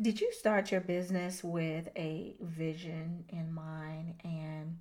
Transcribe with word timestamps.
Did 0.00 0.18
you 0.18 0.32
start 0.32 0.72
your 0.72 0.80
business 0.80 1.44
with 1.44 1.90
a 1.94 2.34
vision 2.40 3.24
in 3.28 3.52
mind 3.52 4.14
and 4.24 4.78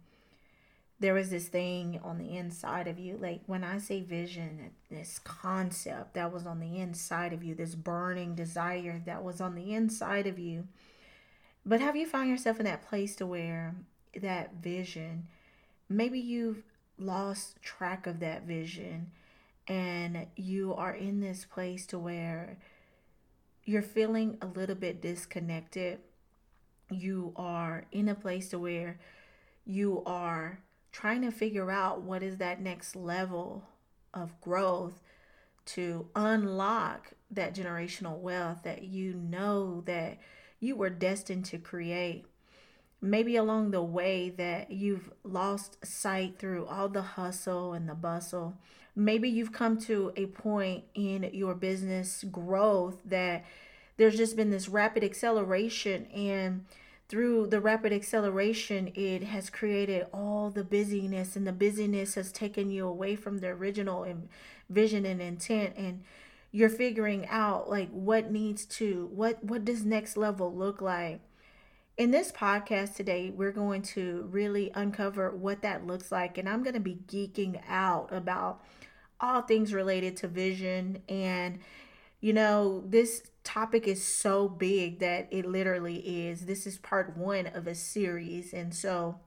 there 1.02 1.14
was 1.14 1.30
this 1.30 1.50
thing 1.50 2.00
on 2.06 2.18
the 2.18 2.38
inside 2.38 2.88
of 2.88 2.98
you? 2.98 3.18
Like 3.18 3.42
when 3.46 3.66
I 3.66 3.80
say 3.80 4.00
vision, 4.00 4.72
this 4.90 5.20
concept 5.20 6.14
that 6.14 6.32
was 6.32 6.46
on 6.46 6.62
the 6.62 6.78
inside 6.78 7.34
of 7.34 7.44
you, 7.44 7.54
this 7.54 7.76
burning 7.76 8.34
desire 8.34 9.02
that 9.06 9.22
was 9.22 9.42
on 9.42 9.56
the 9.56 9.74
inside 9.74 10.26
of 10.26 10.40
you. 10.40 10.70
But 11.66 11.82
have 11.82 11.98
you 11.98 12.06
found 12.06 12.30
yourself 12.30 12.60
in 12.60 12.66
that 12.66 12.88
place 12.88 13.18
to 13.18 13.26
where 13.26 13.76
that 14.16 14.54
vision, 14.62 15.28
maybe 15.90 16.20
you've 16.20 16.64
lost 16.98 17.62
track 17.62 18.08
of 18.08 18.22
that 18.22 18.44
vision 18.44 19.12
and 19.68 20.28
you 20.38 20.74
are 20.76 20.94
in 20.94 21.20
this 21.20 21.44
place 21.44 21.86
to 21.88 22.00
where 22.00 22.58
you're 23.70 23.84
feeling 23.84 24.36
a 24.42 24.48
little 24.48 24.76
bit 24.76 25.00
disconnected. 25.00 26.00
You 26.90 27.34
are 27.36 27.86
in 27.92 28.10
a 28.10 28.16
place 28.16 28.50
to 28.50 28.58
where 28.58 29.00
you 29.64 30.02
are 30.08 30.64
trying 30.92 31.22
to 31.22 31.30
figure 31.30 31.70
out 31.70 32.02
what 32.02 32.24
is 32.24 32.38
that 32.38 32.60
next 32.60 32.96
level 32.96 33.64
of 34.12 34.42
growth 34.42 35.04
to 35.66 36.08
unlock 36.16 37.12
that 37.30 37.54
generational 37.54 38.18
wealth 38.18 38.64
that 38.64 38.82
you 38.82 39.14
know 39.14 39.82
that 39.86 40.18
you 40.60 40.76
were 40.76 40.90
destined 40.90 41.46
to 41.46 41.60
create. 41.60 42.26
Maybe 43.02 43.38
along 43.38 43.72
the 43.72 43.82
way 43.82 44.30
that 44.32 44.72
you've 44.72 45.10
lost 45.24 45.86
sight 45.86 46.38
through 46.38 46.66
all 46.66 46.90
the 46.90 47.02
hustle 47.02 47.74
and 47.74 47.88
the 47.88 47.96
bustle 47.96 48.56
maybe 49.00 49.30
you've 49.30 49.54
come 49.54 49.78
to 49.78 50.12
a 50.16 50.26
point 50.28 50.84
in 50.94 51.30
your 51.34 51.56
business 51.56 52.26
growth 52.32 52.98
that 53.06 53.46
there's 53.98 54.18
just 54.18 54.36
been 54.36 54.50
this 54.50 54.70
rapid 54.70 55.04
acceleration 55.04 56.06
and 56.08 56.66
through 57.08 57.48
the 57.48 57.60
rapid 57.60 57.92
acceleration 57.92 58.92
it 58.96 59.24
has 59.24 59.50
created 59.50 60.06
all 60.14 60.50
the 60.50 60.64
busyness 60.64 61.36
and 61.36 61.48
the 61.48 61.52
busyness 61.52 62.16
has 62.16 62.32
taken 62.32 62.70
you 62.70 62.86
away 62.86 63.16
from 63.16 63.40
the 63.40 63.48
original 63.48 64.06
vision 64.70 65.06
and 65.06 65.22
intent 65.22 65.74
and 65.78 66.04
you're 66.52 66.70
figuring 66.70 67.28
out 67.28 67.70
like 67.70 67.90
what 67.92 68.32
needs 68.32 68.66
to 68.66 69.10
what 69.14 69.44
what 69.44 69.64
does 69.64 69.86
next 69.86 70.18
level 70.18 70.54
look 70.54 70.82
like 70.82 71.22
in 72.00 72.12
this 72.12 72.32
podcast 72.32 72.96
today, 72.96 73.30
we're 73.30 73.52
going 73.52 73.82
to 73.82 74.26
really 74.32 74.72
uncover 74.74 75.36
what 75.36 75.62
that 75.64 75.86
looks 75.86 76.14
like. 76.14 76.38
And 76.38 76.48
I'm 76.48 76.64
going 76.64 76.76
to 76.76 76.80
be 76.80 77.02
geeking 77.08 77.62
out 77.68 78.08
about 78.14 78.64
all 79.20 79.42
things 79.42 79.74
related 79.74 80.16
to 80.18 80.30
vision. 80.30 81.04
And, 81.10 81.60
you 82.22 82.32
know, 82.32 82.86
this 82.88 83.30
topic 83.44 83.86
is 83.86 84.02
so 84.02 84.48
big 84.48 85.00
that 85.00 85.28
it 85.30 85.46
literally 85.46 85.98
is. 85.98 86.46
This 86.46 86.66
is 86.66 86.78
part 86.78 87.18
one 87.18 87.48
of 87.48 87.68
a 87.68 87.76
series. 87.76 88.54
And 88.54 88.74
so 88.74 89.20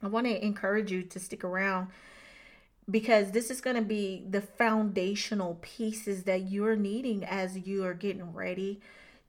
I 0.00 0.06
want 0.06 0.28
to 0.28 0.44
encourage 0.44 0.92
you 0.92 1.02
to 1.02 1.18
stick 1.18 1.42
around 1.42 1.88
because 2.88 3.32
this 3.32 3.50
is 3.50 3.60
going 3.60 3.74
to 3.74 3.82
be 3.82 4.24
the 4.30 4.42
foundational 4.42 5.58
pieces 5.60 6.22
that 6.22 6.52
you're 6.52 6.76
needing 6.76 7.24
as 7.24 7.66
you 7.66 7.84
are 7.84 7.94
getting 7.94 8.32
ready 8.32 8.80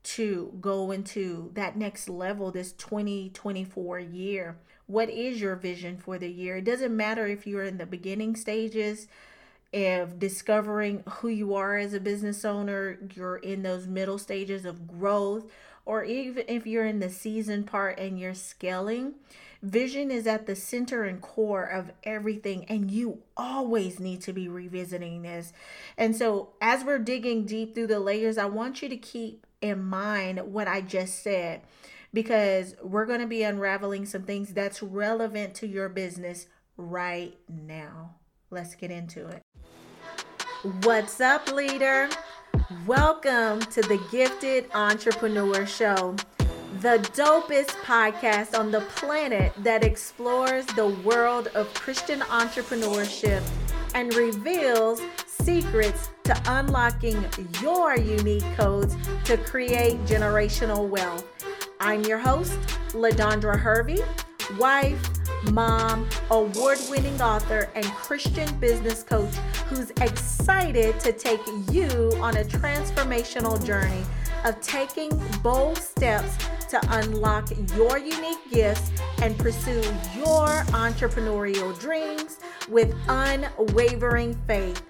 to 0.02 0.56
go 0.60 0.90
into 0.90 1.50
that 1.54 1.76
next 1.76 2.08
level 2.08 2.50
this 2.50 2.72
2024 2.72 3.98
year. 3.98 4.56
What 4.86 5.10
is 5.10 5.40
your 5.40 5.56
vision 5.56 5.98
for 5.98 6.18
the 6.18 6.30
year? 6.30 6.56
It 6.56 6.64
doesn't 6.64 6.96
matter 6.96 7.26
if 7.26 7.46
you're 7.46 7.64
in 7.64 7.78
the 7.78 7.86
beginning 7.86 8.36
stages 8.36 9.06
of 9.74 10.18
discovering 10.18 11.02
who 11.06 11.28
you 11.28 11.54
are 11.54 11.76
as 11.76 11.92
a 11.92 12.00
business 12.00 12.44
owner, 12.44 12.98
you're 13.14 13.36
in 13.36 13.62
those 13.62 13.86
middle 13.86 14.18
stages 14.18 14.64
of 14.64 14.86
growth, 14.86 15.44
or 15.84 16.04
even 16.04 16.44
if 16.48 16.66
you're 16.66 16.86
in 16.86 17.00
the 17.00 17.10
season 17.10 17.64
part 17.64 17.98
and 17.98 18.18
you're 18.18 18.34
scaling, 18.34 19.14
vision 19.62 20.10
is 20.10 20.26
at 20.26 20.46
the 20.46 20.56
center 20.56 21.04
and 21.04 21.20
core 21.20 21.64
of 21.64 21.90
everything, 22.04 22.64
and 22.66 22.90
you 22.90 23.18
always 23.36 24.00
need 24.00 24.22
to 24.22 24.32
be 24.32 24.48
revisiting 24.48 25.22
this. 25.22 25.52
And 25.96 26.16
so, 26.16 26.50
as 26.60 26.84
we're 26.84 26.98
digging 26.98 27.44
deep 27.44 27.74
through 27.74 27.88
the 27.88 28.00
layers, 28.00 28.38
I 28.38 28.46
want 28.46 28.82
you 28.82 28.88
to 28.88 28.96
keep 28.96 29.46
in 29.60 29.82
mind 29.82 30.40
what 30.52 30.68
I 30.68 30.80
just 30.80 31.22
said 31.22 31.62
because 32.12 32.74
we're 32.82 33.06
going 33.06 33.20
to 33.20 33.26
be 33.26 33.42
unraveling 33.42 34.06
some 34.06 34.22
things 34.22 34.54
that's 34.54 34.82
relevant 34.82 35.54
to 35.56 35.66
your 35.66 35.88
business 35.88 36.46
right 36.76 37.36
now. 37.48 38.14
Let's 38.50 38.74
get 38.74 38.90
into 38.90 39.26
it. 39.26 39.42
What's 40.82 41.20
up, 41.20 41.52
leader? 41.52 42.08
Welcome 42.86 43.60
to 43.60 43.82
the 43.82 44.00
Gifted 44.10 44.70
Entrepreneur 44.74 45.66
Show, 45.66 46.16
the 46.80 46.98
dopest 47.14 47.70
podcast 47.82 48.58
on 48.58 48.70
the 48.70 48.80
planet 48.80 49.52
that 49.58 49.84
explores 49.84 50.66
the 50.66 50.88
world 50.88 51.48
of 51.54 51.72
Christian 51.74 52.20
entrepreneurship 52.20 53.42
and 53.94 54.14
reveals 54.14 55.00
secrets 55.42 56.10
to 56.24 56.40
unlocking 56.46 57.24
your 57.62 57.96
unique 57.96 58.44
codes 58.56 58.96
to 59.24 59.36
create 59.36 59.96
generational 60.04 60.88
wealth. 60.88 61.24
I'm 61.80 62.02
your 62.02 62.18
host, 62.18 62.58
LaDondra 62.92 63.58
Hervey, 63.58 63.98
wife, 64.58 65.00
mom, 65.52 66.08
award 66.30 66.78
winning 66.90 67.20
author, 67.20 67.70
and 67.74 67.84
Christian 67.86 68.52
business 68.58 69.02
coach 69.02 69.34
who's 69.68 69.90
excited 70.00 70.98
to 71.00 71.12
take 71.12 71.40
you 71.70 72.12
on 72.20 72.36
a 72.36 72.44
transformational 72.44 73.64
journey 73.64 74.02
of 74.44 74.60
taking 74.60 75.10
bold 75.42 75.78
steps 75.78 76.36
to 76.68 76.80
unlock 76.98 77.48
your 77.76 77.98
unique 77.98 78.50
gifts 78.50 78.90
and 79.22 79.36
pursue 79.38 79.82
your 80.16 80.48
entrepreneurial 80.74 81.78
dreams 81.78 82.38
with 82.68 82.94
unwavering 83.08 84.34
faith. 84.46 84.82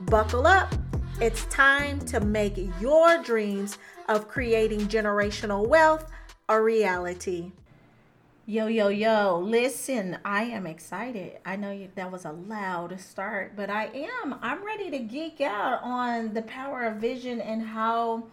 Buckle 0.00 0.46
up. 0.46 0.74
It's 1.22 1.46
time 1.46 2.00
to 2.00 2.20
make 2.20 2.58
your 2.78 3.22
dreams 3.22 3.78
of 4.10 4.28
creating 4.28 4.80
generational 4.88 5.66
wealth 5.66 6.04
a 6.50 6.60
reality. 6.60 7.52
Yo, 8.44 8.66
yo, 8.66 8.88
yo, 8.88 9.38
listen, 9.38 10.18
I 10.22 10.42
am 10.42 10.66
excited. 10.66 11.38
I 11.46 11.56
know 11.56 11.72
you, 11.72 11.88
that 11.94 12.12
was 12.12 12.26
a 12.26 12.32
loud 12.32 13.00
start, 13.00 13.56
but 13.56 13.70
I 13.70 13.86
am. 13.86 14.38
I'm 14.42 14.62
ready 14.62 14.90
to 14.90 14.98
geek 14.98 15.40
out 15.40 15.80
on 15.82 16.34
the 16.34 16.42
power 16.42 16.84
of 16.84 16.96
vision 16.96 17.40
and 17.40 17.62
how 17.62 18.24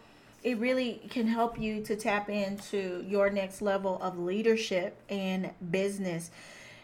it 0.42 0.58
really 0.58 1.00
can 1.08 1.26
help 1.26 1.58
you 1.58 1.82
to 1.84 1.96
tap 1.96 2.28
into 2.28 3.02
your 3.08 3.30
next 3.30 3.62
level 3.62 3.98
of 4.02 4.18
leadership 4.18 5.00
and 5.08 5.50
business. 5.70 6.30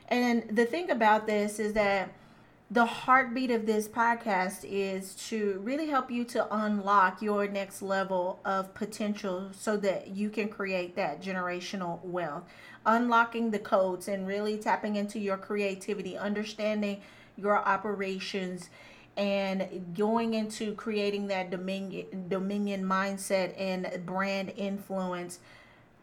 And 0.08 0.48
the 0.48 0.64
thing 0.64 0.90
about 0.90 1.26
this 1.26 1.58
is 1.58 1.74
that 1.74 2.14
the 2.72 2.86
heartbeat 2.86 3.50
of 3.50 3.66
this 3.66 3.88
podcast 3.88 4.60
is 4.62 5.16
to 5.16 5.60
really 5.64 5.88
help 5.88 6.08
you 6.08 6.22
to 6.22 6.46
unlock 6.54 7.20
your 7.20 7.48
next 7.48 7.82
level 7.82 8.38
of 8.44 8.72
potential 8.74 9.48
so 9.50 9.76
that 9.76 10.14
you 10.14 10.30
can 10.30 10.48
create 10.48 10.94
that 10.94 11.20
generational 11.20 12.00
wealth. 12.04 12.44
Unlocking 12.86 13.50
the 13.50 13.58
codes 13.58 14.06
and 14.06 14.24
really 14.24 14.56
tapping 14.56 14.94
into 14.94 15.18
your 15.18 15.36
creativity, 15.36 16.16
understanding 16.16 17.00
your 17.36 17.58
operations 17.58 18.70
and 19.16 19.92
going 19.96 20.34
into 20.34 20.72
creating 20.76 21.26
that 21.26 21.50
dominion 21.50 22.28
dominion 22.28 22.84
mindset 22.84 23.52
and 23.60 24.06
brand 24.06 24.52
influence. 24.56 25.40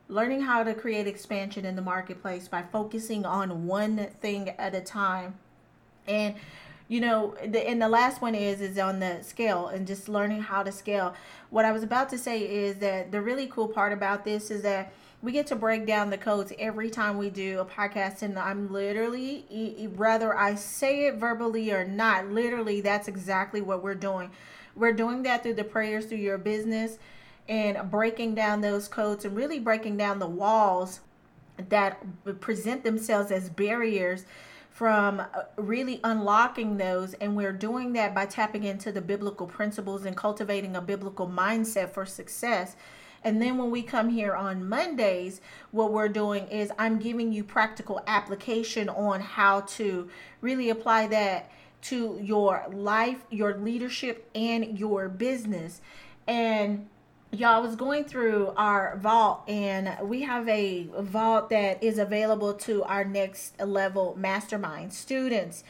Learning 0.09 0.41
how 0.41 0.63
to 0.63 0.73
create 0.73 1.07
expansion 1.07 1.63
in 1.66 1.77
the 1.77 1.81
marketplace 1.81 2.50
by 2.50 2.61
focusing 2.61 3.25
on 3.25 3.66
one 3.66 4.07
thing 4.19 4.50
at 4.50 4.75
a 4.75 4.81
time 4.81 5.35
and 6.07 6.35
you 6.88 7.01
know 7.01 7.35
the 7.45 7.68
and 7.68 7.81
the 7.81 7.90
last 7.90 8.22
one 8.22 8.35
is 8.35 8.62
is 8.62 8.78
on 8.78 9.00
the 9.00 9.22
scale 9.22 9.68
and 9.68 9.85
just 9.85 10.07
learning 10.07 10.41
how 10.41 10.63
to 10.63 10.72
scale. 10.72 11.13
What 11.50 11.66
i 11.66 11.72
was 11.72 11.84
about 11.84 12.09
to 12.09 12.18
say 12.18 12.40
is 12.40 12.78
that 12.78 13.12
the 13.12 13.22
really 13.22 13.47
cool 13.47 13.68
part 13.68 13.94
about 13.94 14.24
this 14.24 14.50
is 14.51 14.62
that 14.63 14.94
we 15.21 15.31
get 15.31 15.48
to 15.48 15.56
break 15.56 15.88
down 15.88 16.12
the 16.12 16.18
codes 16.18 16.54
every 16.59 16.89
time 16.89 17.18
we 17.18 17.30
do 17.30 17.59
a 17.59 17.65
podcast. 17.65 18.21
And 18.21 18.38
i'm 18.39 18.71
literally 18.71 19.89
whether 19.95 20.36
i 20.38 20.56
say 20.56 21.07
it 21.07 21.15
verbally 21.15 21.71
or 21.71 21.83
not 21.86 22.27
literally 22.30 22.81
that's 22.81 23.07
exactly 23.07 23.62
what 23.62 23.83
we're 23.83 23.95
doing. 23.95 24.31
We're 24.75 24.94
doing 24.94 25.24
that 25.24 25.44
through 25.44 25.56
the 25.56 25.63
prayers 25.63 26.06
through 26.06 26.19
your 26.19 26.38
business 26.38 27.00
and 27.50 27.89
breaking 27.89 28.36
down 28.36 28.62
those 28.62 28.88
codes 28.88 29.25
and 29.25 29.36
really 29.36 29.59
breaking 29.59 29.98
down 29.98 30.19
the 30.19 30.27
walls 30.27 31.00
that 31.69 31.98
present 32.39 32.83
themselves 32.83 33.31
as 33.31 33.50
barriers 33.50 34.25
from 34.77 35.19
uh, 35.19 35.25
really 35.56 36.00
unlocking 36.03 36.77
those 36.77 37.15
and 37.15 37.35
we're 37.35 37.51
doing 37.51 37.94
that 37.94 38.13
by 38.13 38.27
tapping 38.27 38.63
into 38.63 38.91
the 38.91 39.01
biblical 39.01 39.47
principles 39.47 40.06
and 40.06 40.15
cultivating 40.15 40.75
a 40.75 40.81
biblical 40.81 41.27
mindset 41.27 41.89
for 41.89 42.06
success 42.06 42.75
and 43.24 43.41
then 43.41 43.57
when 43.57 43.71
we 43.71 43.81
come 43.81 44.09
here 44.09 44.35
on 44.35 44.69
Mondays, 44.69 45.41
what 45.71 45.91
we're 45.91 46.07
doing 46.07 46.47
is 46.47 46.71
I'm 46.77 47.00
giving 47.00 47.33
you 47.33 47.44
practical 47.44 48.01
application 48.07 48.89
on 48.89 49.19
how 49.19 49.62
to 49.62 50.09
really 50.41 50.69
apply 50.69 51.07
that 51.07 51.51
to 51.81 52.19
your 52.21 52.65
life, 52.71 53.23
your 53.30 53.57
leadership, 53.57 54.30
and 54.35 54.77
your 54.77 55.09
business. 55.09 55.81
And 56.27 56.88
y'all 57.31 57.56
I 57.56 57.59
was 57.59 57.75
going 57.75 58.06
through 58.06 58.53
our 58.56 58.97
vault 58.97 59.44
and 59.47 59.97
we 60.07 60.21
have 60.21 60.47
a 60.47 60.88
vault 61.00 61.50
that 61.50 61.83
is 61.83 61.97
available 61.97 62.53
to 62.53 62.83
our 62.83 63.03
next 63.03 63.59
level 63.59 64.15
mastermind 64.18 64.94
students 64.94 65.63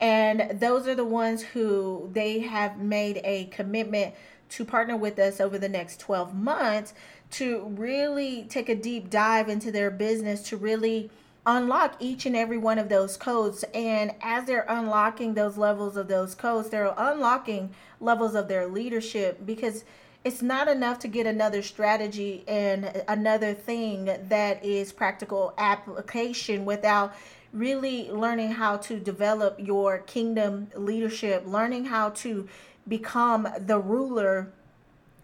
and 0.00 0.58
those 0.60 0.88
are 0.88 0.94
the 0.94 1.04
ones 1.04 1.42
who 1.42 2.10
they 2.12 2.40
have 2.40 2.78
made 2.78 3.20
a 3.24 3.44
commitment 3.46 4.14
to 4.48 4.64
partner 4.64 4.96
with 4.96 5.18
us 5.18 5.40
over 5.40 5.58
the 5.58 5.68
next 5.68 6.00
12 6.00 6.34
months 6.34 6.92
to 7.30 7.60
really 7.76 8.44
take 8.48 8.68
a 8.68 8.74
deep 8.74 9.08
dive 9.08 9.48
into 9.48 9.70
their 9.70 9.90
business 9.90 10.42
to 10.48 10.56
really 10.56 11.10
unlock 11.46 11.94
each 12.00 12.26
and 12.26 12.36
every 12.36 12.58
one 12.58 12.78
of 12.78 12.88
those 12.88 13.16
codes. 13.16 13.64
And 13.72 14.12
as 14.20 14.46
they're 14.46 14.66
unlocking 14.68 15.34
those 15.34 15.56
levels 15.56 15.96
of 15.96 16.08
those 16.08 16.34
codes, 16.34 16.68
they're 16.70 16.92
unlocking 16.96 17.70
levels 18.00 18.34
of 18.34 18.48
their 18.48 18.66
leadership 18.66 19.46
because 19.46 19.84
it's 20.26 20.42
not 20.42 20.66
enough 20.66 20.98
to 20.98 21.06
get 21.06 21.24
another 21.24 21.62
strategy 21.62 22.42
and 22.48 23.04
another 23.06 23.54
thing 23.54 24.06
that 24.28 24.64
is 24.64 24.92
practical 24.92 25.54
application 25.56 26.64
without 26.64 27.14
really 27.52 28.10
learning 28.10 28.50
how 28.50 28.76
to 28.76 28.98
develop 28.98 29.54
your 29.60 29.98
kingdom 29.98 30.66
leadership, 30.74 31.44
learning 31.46 31.84
how 31.84 32.10
to 32.10 32.48
become 32.88 33.46
the 33.56 33.78
ruler 33.78 34.50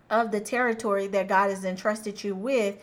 of 0.08 0.30
the 0.30 0.38
territory 0.38 1.08
that 1.08 1.26
God 1.26 1.50
has 1.50 1.64
entrusted 1.64 2.22
you 2.22 2.36
with. 2.36 2.76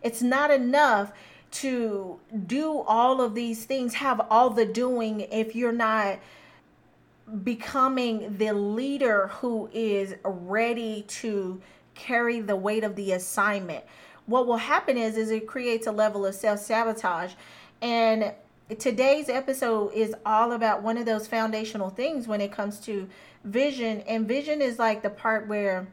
It's 0.00 0.22
not 0.22 0.52
enough 0.52 1.10
to 1.54 2.20
do 2.46 2.84
all 2.86 3.20
of 3.20 3.34
these 3.34 3.64
things, 3.64 3.94
have 3.94 4.24
all 4.30 4.50
the 4.50 4.64
doing 4.64 5.22
if 5.22 5.56
you're 5.56 5.72
not 5.72 6.20
becoming 7.42 8.36
the 8.36 8.52
leader 8.52 9.28
who 9.28 9.68
is 9.72 10.14
ready 10.24 11.02
to 11.08 11.60
carry 11.94 12.40
the 12.40 12.56
weight 12.56 12.84
of 12.84 12.96
the 12.96 13.12
assignment. 13.12 13.84
What 14.26 14.46
will 14.46 14.56
happen 14.56 14.96
is 14.96 15.16
is 15.16 15.30
it 15.30 15.46
creates 15.46 15.86
a 15.86 15.92
level 15.92 16.26
of 16.26 16.34
self-sabotage 16.34 17.32
and 17.80 18.32
today's 18.78 19.28
episode 19.28 19.92
is 19.92 20.14
all 20.24 20.52
about 20.52 20.82
one 20.82 20.96
of 20.96 21.04
those 21.04 21.26
foundational 21.26 21.90
things 21.90 22.26
when 22.26 22.40
it 22.40 22.50
comes 22.50 22.78
to 22.80 23.08
vision 23.44 24.00
and 24.02 24.26
vision 24.26 24.62
is 24.62 24.78
like 24.78 25.02
the 25.02 25.10
part 25.10 25.46
where 25.46 25.86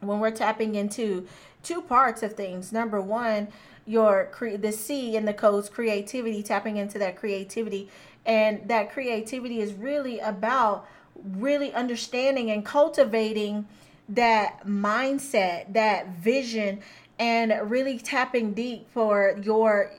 when 0.00 0.18
we're 0.18 0.30
tapping 0.30 0.74
into 0.74 1.26
two 1.62 1.82
parts 1.82 2.22
of 2.22 2.32
things 2.32 2.72
number 2.72 3.00
one 3.00 3.48
your 3.88 4.28
cre- 4.30 4.56
the 4.56 4.70
C 4.70 5.16
in 5.16 5.24
the 5.24 5.32
code's 5.32 5.70
creativity, 5.70 6.42
tapping 6.42 6.76
into 6.76 6.98
that 6.98 7.16
creativity. 7.16 7.88
And 8.28 8.68
that 8.68 8.92
creativity 8.92 9.60
is 9.60 9.72
really 9.72 10.20
about 10.20 10.86
really 11.24 11.72
understanding 11.72 12.50
and 12.50 12.64
cultivating 12.64 13.66
that 14.10 14.66
mindset, 14.66 15.72
that 15.72 16.08
vision, 16.18 16.80
and 17.18 17.52
really 17.70 17.98
tapping 17.98 18.52
deep 18.52 18.88
for 18.90 19.36
your 19.42 19.90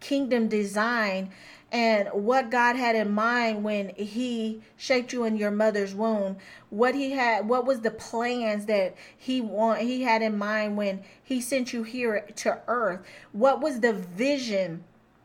kingdom 0.00 0.48
design 0.48 1.30
and 1.72 2.08
what 2.12 2.50
God 2.50 2.76
had 2.76 2.94
in 2.94 3.10
mind 3.10 3.64
when 3.64 3.88
he 3.96 4.62
shaped 4.76 5.12
you 5.12 5.24
in 5.24 5.36
your 5.36 5.50
mother's 5.50 5.94
womb. 5.94 6.36
What 6.70 6.94
he 6.94 7.10
had 7.10 7.48
what 7.48 7.66
was 7.66 7.80
the 7.80 7.90
plans 7.90 8.66
that 8.66 8.94
he 9.16 9.40
want 9.40 9.80
he 9.80 10.02
had 10.02 10.22
in 10.22 10.38
mind 10.38 10.76
when 10.76 11.02
he 11.22 11.40
sent 11.40 11.72
you 11.72 11.82
here 11.82 12.26
to 12.36 12.60
earth? 12.68 13.00
What 13.32 13.60
was 13.60 13.80
the 13.80 13.92
vision 13.92 14.84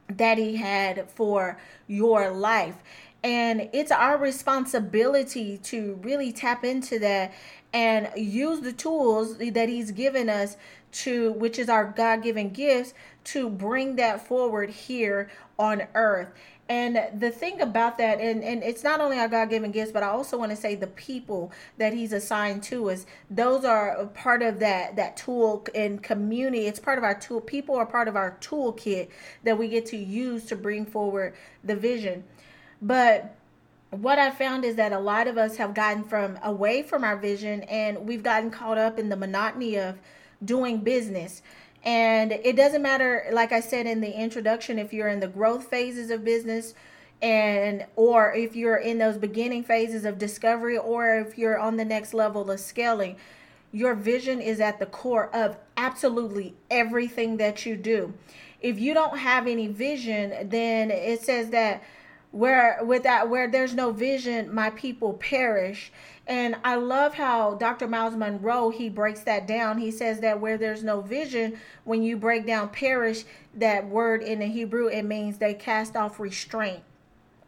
that 0.09 0.37
he 0.37 0.55
had 0.55 1.09
for 1.09 1.57
your 1.87 2.31
life. 2.31 2.75
And 3.23 3.69
it's 3.73 3.91
our 3.91 4.17
responsibility 4.17 5.57
to 5.63 5.99
really 6.01 6.31
tap 6.31 6.63
into 6.63 6.99
that 6.99 7.33
and 7.73 8.09
use 8.15 8.61
the 8.61 8.73
tools 8.73 9.37
that 9.37 9.69
he's 9.69 9.91
given 9.91 10.29
us 10.29 10.57
to 10.91 11.31
which 11.33 11.59
is 11.59 11.69
our 11.69 11.85
god-given 11.85 12.49
gifts 12.49 12.93
to 13.23 13.49
bring 13.49 13.95
that 13.95 14.25
forward 14.25 14.69
here 14.69 15.29
on 15.57 15.83
earth 15.93 16.29
and 16.69 17.19
the 17.19 17.31
thing 17.31 17.61
about 17.61 17.97
that, 17.97 18.21
and, 18.21 18.43
and 18.43 18.61
it's 18.61 18.83
not 18.83 19.01
only 19.01 19.17
our 19.17 19.27
God 19.27 19.49
given 19.49 19.71
gifts, 19.71 19.91
but 19.91 20.03
I 20.03 20.09
also 20.09 20.37
want 20.37 20.51
to 20.51 20.55
say 20.55 20.75
the 20.75 20.85
people 20.85 21.51
that 21.79 21.93
He's 21.93 22.13
assigned 22.13 22.61
to 22.63 22.91
us. 22.91 23.07
Those 23.27 23.65
are 23.65 24.05
part 24.13 24.43
of 24.43 24.59
that 24.59 24.95
that 24.95 25.17
tool 25.17 25.65
and 25.73 26.01
community. 26.01 26.67
It's 26.67 26.79
part 26.79 26.99
of 26.99 27.03
our 27.03 27.15
tool. 27.15 27.41
People 27.41 27.75
are 27.75 27.87
part 27.87 28.07
of 28.07 28.15
our 28.15 28.37
toolkit 28.39 29.09
that 29.43 29.57
we 29.57 29.67
get 29.67 29.87
to 29.87 29.97
use 29.97 30.45
to 30.45 30.55
bring 30.55 30.85
forward 30.85 31.33
the 31.63 31.75
vision. 31.75 32.23
But 32.83 33.35
what 33.89 34.19
I 34.19 34.29
found 34.29 34.63
is 34.63 34.75
that 34.75 34.91
a 34.91 34.99
lot 34.99 35.27
of 35.27 35.39
us 35.39 35.57
have 35.57 35.73
gotten 35.73 36.03
from 36.03 36.37
away 36.43 36.83
from 36.83 37.03
our 37.03 37.17
vision 37.17 37.63
and 37.63 38.07
we've 38.07 38.21
gotten 38.21 38.51
caught 38.51 38.77
up 38.77 38.99
in 38.99 39.09
the 39.09 39.15
monotony 39.15 39.75
of 39.77 39.97
doing 40.43 40.79
business. 40.79 41.41
And 41.83 42.31
it 42.31 42.55
doesn't 42.55 42.81
matter, 42.81 43.25
like 43.31 43.51
I 43.51 43.61
said 43.61 43.87
in 43.87 44.01
the 44.01 44.11
introduction, 44.11 44.79
if 44.79 44.91
you're 44.91 45.07
in 45.07 45.19
the 45.19 45.27
growth 45.27 45.69
phases 45.69 46.11
of 46.11 46.25
business 46.25 46.73
and 47.21 47.85
or 47.95 48.33
if 48.33 48.55
you're 48.55 48.77
in 48.77 48.97
those 48.97 49.17
beginning 49.17 49.63
phases 49.63 50.05
of 50.05 50.17
discovery 50.17 50.77
or 50.77 51.19
if 51.19 51.37
you're 51.37 51.57
on 51.57 51.77
the 51.77 51.85
next 51.85 52.13
level 52.13 52.49
of 52.49 52.59
scaling, 52.59 53.15
your 53.71 53.93
vision 53.93 54.41
is 54.41 54.59
at 54.59 54.79
the 54.79 54.85
core 54.85 55.33
of 55.33 55.57
absolutely 55.77 56.55
everything 56.69 57.37
that 57.37 57.65
you 57.65 57.75
do. 57.75 58.13
If 58.61 58.79
you 58.79 58.93
don't 58.93 59.17
have 59.17 59.47
any 59.47 59.67
vision, 59.67 60.49
then 60.49 60.91
it 60.91 61.21
says 61.21 61.51
that 61.51 61.83
where 62.31 62.79
without 62.83 63.29
where 63.29 63.49
there's 63.49 63.73
no 63.73 63.91
vision, 63.91 64.53
my 64.53 64.69
people 64.71 65.13
perish. 65.13 65.91
And 66.29 66.57
I 66.63 66.75
love 66.75 67.15
how 67.15 67.55
Dr. 67.55 67.87
Myles 67.87 68.15
Munroe 68.15 68.69
he 68.69 68.87
breaks 68.87 69.21
that 69.21 69.47
down. 69.47 69.79
He 69.79 69.89
says 69.89 70.19
that 70.19 70.39
where 70.39 70.59
there's 70.59 70.83
no 70.83 71.01
vision, 71.01 71.57
when 71.85 72.03
you 72.03 72.17
break 72.17 72.45
down 72.45 72.69
perish, 72.69 73.23
that 73.55 73.87
word 73.87 74.21
in 74.21 74.37
the 74.37 74.45
Hebrew 74.45 74.87
it 74.87 75.03
means 75.03 75.39
they 75.39 75.55
cast 75.55 75.95
off 75.95 76.19
restraint. 76.19 76.83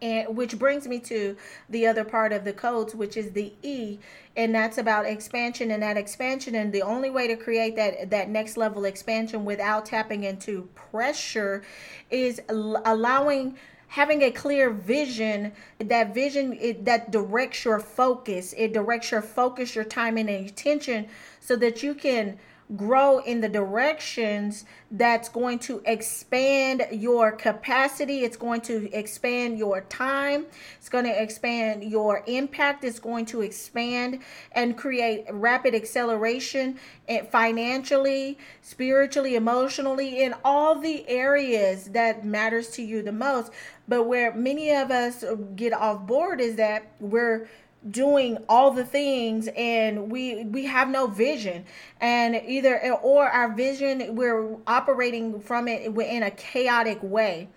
And 0.01 0.36
which 0.36 0.57
brings 0.57 0.88
me 0.88 0.98
to 1.01 1.38
the 1.69 1.86
other 1.86 2.04
part 2.04 2.33
of 2.33 2.44
the 2.44 2.54
codes, 2.54 2.95
which 2.95 3.16
is 3.16 3.33
the 3.33 3.54
E, 3.62 4.00
and 4.36 4.56
that's 4.56 4.80
about 4.80 5.06
expansion 5.06 5.69
and 5.69 5.84
that 5.84 5.95
expansion. 5.95 6.56
And 6.56 6.74
the 6.74 6.81
only 6.81 7.12
way 7.12 7.27
to 7.27 7.36
create 7.36 7.75
that 7.75 8.10
that 8.10 8.30
next 8.30 8.57
level 8.57 8.86
expansion 8.86 9.45
without 9.45 9.86
tapping 9.86 10.24
into 10.24 10.69
pressure 10.74 11.62
is 12.10 12.42
allowing 12.50 13.57
having 13.91 14.21
a 14.21 14.31
clear 14.31 14.69
vision 14.69 15.51
that 15.77 16.13
vision 16.13 16.57
it, 16.61 16.85
that 16.85 17.11
directs 17.11 17.65
your 17.65 17.77
focus. 17.77 18.53
It 18.57 18.71
directs 18.71 19.11
your 19.11 19.21
focus 19.21 19.75
your 19.75 19.83
time 19.83 20.17
and 20.17 20.29
attention 20.29 21.07
so 21.41 21.57
that 21.57 21.83
you 21.83 21.93
can 21.93 22.39
grow 22.75 23.19
in 23.19 23.41
the 23.41 23.50
directions 23.50 24.65
that's 24.91 25.29
going 25.29 25.60
to 25.60 25.81
expand 25.86 26.86
your 26.91 27.31
capacity. 27.31 28.24
It's 28.24 28.38
going 28.38 28.62
to 28.62 28.89
expand 28.98 29.57
your 29.57 29.81
time. 29.81 30.46
It's 30.77 30.89
going 30.89 31.05
to 31.05 31.22
expand 31.22 31.84
your 31.84 32.24
impact. 32.27 32.84
It's 32.84 33.00
going 33.00 33.25
to 33.27 33.41
expand 33.41 34.19
and 34.53 34.77
create 34.77 35.25
rapid 35.31 35.75
acceleration 35.75 36.79
eh, 37.07 37.24
financially, 37.24 38.38
spiritually, 38.62 39.36
emotionally, 39.36 40.24
in 40.24 40.34
all 40.43 40.75
the 40.75 41.07
areas 41.07 41.86
that 41.91 42.25
matters 42.25 42.69
to 42.72 42.81
you 42.81 43.01
the 43.01 43.12
most. 43.12 43.51
But 43.88 44.03
where 44.03 44.34
many 44.34 44.72
of 44.72 44.91
us 44.91 45.24
get 45.55 45.74
off 45.74 46.05
board 46.05 46.39
is 46.39 46.55
that 46.55 46.91
we're 47.00 47.50
doing 47.89 48.38
all 48.47 48.71
the 48.71 48.85
things 48.85 49.50
and 49.55 50.11
we 50.11 50.45
we 50.45 50.65
have 50.65 50.89
no 50.89 51.07
vision. 51.07 51.65
And 52.00 52.35
either 52.35 52.93
or 53.01 53.27
our 53.27 53.53
vision 53.53 54.15
we're 54.15 54.55
operating 54.67 55.39
from 55.39 55.67
it 55.67 55.95
in 55.95 56.23
a 56.23 56.31
chaotic 56.31 57.00
way. 57.01 57.50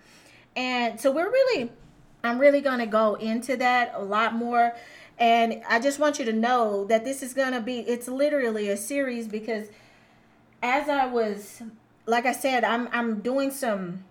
And 0.55 0.99
so 0.99 1.11
we're 1.11 1.31
really 1.31 1.71
i'm 2.23 2.39
really 2.39 2.61
going 2.61 2.79
to 2.79 2.87
go 2.87 3.15
into 3.15 3.55
that 3.57 3.91
a 3.95 4.03
lot 4.03 4.33
more. 4.33 4.75
And 5.17 5.61
i 5.69 5.79
just 5.79 5.99
want 5.99 6.19
you 6.19 6.25
to 6.25 6.33
know 6.33 6.85
that 6.85 7.05
this 7.05 7.21
is 7.21 7.33
going 7.33 7.53
to 7.53 7.61
be 7.61 7.79
it's 7.79 8.07
literally 8.07 8.69
a 8.69 8.77
series 8.77 9.27
because 9.27 9.67
as 10.63 10.89
i 10.89 11.05
was 11.05 11.61
like 12.05 12.25
i 12.25 12.31
said 12.31 12.63
i'm 12.63 12.89
i'm 12.91 13.21
doing 13.21 13.51
some 13.51 14.03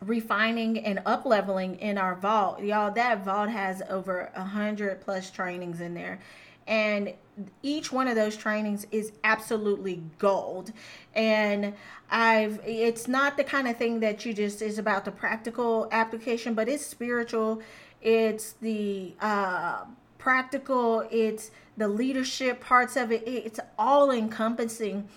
refining 0.00 0.78
and 0.78 1.00
up 1.04 1.26
leveling 1.26 1.76
in 1.76 1.98
our 1.98 2.14
vault. 2.14 2.62
Y'all 2.62 2.90
that 2.92 3.24
vault 3.24 3.50
has 3.50 3.82
over 3.88 4.30
a 4.34 4.44
hundred 4.44 5.00
plus 5.00 5.30
trainings 5.30 5.80
in 5.80 5.94
there. 5.94 6.20
And 6.66 7.14
each 7.62 7.90
one 7.90 8.06
of 8.06 8.14
those 8.16 8.36
trainings 8.36 8.86
is 8.90 9.12
absolutely 9.24 10.02
gold. 10.18 10.72
And 11.14 11.74
i've 12.10 12.60
it's 12.64 13.06
not 13.06 13.36
the 13.36 13.44
kind 13.44 13.68
of 13.68 13.76
thing 13.76 14.00
that 14.00 14.24
you 14.24 14.34
just 14.34 14.62
is 14.62 14.78
about 14.78 15.04
the 15.04 15.12
practical 15.12 15.88
application 15.92 16.54
but 16.54 16.68
it's 16.68 16.84
spiritual. 16.84 17.60
It's 18.00 18.52
the 18.62 19.14
uh 19.20 19.84
practical 20.18 21.06
it's 21.10 21.50
the 21.76 21.88
leadership 21.88 22.60
parts 22.60 22.96
of 22.96 23.12
it. 23.12 23.22
It's 23.26 23.60
all 23.78 24.10
encompassing 24.10 25.08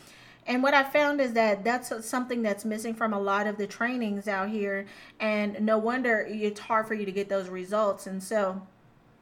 and 0.45 0.61
what 0.61 0.73
I 0.73 0.83
found 0.83 1.21
is 1.21 1.33
that 1.33 1.63
that's 1.63 2.05
something 2.05 2.41
that's 2.41 2.65
missing 2.65 2.93
from 2.93 3.13
a 3.13 3.19
lot 3.19 3.47
of 3.47 3.57
the 3.57 3.67
trainings 3.67 4.27
out 4.27 4.49
here. 4.49 4.85
And 5.19 5.61
no 5.61 5.77
wonder 5.77 6.25
it's 6.29 6.59
hard 6.59 6.87
for 6.87 6.93
you 6.93 7.05
to 7.05 7.11
get 7.11 7.29
those 7.29 7.49
results. 7.49 8.07
And 8.07 8.21
so 8.21 8.61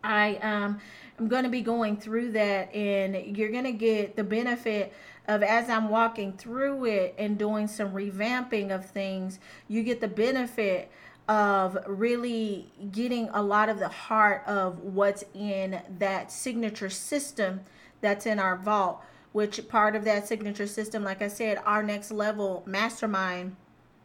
I 0.04 0.36
um 0.38 0.80
I'm 1.20 1.28
going 1.28 1.44
to 1.44 1.50
be 1.50 1.62
going 1.62 1.98
through 1.98 2.32
that 2.32 2.74
and 2.74 3.38
you're 3.38 3.52
going 3.52 3.66
to 3.66 3.72
get 3.72 4.16
the 4.16 4.24
benefit 4.24 4.92
of 5.28 5.44
as 5.44 5.70
I'm 5.70 5.90
walking 5.90 6.34
through 6.34 6.86
it 6.86 7.14
and 7.20 7.38
doing 7.38 7.68
some 7.68 7.92
revamping 7.92 8.74
of 8.74 8.90
things, 8.90 9.40
you 9.68 9.84
get 9.84 10.02
the 10.02 10.08
benefit 10.08 10.90
of 11.28 11.78
really 11.86 12.72
getting 12.92 13.30
a 13.30 13.44
lot 13.44 13.70
of 13.70 13.78
the 13.78 13.88
heart 13.88 14.44
of 14.48 14.80
what's 14.80 15.24
in 15.36 15.80
that 16.00 16.32
signature 16.32 16.90
system 16.90 17.62
that's 18.02 18.26
in 18.26 18.40
our 18.40 18.58
vault, 18.58 19.04
which 19.32 19.68
part 19.68 19.96
of 19.96 20.04
that 20.06 20.28
signature 20.28 20.68
system, 20.68 21.04
like 21.04 21.22
I 21.22 21.28
said, 21.28 21.60
our 21.66 21.84
next 21.84 22.12
level 22.12 22.64
mastermind 22.66 23.56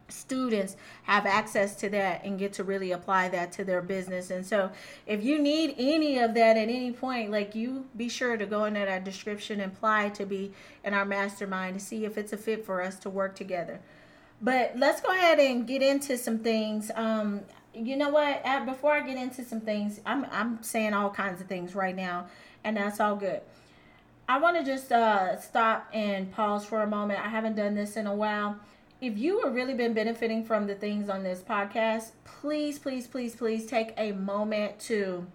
students 0.08 0.76
have 1.02 1.26
access 1.26 1.74
to 1.76 1.88
that 1.90 2.24
and 2.24 2.38
get 2.38 2.52
to 2.54 2.64
really 2.64 2.92
apply 2.92 3.28
that 3.28 3.52
to 3.52 3.64
their 3.64 3.82
business. 3.82 4.30
And 4.30 4.46
so 4.46 4.70
if 5.06 5.24
you 5.24 5.38
need 5.38 5.74
any 5.78 6.18
of 6.18 6.34
that 6.34 6.56
at 6.56 6.68
any 6.68 6.92
point, 6.92 7.30
like 7.30 7.54
you 7.54 7.86
be 7.96 8.08
sure 8.08 8.36
to 8.36 8.46
go 8.46 8.64
into 8.64 8.80
that 8.80 9.04
description 9.04 9.60
and 9.60 9.72
apply 9.72 10.10
to 10.10 10.24
be 10.24 10.52
in 10.84 10.94
our 10.94 11.04
mastermind 11.04 11.78
to 11.78 11.84
see 11.84 12.04
if 12.04 12.16
it's 12.16 12.32
a 12.32 12.36
fit 12.36 12.64
for 12.64 12.82
us 12.82 12.96
to 13.00 13.10
work 13.10 13.34
together. 13.34 13.80
But 14.40 14.74
let's 14.76 15.00
go 15.00 15.10
ahead 15.10 15.38
and 15.38 15.66
get 15.66 15.82
into 15.82 16.18
some 16.18 16.38
things. 16.38 16.90
Um, 16.94 17.40
you 17.74 17.96
know 17.96 18.10
what? 18.10 18.44
Before 18.66 18.92
I 18.92 19.00
get 19.00 19.16
into 19.16 19.44
some 19.44 19.60
things, 19.60 20.00
I'm 20.06 20.26
I'm 20.30 20.62
saying 20.62 20.94
all 20.94 21.10
kinds 21.10 21.40
of 21.40 21.46
things 21.46 21.74
right 21.74 21.96
now, 21.96 22.26
and 22.62 22.76
that's 22.76 23.00
all 23.00 23.16
good. 23.16 23.40
I 24.28 24.38
want 24.38 24.56
to 24.58 24.64
just 24.64 24.90
uh, 24.90 25.40
stop 25.40 25.88
and 25.92 26.32
pause 26.32 26.64
for 26.64 26.82
a 26.82 26.86
moment. 26.86 27.24
I 27.24 27.28
haven't 27.28 27.56
done 27.56 27.74
this 27.74 27.96
in 27.96 28.06
a 28.06 28.14
while 28.14 28.58
if 29.00 29.18
you 29.18 29.42
have 29.42 29.54
really 29.54 29.74
been 29.74 29.92
benefiting 29.92 30.44
from 30.44 30.66
the 30.66 30.74
things 30.74 31.08
on 31.08 31.22
this 31.22 31.40
podcast, 31.40 32.12
please, 32.24 32.78
please, 32.78 33.06
please, 33.06 33.34
please 33.34 33.66
take 33.66 33.92
a 33.98 34.12
moment 34.12 34.78
to 34.80 35.26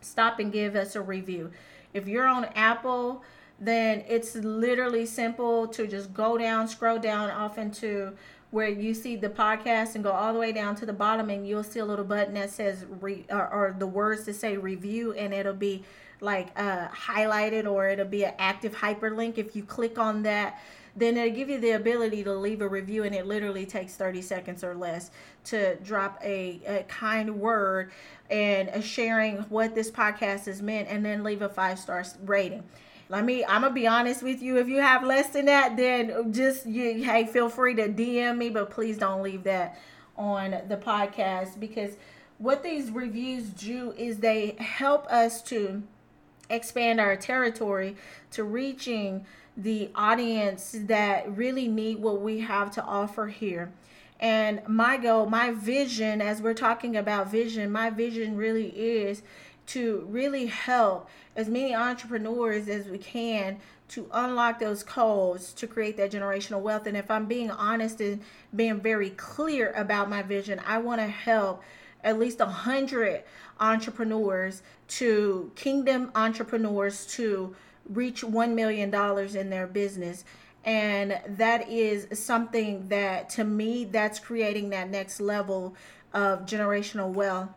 stop 0.00 0.40
and 0.40 0.52
give 0.52 0.74
us 0.74 0.96
a 0.96 1.00
review. 1.00 1.50
If 1.92 2.08
you're 2.08 2.26
on 2.26 2.46
Apple, 2.56 3.22
then 3.60 4.04
it's 4.08 4.34
literally 4.34 5.06
simple 5.06 5.68
to 5.68 5.86
just 5.86 6.12
go 6.12 6.36
down, 6.36 6.66
scroll 6.66 6.98
down 6.98 7.30
off 7.30 7.56
into 7.56 8.14
where 8.50 8.68
you 8.68 8.94
see 8.94 9.14
the 9.16 9.28
podcast 9.28 9.94
and 9.94 10.02
go 10.02 10.10
all 10.10 10.32
the 10.32 10.38
way 10.38 10.50
down 10.50 10.74
to 10.76 10.86
the 10.86 10.92
bottom 10.92 11.30
and 11.30 11.46
you'll 11.46 11.62
see 11.62 11.78
a 11.78 11.84
little 11.84 12.04
button 12.04 12.34
that 12.34 12.50
says 12.50 12.84
re, 13.00 13.24
or, 13.30 13.48
or 13.48 13.76
the 13.78 13.86
words 13.86 14.24
to 14.24 14.34
say 14.34 14.56
review 14.56 15.12
and 15.12 15.32
it'll 15.32 15.52
be 15.52 15.84
like 16.20 16.48
uh, 16.58 16.88
highlighted 16.88 17.70
or 17.70 17.88
it'll 17.88 18.06
be 18.06 18.24
an 18.24 18.34
active 18.38 18.74
hyperlink 18.74 19.38
if 19.38 19.54
you 19.54 19.62
click 19.62 19.98
on 19.98 20.22
that 20.22 20.60
then 20.96 21.16
it'll 21.16 21.34
give 21.34 21.50
you 21.50 21.58
the 21.58 21.72
ability 21.72 22.22
to 22.22 22.32
leave 22.32 22.60
a 22.60 22.68
review 22.68 23.02
and 23.02 23.14
it 23.14 23.26
literally 23.26 23.66
takes 23.66 23.94
30 23.96 24.22
seconds 24.22 24.62
or 24.62 24.74
less 24.74 25.10
to 25.44 25.76
drop 25.76 26.20
a, 26.22 26.60
a 26.66 26.84
kind 26.84 27.40
word 27.40 27.90
and 28.30 28.82
sharing 28.82 29.38
what 29.44 29.74
this 29.74 29.90
podcast 29.90 30.46
has 30.46 30.62
meant 30.62 30.88
and 30.88 31.04
then 31.04 31.22
leave 31.22 31.42
a 31.42 31.48
five 31.48 31.78
star 31.78 32.04
rating. 32.24 32.62
Let 33.10 33.24
me 33.24 33.44
i'm 33.44 33.62
gonna 33.62 33.74
be 33.74 33.86
honest 33.86 34.22
with 34.22 34.40
you 34.40 34.56
if 34.56 34.66
you 34.66 34.80
have 34.80 35.04
less 35.04 35.28
than 35.28 35.44
that 35.44 35.76
then 35.76 36.32
just 36.32 36.64
you 36.64 37.04
hey 37.04 37.26
feel 37.26 37.50
free 37.50 37.74
to 37.74 37.88
dm 37.88 38.38
me 38.38 38.48
but 38.48 38.70
please 38.70 38.96
don't 38.96 39.22
leave 39.22 39.44
that 39.44 39.78
on 40.16 40.52
the 40.68 40.76
podcast 40.76 41.60
because 41.60 41.96
what 42.38 42.62
these 42.62 42.90
reviews 42.90 43.44
do 43.50 43.92
is 43.96 44.18
they 44.18 44.56
help 44.58 45.06
us 45.08 45.42
to 45.42 45.82
expand 46.50 47.00
our 47.00 47.16
territory 47.16 47.96
to 48.32 48.44
reaching 48.44 49.24
the 49.56 49.90
audience 49.94 50.76
that 50.86 51.36
really 51.36 51.68
need 51.68 51.98
what 51.98 52.20
we 52.20 52.40
have 52.40 52.70
to 52.72 52.82
offer 52.82 53.28
here. 53.28 53.72
And 54.20 54.66
my 54.66 54.96
goal, 54.96 55.26
my 55.26 55.52
vision, 55.52 56.20
as 56.20 56.40
we're 56.40 56.54
talking 56.54 56.96
about 56.96 57.30
vision, 57.30 57.70
my 57.70 57.90
vision 57.90 58.36
really 58.36 58.68
is 58.68 59.22
to 59.66 60.06
really 60.08 60.46
help 60.46 61.08
as 61.36 61.48
many 61.48 61.74
entrepreneurs 61.74 62.68
as 62.68 62.86
we 62.86 62.98
can 62.98 63.58
to 63.88 64.08
unlock 64.12 64.58
those 64.58 64.82
codes 64.82 65.52
to 65.52 65.66
create 65.66 65.96
that 65.96 66.10
generational 66.10 66.60
wealth. 66.60 66.86
And 66.86 66.96
if 66.96 67.10
I'm 67.10 67.26
being 67.26 67.50
honest 67.50 68.00
and 68.00 68.20
being 68.54 68.80
very 68.80 69.10
clear 69.10 69.72
about 69.76 70.08
my 70.08 70.22
vision, 70.22 70.60
I 70.66 70.78
want 70.78 71.00
to 71.00 71.06
help 71.06 71.62
at 72.04 72.18
least 72.18 72.38
a 72.40 72.46
hundred 72.46 73.24
entrepreneurs 73.58 74.62
to 74.86 75.50
kingdom 75.56 76.12
entrepreneurs 76.14 77.06
to 77.06 77.56
reach 77.88 78.22
$1 78.22 78.54
million 78.54 78.94
in 79.36 79.50
their 79.50 79.66
business. 79.66 80.24
And 80.64 81.20
that 81.26 81.68
is 81.68 82.18
something 82.18 82.88
that 82.88 83.28
to 83.30 83.44
me, 83.44 83.84
that's 83.84 84.18
creating 84.18 84.70
that 84.70 84.88
next 84.90 85.20
level 85.20 85.74
of 86.12 86.46
generational 86.46 87.10
wealth. 87.10 87.50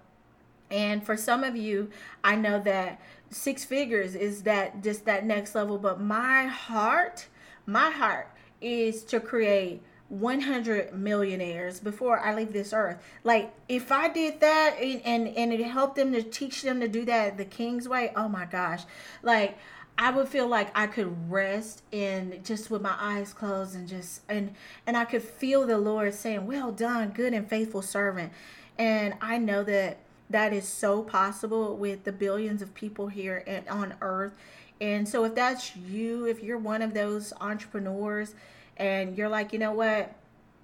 And 0.69 1.05
for 1.05 1.15
some 1.15 1.43
of 1.43 1.55
you, 1.55 1.89
I 2.23 2.35
know 2.35 2.59
that 2.61 2.99
six 3.29 3.63
figures 3.63 4.15
is 4.15 4.43
that 4.43 4.83
just 4.83 5.05
that 5.05 5.25
next 5.25 5.55
level. 5.55 5.77
But 5.77 6.01
my 6.01 6.45
heart, 6.45 7.27
my 7.65 7.89
heart 7.89 8.29
is 8.59 9.03
to 9.05 9.19
create 9.19 9.81
100 10.09 10.93
millionaires 10.93 11.79
before 11.79 12.19
I 12.19 12.33
leave 12.33 12.53
this 12.53 12.71
earth. 12.71 12.97
Like 13.23 13.53
if 13.67 13.91
I 13.91 14.07
did 14.07 14.39
that 14.39 14.77
and 14.81 15.01
and, 15.03 15.27
and 15.27 15.53
it 15.53 15.63
helped 15.63 15.95
them 15.95 16.13
to 16.13 16.23
teach 16.23 16.61
them 16.61 16.79
to 16.79 16.87
do 16.87 17.03
that 17.05 17.37
the 17.37 17.45
king's 17.45 17.89
way, 17.89 18.11
oh 18.15 18.29
my 18.29 18.45
gosh. 18.45 18.83
Like 19.21 19.57
I 19.97 20.11
would 20.11 20.27
feel 20.27 20.47
like 20.47 20.69
I 20.77 20.87
could 20.87 21.31
rest 21.31 21.81
and 21.91 22.43
just 22.45 22.69
with 22.69 22.81
my 22.81 22.95
eyes 22.99 23.33
closed 23.33 23.75
and 23.75 23.87
just 23.87 24.21
and 24.29 24.53
and 24.85 24.95
I 24.95 25.05
could 25.05 25.23
feel 25.23 25.65
the 25.65 25.77
Lord 25.77 26.13
saying, 26.13 26.45
"Well 26.45 26.71
done, 26.71 27.09
good 27.09 27.33
and 27.33 27.49
faithful 27.49 27.81
servant." 27.81 28.31
And 28.77 29.15
I 29.21 29.39
know 29.39 29.63
that 29.63 29.97
that 30.29 30.53
is 30.53 30.67
so 30.67 31.01
possible 31.01 31.75
with 31.75 32.03
the 32.03 32.11
billions 32.11 32.61
of 32.61 32.73
people 32.73 33.07
here 33.07 33.43
at, 33.47 33.67
on 33.67 33.95
earth. 34.01 34.33
And 34.79 35.07
so 35.07 35.23
if 35.23 35.33
that's 35.33 35.75
you, 35.75 36.25
if 36.25 36.43
you're 36.43 36.57
one 36.57 36.81
of 36.81 36.93
those 36.93 37.33
entrepreneurs 37.41 38.35
and 38.77 39.17
you're 39.17 39.29
like, 39.29 39.53
"You 39.53 39.59
know 39.59 39.73
what? 39.73 40.13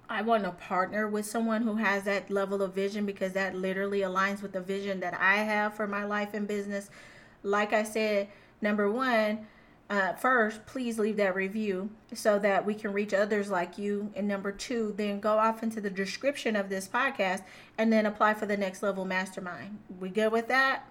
I 0.08 0.22
want 0.22 0.44
to 0.44 0.50
partner 0.50 1.08
with 1.08 1.26
someone 1.26 1.62
who 1.62 1.76
has 1.76 2.04
that 2.04 2.30
level 2.30 2.62
of 2.62 2.74
vision 2.74 3.06
because 3.06 3.32
that 3.32 3.54
literally 3.54 4.00
aligns 4.00 4.42
with 4.42 4.52
the 4.52 4.60
vision 4.60 5.00
that 5.00 5.14
I 5.14 5.36
have 5.36 5.74
for 5.74 5.86
my 5.86 6.04
life 6.04 6.34
and 6.34 6.48
business." 6.48 6.90
Like 7.42 7.72
I 7.72 7.82
said, 7.82 8.28
number 8.62 8.90
one, 8.90 9.46
uh, 9.90 10.14
first, 10.14 10.64
please 10.64 10.98
leave 10.98 11.16
that 11.18 11.34
review 11.34 11.90
so 12.12 12.38
that 12.38 12.64
we 12.64 12.74
can 12.74 12.92
reach 12.92 13.12
others 13.12 13.50
like 13.50 13.76
you. 13.76 14.10
And 14.16 14.26
number 14.26 14.50
two, 14.50 14.94
then 14.96 15.20
go 15.20 15.38
off 15.38 15.62
into 15.62 15.80
the 15.80 15.90
description 15.90 16.56
of 16.56 16.68
this 16.68 16.88
podcast 16.88 17.42
and 17.76 17.92
then 17.92 18.06
apply 18.06 18.34
for 18.34 18.46
the 18.46 18.56
next 18.56 18.82
level 18.82 19.04
mastermind. 19.04 19.78
We 20.00 20.08
good 20.08 20.32
with 20.32 20.48
that? 20.48 20.88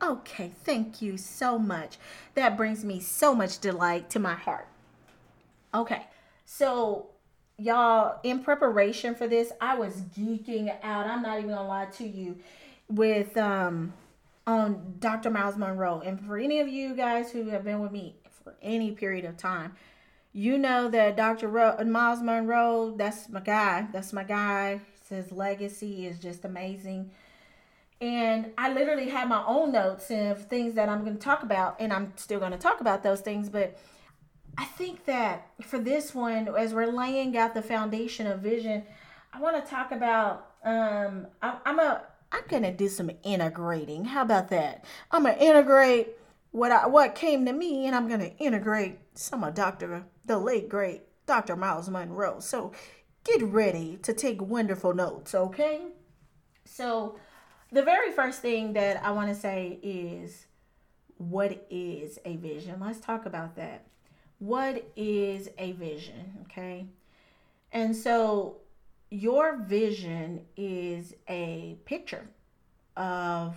Okay, 0.00 0.52
thank 0.64 1.02
you 1.02 1.16
so 1.16 1.58
much. 1.58 1.98
That 2.34 2.56
brings 2.56 2.84
me 2.84 3.00
so 3.00 3.34
much 3.34 3.58
delight 3.58 4.08
to 4.10 4.20
my 4.20 4.34
heart. 4.34 4.68
Okay, 5.74 6.06
so 6.50 7.10
y'all, 7.58 8.20
in 8.22 8.42
preparation 8.42 9.14
for 9.14 9.28
this, 9.28 9.52
I 9.60 9.74
was 9.74 10.00
geeking 10.16 10.74
out. 10.82 11.06
I'm 11.06 11.20
not 11.20 11.36
even 11.38 11.50
gonna 11.50 11.68
lie 11.68 11.84
to 11.84 12.08
you 12.08 12.38
with 12.88 13.36
um 13.36 13.92
on 14.46 14.94
Dr. 14.98 15.28
Myles 15.28 15.58
Munroe 15.58 16.00
And 16.00 16.18
for 16.18 16.38
any 16.38 16.60
of 16.60 16.68
you 16.68 16.94
guys 16.94 17.30
who 17.30 17.50
have 17.50 17.64
been 17.64 17.80
with 17.80 17.92
me 17.92 18.16
for 18.42 18.54
any 18.62 18.92
period 18.92 19.26
of 19.26 19.36
time, 19.36 19.74
you 20.32 20.56
know 20.56 20.88
that 20.88 21.18
Dr. 21.18 21.48
Ro- 21.48 21.84
Myles 21.84 22.22
Munroe, 22.22 22.94
that's 22.96 23.28
my 23.28 23.40
guy. 23.40 23.86
That's 23.92 24.14
my 24.14 24.24
guy. 24.24 24.80
His 25.10 25.30
legacy 25.30 26.06
is 26.06 26.18
just 26.18 26.46
amazing. 26.46 27.10
And 28.00 28.52
I 28.56 28.72
literally 28.72 29.10
had 29.10 29.28
my 29.28 29.44
own 29.46 29.72
notes 29.72 30.10
of 30.10 30.46
things 30.46 30.72
that 30.76 30.88
I'm 30.88 31.04
going 31.04 31.18
to 31.18 31.22
talk 31.22 31.42
about, 31.42 31.76
and 31.78 31.92
I'm 31.92 32.14
still 32.16 32.38
going 32.38 32.52
to 32.52 32.58
talk 32.58 32.80
about 32.80 33.02
those 33.02 33.20
things. 33.20 33.50
But 33.50 33.78
I 34.58 34.64
think 34.64 35.04
that 35.04 35.46
for 35.62 35.78
this 35.78 36.12
one, 36.12 36.48
as 36.48 36.74
we're 36.74 36.90
laying 36.90 37.36
out 37.38 37.54
the 37.54 37.62
foundation 37.62 38.26
of 38.26 38.40
vision, 38.40 38.82
I 39.32 39.40
want 39.40 39.64
to 39.64 39.70
talk 39.70 39.92
about. 39.92 40.46
Um, 40.64 41.28
I, 41.40 41.58
I'm 41.64 41.78
a 41.78 42.02
I'm 42.32 42.42
gonna 42.48 42.72
do 42.72 42.88
some 42.88 43.10
integrating. 43.22 44.04
How 44.04 44.22
about 44.22 44.48
that? 44.48 44.84
I'm 45.12 45.22
gonna 45.22 45.36
integrate 45.38 46.08
what 46.50 46.72
I 46.72 46.88
what 46.88 47.14
came 47.14 47.46
to 47.46 47.52
me, 47.52 47.86
and 47.86 47.94
I'm 47.94 48.08
gonna 48.08 48.32
integrate 48.38 48.98
some 49.14 49.44
of 49.44 49.54
Doctor 49.54 50.04
the 50.26 50.38
late 50.38 50.68
great 50.68 51.02
Dr. 51.26 51.54
Myles 51.54 51.88
Munroe. 51.88 52.40
So 52.40 52.72
get 53.22 53.40
ready 53.42 53.96
to 54.02 54.12
take 54.12 54.42
wonderful 54.42 54.92
notes, 54.92 55.34
okay? 55.36 55.82
So 56.64 57.16
the 57.70 57.82
very 57.82 58.10
first 58.10 58.42
thing 58.42 58.72
that 58.72 59.02
I 59.04 59.12
want 59.12 59.28
to 59.28 59.34
say 59.34 59.78
is 59.82 60.46
what 61.16 61.64
is 61.70 62.18
a 62.24 62.36
vision? 62.36 62.80
Let's 62.80 63.00
talk 63.00 63.24
about 63.24 63.54
that. 63.56 63.84
What 64.38 64.90
is 64.96 65.50
a 65.58 65.72
vision? 65.72 66.38
Okay. 66.42 66.86
And 67.72 67.94
so 67.96 68.58
your 69.10 69.56
vision 69.58 70.46
is 70.56 71.14
a 71.28 71.78
picture 71.84 72.28
of 72.96 73.56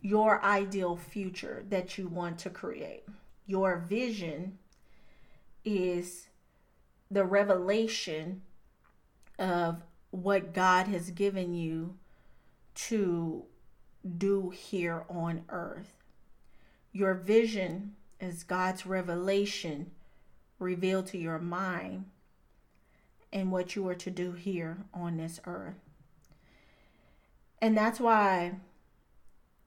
your 0.00 0.42
ideal 0.44 0.96
future 0.96 1.64
that 1.70 1.98
you 1.98 2.08
want 2.08 2.38
to 2.40 2.50
create. 2.50 3.04
Your 3.46 3.78
vision 3.78 4.58
is 5.64 6.28
the 7.10 7.24
revelation 7.24 8.42
of 9.38 9.82
what 10.10 10.52
God 10.54 10.88
has 10.88 11.10
given 11.10 11.54
you 11.54 11.96
to 12.74 13.44
do 14.18 14.50
here 14.50 15.04
on 15.08 15.44
earth. 15.48 15.94
your 16.92 17.14
vision 17.14 17.96
is 18.22 18.44
God's 18.44 18.86
revelation 18.86 19.90
revealed 20.58 21.06
to 21.08 21.18
your 21.18 21.40
mind 21.40 22.04
and 23.32 23.50
what 23.50 23.74
you 23.74 23.86
are 23.88 23.96
to 23.96 24.10
do 24.10 24.32
here 24.32 24.78
on 24.94 25.16
this 25.16 25.40
earth. 25.44 25.80
And 27.60 27.76
that's 27.76 27.98
why 27.98 28.52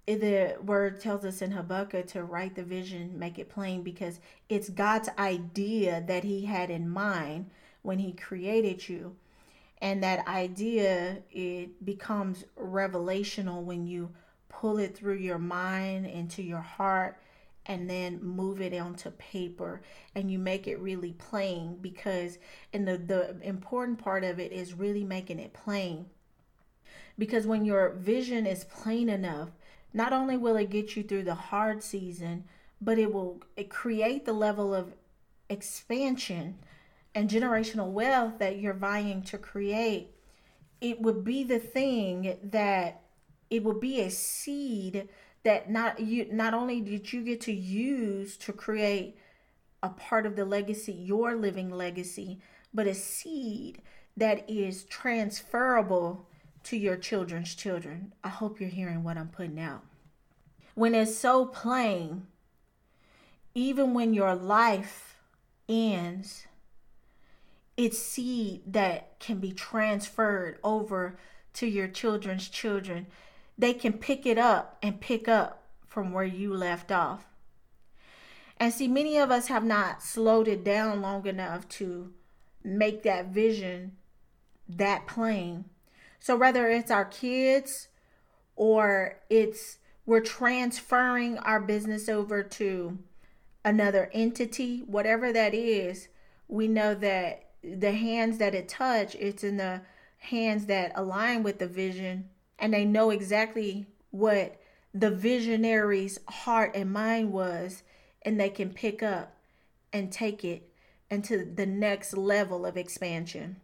the 0.07 0.55
word 0.63 1.01
tells 1.01 1.25
us 1.25 1.41
in 1.41 1.51
Habakkuk 1.51 2.07
to 2.07 2.23
write 2.23 2.55
the 2.55 2.63
vision, 2.63 3.17
make 3.17 3.39
it 3.39 3.49
plain, 3.49 3.81
because 3.81 4.19
it's 4.47 4.69
God's 4.69 5.09
idea 5.17 6.03
that 6.07 6.23
He 6.23 6.45
had 6.45 6.69
in 6.69 6.87
mind 6.87 7.49
when 7.81 7.99
He 7.99 8.13
created 8.13 8.87
you. 8.87 9.15
And 9.81 10.01
that 10.03 10.27
idea, 10.27 11.17
it 11.31 11.83
becomes 11.85 12.45
revelational 12.57 13.63
when 13.63 13.85
you 13.85 14.11
pull 14.47 14.77
it 14.77 14.95
through 14.95 15.17
your 15.17 15.39
mind 15.39 16.05
into 16.05 16.41
your 16.41 16.61
heart 16.61 17.17
and 17.65 17.89
then 17.89 18.23
move 18.23 18.61
it 18.61 18.73
onto 18.73 19.09
paper 19.11 19.81
and 20.13 20.31
you 20.31 20.37
make 20.37 20.67
it 20.67 20.79
really 20.79 21.13
plain 21.13 21.77
because 21.81 22.37
and 22.73 22.87
the 22.87 22.97
the 22.97 23.35
important 23.41 23.97
part 23.97 24.23
of 24.23 24.39
it 24.39 24.51
is 24.51 24.73
really 24.73 25.03
making 25.03 25.39
it 25.39 25.53
plain. 25.53 26.05
Because 27.17 27.47
when 27.47 27.65
your 27.65 27.91
vision 27.91 28.45
is 28.45 28.63
plain 28.65 29.09
enough 29.09 29.49
not 29.93 30.11
only 30.11 30.37
will 30.37 30.57
it 30.57 30.69
get 30.69 30.95
you 30.95 31.03
through 31.03 31.23
the 31.23 31.35
hard 31.35 31.81
season 31.81 32.43
but 32.81 32.99
it 32.99 33.11
will 33.13 33.41
it 33.55 33.69
create 33.69 34.25
the 34.25 34.33
level 34.33 34.73
of 34.73 34.93
expansion 35.49 36.57
and 37.13 37.29
generational 37.29 37.91
wealth 37.91 38.39
that 38.39 38.59
you're 38.59 38.73
vying 38.73 39.23
to 39.23 39.37
create. 39.37 40.09
It 40.81 41.01
would 41.01 41.23
be 41.23 41.43
the 41.43 41.59
thing 41.59 42.37
that 42.43 43.01
it 43.49 43.63
will 43.63 43.79
be 43.79 44.01
a 44.01 44.11
seed 44.11 45.07
that 45.45 45.69
not 45.69 45.99
you 45.99 46.27
not 46.31 46.53
only 46.53 46.81
did 46.81 47.13
you 47.13 47.23
get 47.23 47.39
to 47.39 47.53
use 47.53 48.35
to 48.35 48.51
create 48.51 49.15
a 49.81 49.89
part 49.89 50.25
of 50.25 50.35
the 50.35 50.43
legacy 50.43 50.91
your 50.91 51.35
living 51.35 51.69
legacy 51.69 52.41
but 52.73 52.87
a 52.87 52.93
seed 52.93 53.81
that 54.17 54.49
is 54.49 54.83
transferable 54.85 56.27
to 56.63 56.77
your 56.77 56.97
children's 56.97 57.53
children. 57.53 58.13
I 58.23 58.29
hope 58.29 58.59
you're 58.59 58.69
hearing 58.69 59.03
what 59.03 59.17
i'm 59.17 59.29
putting 59.29 59.59
out. 59.59 59.83
When 60.73 60.95
it's 60.95 61.15
so 61.15 61.45
plain 61.45 62.27
even 63.53 63.93
when 63.93 64.13
your 64.13 64.35
life 64.35 65.15
ends 65.69 66.47
it's 67.77 67.99
seed 67.99 68.61
that 68.65 69.19
can 69.19 69.39
be 69.39 69.51
transferred 69.51 70.57
over 70.63 71.17
to 71.53 71.67
your 71.67 71.87
children's 71.87 72.49
children 72.49 73.05
they 73.57 73.73
can 73.73 73.93
pick 73.93 74.25
it 74.25 74.37
up 74.37 74.77
and 74.81 74.99
pick 74.99 75.27
up 75.27 75.63
from 75.85 76.11
where 76.11 76.25
you 76.25 76.53
left 76.53 76.91
off. 76.91 77.25
And 78.57 78.73
see, 78.73 78.87
many 78.87 79.17
of 79.17 79.31
us 79.31 79.47
have 79.47 79.63
not 79.63 80.01
slowed 80.01 80.47
it 80.47 80.63
down 80.63 81.01
long 81.01 81.25
enough 81.25 81.67
to 81.69 82.13
make 82.63 83.03
that 83.03 83.27
vision 83.27 83.93
that 84.67 85.07
plain. 85.07 85.65
So, 86.19 86.35
whether 86.35 86.69
it's 86.69 86.91
our 86.91 87.05
kids 87.05 87.89
or 88.55 89.19
it's 89.29 89.77
we're 90.05 90.21
transferring 90.21 91.37
our 91.39 91.59
business 91.59 92.07
over 92.07 92.43
to 92.43 92.97
another 93.63 94.09
entity, 94.13 94.83
whatever 94.85 95.33
that 95.33 95.53
is, 95.53 96.07
we 96.47 96.67
know 96.67 96.93
that 96.93 97.49
the 97.63 97.91
hands 97.91 98.37
that 98.37 98.53
it 98.53 98.69
touch, 98.69 99.15
it's 99.15 99.43
in 99.43 99.57
the 99.57 99.81
hands 100.17 100.67
that 100.67 100.91
align 100.95 101.43
with 101.43 101.59
the 101.59 101.67
vision 101.67 102.29
and 102.59 102.73
they 102.73 102.85
know 102.85 103.09
exactly 103.09 103.87
what 104.11 104.59
the 104.93 105.11
visionary's 105.11 106.19
heart 106.27 106.71
and 106.73 106.91
mind 106.91 107.31
was 107.31 107.83
and 108.21 108.39
they 108.39 108.49
can 108.49 108.69
pick 108.69 109.03
up 109.03 109.35
and 109.91 110.11
take 110.11 110.43
it 110.43 110.69
into 111.09 111.45
the 111.45 111.65
next 111.65 112.17
level 112.17 112.65
of 112.65 112.77
expansion. 112.77 113.57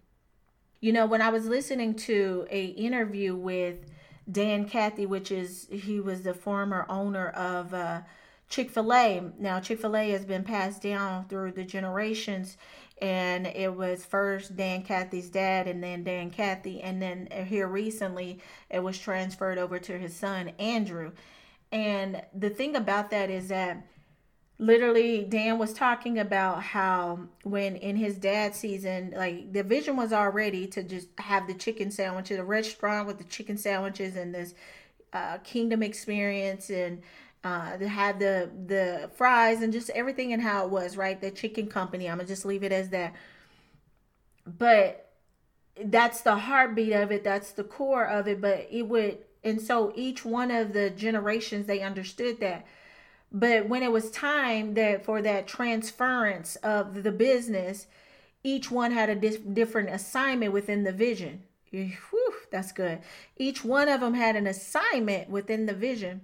You 0.79 0.93
know 0.93 1.05
when 1.05 1.21
i 1.21 1.29
was 1.29 1.45
listening 1.45 1.93
to 1.95 2.47
a 2.49 2.65
interview 2.65 3.35
with 3.35 3.85
dan 4.31 4.67
cathy 4.67 5.05
which 5.05 5.31
is 5.31 5.67
he 5.71 5.99
was 5.99 6.23
the 6.23 6.33
former 6.33 6.85
owner 6.89 7.29
of 7.29 7.73
uh, 7.73 8.01
chick-fil-a. 8.49 9.31
Now 9.39 9.59
chick-fil-a 9.59 10.09
has 10.09 10.25
been 10.25 10.43
passed 10.43 10.81
down 10.81 11.25
through 11.25 11.53
the 11.53 11.63
generations 11.63 12.57
and 13.01 13.47
it 13.47 13.75
was 13.75 14.05
first 14.05 14.55
Dan 14.55 14.83
Cathy's 14.83 15.29
dad 15.29 15.67
and 15.67 15.83
then 15.83 16.03
Dan 16.03 16.29
Cathy 16.29 16.81
and 16.81 17.01
then 17.01 17.27
here 17.47 17.67
recently 17.67 18.39
it 18.69 18.83
was 18.83 18.97
transferred 18.97 19.57
over 19.57 19.79
to 19.79 19.97
his 19.97 20.15
son 20.15 20.51
Andrew. 20.59 21.11
And 21.71 22.21
the 22.33 22.49
thing 22.49 22.75
about 22.75 23.09
that 23.11 23.29
is 23.29 23.47
that 23.47 23.85
literally 24.59 25.23
Dan 25.23 25.57
was 25.57 25.73
talking 25.73 26.19
about 26.19 26.61
how 26.61 27.21
when 27.43 27.75
in 27.75 27.95
his 27.95 28.17
dad's 28.17 28.59
season 28.59 29.11
like 29.17 29.51
the 29.51 29.63
vision 29.63 29.97
was 29.97 30.13
already 30.13 30.67
to 30.67 30.83
just 30.83 31.07
have 31.17 31.47
the 31.47 31.55
chicken 31.55 31.89
sandwiches 31.89 32.37
a 32.37 32.43
restaurant 32.43 33.07
with 33.07 33.17
the 33.17 33.23
chicken 33.23 33.57
sandwiches 33.57 34.15
and 34.15 34.35
this 34.35 34.53
uh, 35.13 35.39
kingdom 35.39 35.81
experience 35.81 36.69
and 36.69 37.01
uh, 37.43 37.77
had 37.79 38.19
the 38.19 38.49
the 38.67 39.09
fries 39.15 39.61
and 39.61 39.73
just 39.73 39.89
everything 39.91 40.33
and 40.33 40.41
how 40.41 40.65
it 40.65 40.69
was 40.69 40.97
right? 40.97 41.19
The 41.19 41.31
chicken 41.31 41.67
company. 41.67 42.09
I'm 42.09 42.17
gonna 42.17 42.27
just 42.27 42.45
leave 42.45 42.63
it 42.63 42.71
as 42.71 42.89
that. 42.89 43.13
But 44.45 45.09
that's 45.83 46.21
the 46.21 46.35
heartbeat 46.35 46.93
of 46.93 47.11
it. 47.11 47.23
That's 47.23 47.51
the 47.51 47.63
core 47.63 48.05
of 48.05 48.27
it. 48.27 48.41
But 48.41 48.67
it 48.69 48.83
would 48.83 49.19
and 49.43 49.59
so 49.59 49.91
each 49.95 50.23
one 50.23 50.51
of 50.51 50.73
the 50.73 50.89
generations 50.91 51.65
they 51.65 51.81
understood 51.81 52.39
that. 52.41 52.65
But 53.31 53.69
when 53.69 53.81
it 53.81 53.91
was 53.91 54.11
time 54.11 54.73
that 54.75 55.05
for 55.05 55.21
that 55.21 55.47
transference 55.47 56.57
of 56.57 57.03
the 57.03 57.11
business 57.11 57.87
each 58.43 58.71
one 58.71 58.91
had 58.91 59.09
a 59.09 59.15
different 59.15 59.89
assignment 59.89 60.51
within 60.51 60.83
the 60.83 60.91
vision. 60.91 61.43
Whew, 61.71 62.33
that's 62.51 62.71
good. 62.71 62.99
Each 63.37 63.63
one 63.63 63.87
of 63.87 64.01
them 64.01 64.15
had 64.15 64.35
an 64.35 64.47
assignment 64.47 65.29
within 65.29 65.67
the 65.67 65.73
vision 65.73 66.21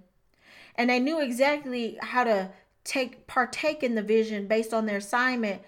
and 0.78 0.88
they 0.88 1.00
knew 1.00 1.20
exactly 1.20 1.98
how 2.00 2.24
to 2.24 2.50
take 2.84 3.26
partake 3.26 3.82
in 3.82 3.96
the 3.96 4.02
vision 4.02 4.46
based 4.46 4.72
on 4.72 4.86
their 4.86 4.98
assignment 4.98 5.60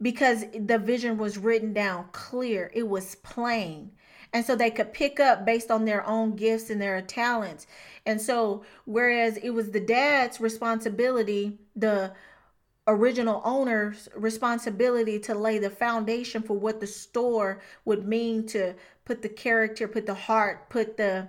because 0.00 0.44
the 0.58 0.78
vision 0.78 1.18
was 1.18 1.38
written 1.38 1.72
down 1.72 2.06
clear. 2.10 2.70
It 2.74 2.88
was 2.88 3.14
plain. 3.16 3.92
And 4.32 4.44
so 4.44 4.56
they 4.56 4.70
could 4.70 4.94
pick 4.94 5.20
up 5.20 5.44
based 5.44 5.70
on 5.70 5.84
their 5.84 6.04
own 6.06 6.34
gifts 6.34 6.70
and 6.70 6.80
their 6.80 7.00
talents. 7.02 7.66
And 8.06 8.20
so 8.20 8.64
whereas 8.86 9.36
it 9.36 9.50
was 9.50 9.70
the 9.70 9.80
dad's 9.80 10.40
responsibility 10.40 11.58
the 11.76 12.12
original 12.88 13.40
owner's 13.44 14.08
responsibility 14.16 15.18
to 15.20 15.34
lay 15.34 15.58
the 15.58 15.70
foundation 15.70 16.42
for 16.42 16.54
what 16.54 16.80
the 16.80 16.86
store 16.86 17.60
would 17.84 18.08
mean 18.08 18.44
to 18.44 18.74
put 19.04 19.22
the 19.22 19.28
character 19.28 19.86
put 19.86 20.04
the 20.04 20.14
heart 20.14 20.68
put 20.68 20.96
the 20.96 21.28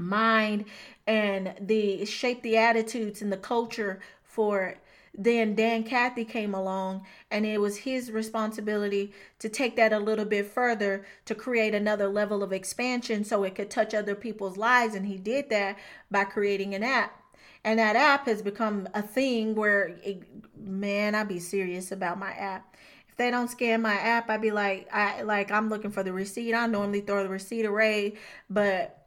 mind 0.00 0.64
and 1.06 1.54
the 1.60 2.04
shape 2.04 2.42
the 2.42 2.56
attitudes 2.56 3.22
and 3.22 3.32
the 3.32 3.36
culture 3.36 4.00
for 4.22 4.62
it. 4.64 4.78
then 5.12 5.54
Dan 5.54 5.82
Cathy 5.82 6.24
came 6.24 6.54
along 6.54 7.04
and 7.30 7.44
it 7.44 7.60
was 7.60 7.78
his 7.78 8.10
responsibility 8.12 9.12
to 9.40 9.48
take 9.48 9.76
that 9.76 9.92
a 9.92 9.98
little 9.98 10.24
bit 10.24 10.46
further 10.46 11.04
to 11.24 11.34
create 11.34 11.74
another 11.74 12.08
level 12.08 12.42
of 12.42 12.52
expansion 12.52 13.24
so 13.24 13.42
it 13.42 13.54
could 13.54 13.70
touch 13.70 13.92
other 13.92 14.14
people's 14.14 14.56
lives 14.56 14.94
and 14.94 15.06
he 15.06 15.16
did 15.16 15.50
that 15.50 15.76
by 16.10 16.24
creating 16.24 16.74
an 16.74 16.82
app 16.84 17.20
and 17.64 17.78
that 17.78 17.96
app 17.96 18.26
has 18.26 18.40
become 18.42 18.88
a 18.94 19.02
thing 19.02 19.54
where 19.54 19.98
it, 20.02 20.22
man 20.56 21.14
I'd 21.14 21.28
be 21.28 21.40
serious 21.40 21.92
about 21.92 22.18
my 22.18 22.32
app 22.32 22.76
if 23.08 23.16
they 23.16 23.30
don't 23.30 23.50
scan 23.50 23.82
my 23.82 23.94
app 23.94 24.30
i'd 24.30 24.40
be 24.40 24.50
like 24.50 24.88
i 24.92 25.22
like 25.22 25.50
i'm 25.50 25.68
looking 25.68 25.90
for 25.90 26.02
the 26.02 26.12
receipt 26.12 26.54
i 26.54 26.66
normally 26.66 27.00
throw 27.00 27.22
the 27.22 27.28
receipt 27.28 27.64
away 27.64 28.14
but 28.48 28.99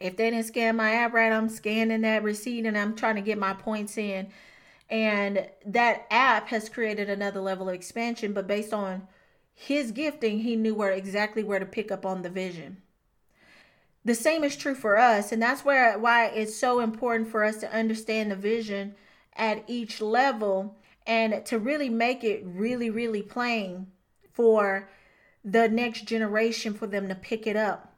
if 0.00 0.16
they 0.16 0.30
didn't 0.30 0.46
scan 0.46 0.76
my 0.76 0.92
app 0.92 1.12
right, 1.12 1.32
I'm 1.32 1.48
scanning 1.48 2.02
that 2.02 2.22
receipt 2.22 2.66
and 2.66 2.78
I'm 2.78 2.94
trying 2.94 3.16
to 3.16 3.20
get 3.20 3.38
my 3.38 3.52
points 3.52 3.98
in. 3.98 4.28
And 4.90 5.48
that 5.66 6.06
app 6.10 6.48
has 6.48 6.68
created 6.68 7.10
another 7.10 7.40
level 7.40 7.68
of 7.68 7.74
expansion, 7.74 8.32
but 8.32 8.46
based 8.46 8.72
on 8.72 9.06
his 9.54 9.90
gifting, 9.90 10.40
he 10.40 10.56
knew 10.56 10.74
where 10.74 10.92
exactly 10.92 11.42
where 11.42 11.58
to 11.58 11.66
pick 11.66 11.90
up 11.90 12.06
on 12.06 12.22
the 12.22 12.30
vision. 12.30 12.78
The 14.04 14.14
same 14.14 14.44
is 14.44 14.56
true 14.56 14.76
for 14.76 14.96
us, 14.96 15.32
and 15.32 15.42
that's 15.42 15.64
where 15.64 15.98
why 15.98 16.26
it's 16.26 16.56
so 16.56 16.80
important 16.80 17.28
for 17.28 17.44
us 17.44 17.58
to 17.58 17.74
understand 17.74 18.30
the 18.30 18.36
vision 18.36 18.94
at 19.36 19.64
each 19.66 20.00
level 20.00 20.76
and 21.06 21.44
to 21.46 21.58
really 21.58 21.88
make 21.88 22.22
it 22.22 22.42
really, 22.44 22.88
really 22.88 23.22
plain 23.22 23.88
for 24.32 24.88
the 25.44 25.68
next 25.68 26.06
generation 26.06 26.72
for 26.72 26.86
them 26.86 27.08
to 27.08 27.14
pick 27.14 27.46
it 27.46 27.56
up 27.56 27.94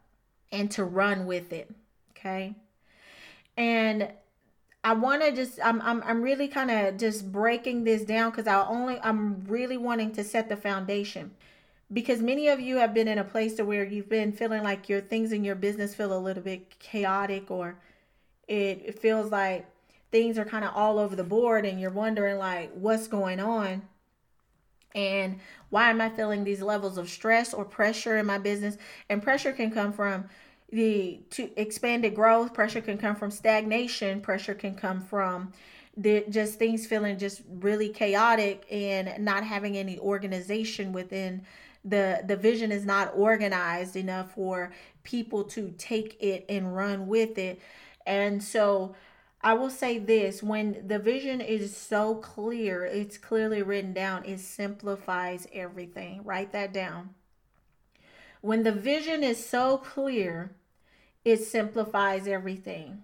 and 0.50 0.70
to 0.70 0.84
run 0.84 1.26
with 1.26 1.52
it. 1.52 1.70
Okay. 2.20 2.54
And 3.56 4.12
I 4.84 4.94
want 4.94 5.22
to 5.22 5.32
just 5.32 5.58
I'm 5.62 5.80
I'm 5.82 6.02
I'm 6.04 6.22
really 6.22 6.48
kind 6.48 6.70
of 6.70 6.98
just 6.98 7.32
breaking 7.32 7.84
this 7.84 8.04
down 8.04 8.32
cuz 8.32 8.46
I 8.46 8.64
only 8.66 8.98
I'm 9.02 9.44
really 9.46 9.76
wanting 9.76 10.12
to 10.12 10.24
set 10.24 10.48
the 10.48 10.56
foundation. 10.56 11.32
Because 11.92 12.20
many 12.22 12.48
of 12.48 12.60
you 12.60 12.76
have 12.76 12.94
been 12.94 13.08
in 13.08 13.18
a 13.18 13.24
place 13.24 13.54
to 13.54 13.64
where 13.64 13.84
you've 13.84 14.08
been 14.08 14.32
feeling 14.32 14.62
like 14.62 14.88
your 14.88 15.00
things 15.00 15.32
in 15.32 15.44
your 15.44 15.56
business 15.56 15.94
feel 15.94 16.16
a 16.16 16.18
little 16.18 16.42
bit 16.42 16.78
chaotic 16.78 17.50
or 17.50 17.78
it, 18.46 18.82
it 18.84 18.98
feels 18.98 19.32
like 19.32 19.66
things 20.12 20.38
are 20.38 20.44
kind 20.44 20.64
of 20.64 20.72
all 20.74 20.98
over 20.98 21.16
the 21.16 21.24
board 21.24 21.66
and 21.66 21.80
you're 21.80 21.90
wondering 21.90 22.38
like 22.38 22.70
what's 22.74 23.08
going 23.08 23.40
on 23.40 23.82
and 24.94 25.38
why 25.70 25.88
am 25.90 26.00
i 26.00 26.08
feeling 26.08 26.42
these 26.42 26.62
levels 26.62 26.98
of 26.98 27.08
stress 27.08 27.54
or 27.54 27.64
pressure 27.64 28.16
in 28.18 28.26
my 28.26 28.38
business 28.38 28.76
and 29.08 29.22
pressure 29.22 29.52
can 29.52 29.70
come 29.70 29.92
from 29.92 30.28
the 30.72 31.20
to 31.30 31.50
expanded 31.60 32.14
growth 32.14 32.54
pressure 32.54 32.80
can 32.80 32.96
come 32.96 33.16
from 33.16 33.30
stagnation 33.30 34.20
pressure 34.20 34.54
can 34.54 34.74
come 34.74 35.00
from 35.00 35.52
the 35.96 36.24
just 36.28 36.58
things 36.58 36.86
feeling 36.86 37.18
just 37.18 37.42
really 37.48 37.88
chaotic 37.88 38.64
and 38.70 39.22
not 39.24 39.42
having 39.42 39.76
any 39.76 39.98
organization 39.98 40.92
within 40.92 41.42
the 41.84 42.22
the 42.26 42.36
vision 42.36 42.70
is 42.70 42.84
not 42.84 43.12
organized 43.16 43.96
enough 43.96 44.32
for 44.34 44.72
people 45.02 45.42
to 45.42 45.74
take 45.76 46.16
it 46.20 46.44
and 46.48 46.76
run 46.76 47.06
with 47.08 47.36
it 47.36 47.60
and 48.06 48.42
so 48.42 48.94
I 49.42 49.54
will 49.54 49.70
say 49.70 49.98
this 49.98 50.42
when 50.42 50.86
the 50.86 50.98
vision 50.98 51.40
is 51.40 51.74
so 51.74 52.16
clear, 52.16 52.84
it's 52.84 53.16
clearly 53.16 53.62
written 53.62 53.94
down, 53.94 54.24
it 54.26 54.40
simplifies 54.40 55.46
everything. 55.52 56.22
Write 56.24 56.52
that 56.52 56.74
down. 56.74 57.14
When 58.42 58.64
the 58.64 58.72
vision 58.72 59.24
is 59.24 59.44
so 59.44 59.78
clear, 59.78 60.52
it 61.24 61.38
simplifies 61.38 62.26
everything. 62.26 63.02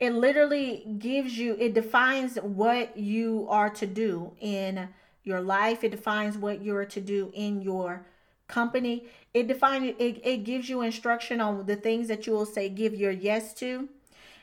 It 0.00 0.12
literally 0.12 0.84
gives 0.98 1.38
you, 1.38 1.56
it 1.58 1.74
defines 1.74 2.36
what 2.36 2.96
you 2.96 3.46
are 3.48 3.70
to 3.70 3.86
do 3.86 4.32
in 4.40 4.88
your 5.22 5.40
life, 5.40 5.84
it 5.84 5.90
defines 5.90 6.36
what 6.36 6.62
you're 6.62 6.84
to 6.84 7.00
do 7.00 7.30
in 7.34 7.62
your 7.62 8.06
company. 8.48 9.06
It 9.32 9.48
defines 9.48 9.94
it, 9.98 10.20
it 10.24 10.44
gives 10.44 10.68
you 10.68 10.82
instruction 10.82 11.40
on 11.40 11.64
the 11.66 11.76
things 11.76 12.08
that 12.08 12.26
you 12.26 12.32
will 12.32 12.46
say 12.46 12.68
give 12.68 12.94
your 12.94 13.12
yes 13.12 13.54
to 13.54 13.88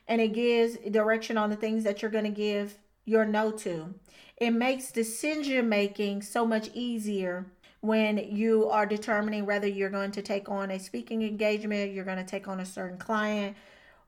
and 0.08 0.20
it 0.20 0.34
gives 0.34 0.78
direction 0.90 1.38
on 1.38 1.50
the 1.50 1.56
things 1.56 1.84
that 1.84 2.02
you're 2.02 2.12
going 2.12 2.26
to 2.26 2.30
give 2.30 2.78
your 3.06 3.26
no 3.26 3.52
to. 3.52 3.94
It 4.38 4.52
makes 4.52 4.92
decision 4.92 5.70
making 5.70 6.24
so 6.24 6.46
much 6.46 6.70
easier 6.74 7.46
when 7.82 8.18
you 8.18 8.70
are 8.70 8.86
determining 8.86 9.46
whether 9.46 9.68
you're 9.68 9.90
going 9.90 10.12
to 10.12 10.22
take 10.22 10.50
on 10.50 10.72
a 10.72 10.80
speaking 10.80 11.24
engagement, 11.24 11.94
you're 11.94 12.06
going 12.06 12.18
to 12.18 12.24
take 12.24 12.48
on 12.48 12.60
a 12.60 12.66
certain 12.66 12.98
client, 12.98 13.56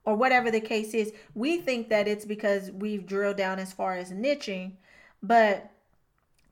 or 0.05 0.15
whatever 0.15 0.51
the 0.51 0.62
case 0.62 0.93
is. 0.93 1.12
We 1.33 1.57
think 1.57 1.89
that 1.89 2.07
it's 2.07 2.25
because 2.25 2.71
we've 2.71 3.05
drilled 3.05 3.38
down 3.38 3.59
as 3.59 3.73
far 3.73 3.95
as 3.95 4.12
niching, 4.12 4.73
but 5.21 5.69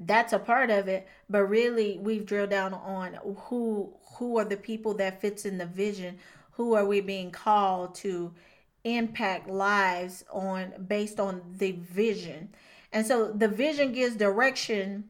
that's 0.03 0.33
a 0.33 0.39
part 0.39 0.71
of 0.71 0.87
it 0.87 1.07
but 1.29 1.43
really 1.43 1.99
we've 1.99 2.25
drilled 2.25 2.49
down 2.49 2.73
on 2.73 3.15
who 3.37 3.93
who 4.15 4.39
are 4.39 4.43
the 4.43 4.57
people 4.57 4.95
that 4.95 5.21
fits 5.21 5.45
in 5.45 5.59
the 5.59 5.65
vision 5.67 6.17
who 6.53 6.73
are 6.73 6.85
we 6.85 7.01
being 7.01 7.29
called 7.29 7.93
to 7.93 8.33
impact 8.83 9.49
lives 9.49 10.23
on 10.31 10.73
based 10.87 11.19
on 11.19 11.41
the 11.57 11.71
vision. 11.73 12.49
And 12.91 13.05
so 13.05 13.31
the 13.31 13.47
vision 13.47 13.93
gives 13.93 14.15
direction 14.15 15.05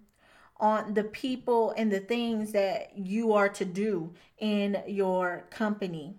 on 0.61 0.93
the 0.93 1.03
people 1.03 1.73
and 1.75 1.91
the 1.91 1.99
things 1.99 2.51
that 2.51 2.91
you 2.95 3.33
are 3.33 3.49
to 3.49 3.65
do 3.65 4.13
in 4.37 4.81
your 4.87 5.43
company. 5.49 6.15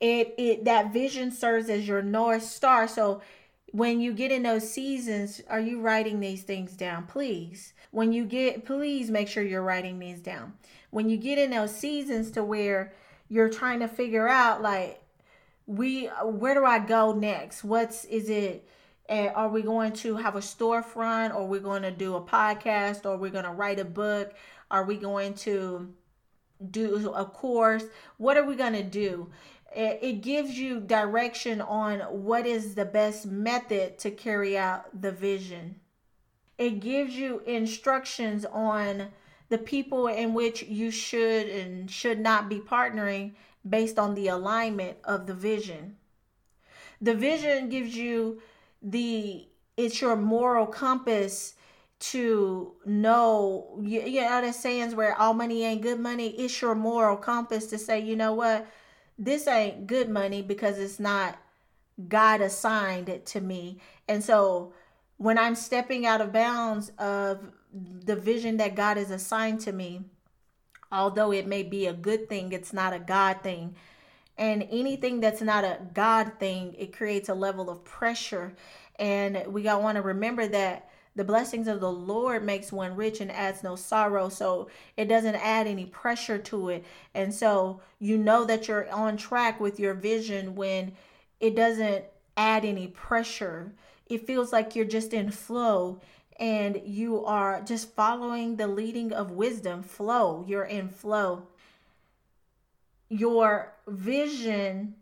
It 0.00 0.34
it 0.38 0.64
that 0.64 0.92
vision 0.92 1.32
serves 1.32 1.68
as 1.68 1.88
your 1.88 2.02
north 2.02 2.44
star. 2.44 2.86
So 2.86 3.20
when 3.72 4.00
you 4.00 4.12
get 4.12 4.30
in 4.30 4.44
those 4.44 4.70
seasons, 4.70 5.42
are 5.50 5.60
you 5.60 5.80
writing 5.80 6.20
these 6.20 6.44
things 6.44 6.72
down? 6.74 7.06
Please. 7.06 7.74
When 7.90 8.12
you 8.12 8.24
get 8.24 8.64
please 8.64 9.10
make 9.10 9.28
sure 9.28 9.42
you're 9.42 9.62
writing 9.62 9.98
these 9.98 10.20
down. 10.20 10.54
When 10.90 11.08
you 11.10 11.16
get 11.16 11.38
in 11.38 11.50
those 11.50 11.74
seasons 11.74 12.30
to 12.32 12.44
where 12.44 12.92
you're 13.28 13.50
trying 13.50 13.80
to 13.80 13.88
figure 13.88 14.28
out 14.28 14.62
like 14.62 15.02
we 15.66 16.06
where 16.22 16.54
do 16.54 16.64
I 16.64 16.78
go 16.78 17.12
next? 17.12 17.64
What's 17.64 18.04
is 18.04 18.28
it? 18.28 18.68
Uh, 19.08 19.30
are 19.34 19.48
we 19.48 19.62
going 19.62 19.92
to 19.92 20.16
have 20.16 20.36
a 20.36 20.40
storefront? 20.40 21.34
Or 21.34 21.46
we're 21.46 21.60
going 21.60 21.82
to 21.82 21.90
do 21.90 22.16
a 22.16 22.20
podcast? 22.20 23.06
Or 23.06 23.16
we're 23.16 23.30
going 23.30 23.44
to 23.44 23.50
write 23.50 23.78
a 23.78 23.84
book? 23.84 24.34
Are 24.70 24.84
we 24.84 24.96
going 24.96 25.34
to 25.34 25.92
do 26.70 27.12
a 27.12 27.24
course? 27.24 27.84
What 28.16 28.36
are 28.36 28.44
we 28.44 28.56
going 28.56 28.72
to 28.72 28.82
do? 28.82 29.30
It 29.74 30.22
gives 30.22 30.58
you 30.58 30.80
direction 30.80 31.60
on 31.60 32.00
what 32.00 32.46
is 32.46 32.74
the 32.74 32.86
best 32.86 33.26
method 33.26 33.98
to 33.98 34.10
carry 34.10 34.56
out 34.56 35.02
the 35.02 35.12
vision. 35.12 35.80
It 36.56 36.80
gives 36.80 37.14
you 37.14 37.40
instructions 37.40 38.46
on 38.46 39.08
the 39.50 39.58
people 39.58 40.06
in 40.06 40.32
which 40.32 40.62
you 40.62 40.90
should 40.90 41.48
and 41.48 41.90
should 41.90 42.18
not 42.18 42.48
be 42.48 42.58
partnering 42.58 43.34
based 43.68 43.98
on 43.98 44.14
the 44.14 44.28
alignment 44.28 44.96
of 45.04 45.26
the 45.26 45.34
vision. 45.34 45.96
The 47.00 47.14
vision 47.14 47.68
gives 47.68 47.94
you 47.94 48.40
the 48.86 49.46
it's 49.76 50.00
your 50.00 50.16
moral 50.16 50.66
compass 50.66 51.54
to 51.98 52.72
know 52.84 53.78
you, 53.82 54.00
you 54.02 54.20
know 54.20 54.40
the 54.40 54.52
sayings 54.52 54.94
where 54.94 55.18
all 55.20 55.34
money 55.34 55.64
ain't 55.64 55.82
good 55.82 55.98
money 55.98 56.28
it's 56.38 56.60
your 56.60 56.74
moral 56.74 57.16
compass 57.16 57.66
to 57.66 57.78
say 57.78 57.98
you 58.00 58.14
know 58.14 58.32
what 58.32 58.66
this 59.18 59.46
ain't 59.46 59.86
good 59.86 60.08
money 60.08 60.42
because 60.42 60.78
it's 60.78 61.00
not 61.00 61.38
god 62.08 62.40
assigned 62.40 63.08
it 63.08 63.24
to 63.26 63.40
me 63.40 63.78
and 64.08 64.22
so 64.22 64.72
when 65.16 65.38
i'm 65.38 65.54
stepping 65.54 66.06
out 66.06 66.20
of 66.20 66.32
bounds 66.32 66.92
of 66.98 67.50
the 67.72 68.16
vision 68.16 68.58
that 68.58 68.76
god 68.76 68.96
has 68.98 69.10
assigned 69.10 69.60
to 69.60 69.72
me 69.72 70.02
although 70.92 71.32
it 71.32 71.46
may 71.46 71.62
be 71.62 71.86
a 71.86 71.92
good 71.92 72.28
thing, 72.28 72.52
it's 72.52 72.72
not 72.72 72.92
a 72.92 72.98
God 72.98 73.42
thing. 73.42 73.74
And 74.38 74.66
anything 74.70 75.20
that's 75.20 75.40
not 75.40 75.64
a 75.64 75.78
God 75.94 76.32
thing, 76.38 76.74
it 76.78 76.96
creates 76.96 77.28
a 77.28 77.34
level 77.34 77.70
of 77.70 77.84
pressure. 77.84 78.54
And 78.98 79.44
we 79.48 79.62
got 79.62 79.82
want 79.82 79.96
to 79.96 80.02
remember 80.02 80.46
that 80.48 80.90
the 81.14 81.24
blessings 81.24 81.66
of 81.66 81.80
the 81.80 81.90
Lord 81.90 82.44
makes 82.44 82.70
one 82.70 82.94
rich 82.94 83.20
and 83.22 83.32
adds 83.32 83.62
no 83.62 83.74
sorrow. 83.76 84.28
So 84.28 84.68
it 84.96 85.06
doesn't 85.06 85.36
add 85.36 85.66
any 85.66 85.86
pressure 85.86 86.38
to 86.38 86.68
it. 86.68 86.84
And 87.14 87.32
so 87.32 87.80
you 87.98 88.18
know 88.18 88.44
that 88.44 88.68
you're 88.68 88.90
on 88.92 89.16
track 89.16 89.58
with 89.58 89.80
your 89.80 89.94
vision 89.94 90.54
when 90.54 90.92
it 91.40 91.56
doesn't 91.56 92.04
add 92.36 92.66
any 92.66 92.88
pressure. 92.88 93.72
It 94.06 94.26
feels 94.26 94.52
like 94.52 94.76
you're 94.76 94.84
just 94.84 95.14
in 95.14 95.30
flow 95.30 96.00
and 96.38 96.80
you 96.84 97.24
are 97.24 97.62
just 97.62 97.94
following 97.94 98.56
the 98.56 98.66
leading 98.66 99.12
of 99.12 99.30
wisdom 99.30 99.82
flow 99.82 100.44
you're 100.46 100.64
in 100.64 100.88
flow 100.88 101.46
your 103.08 103.72
vision 103.86 104.94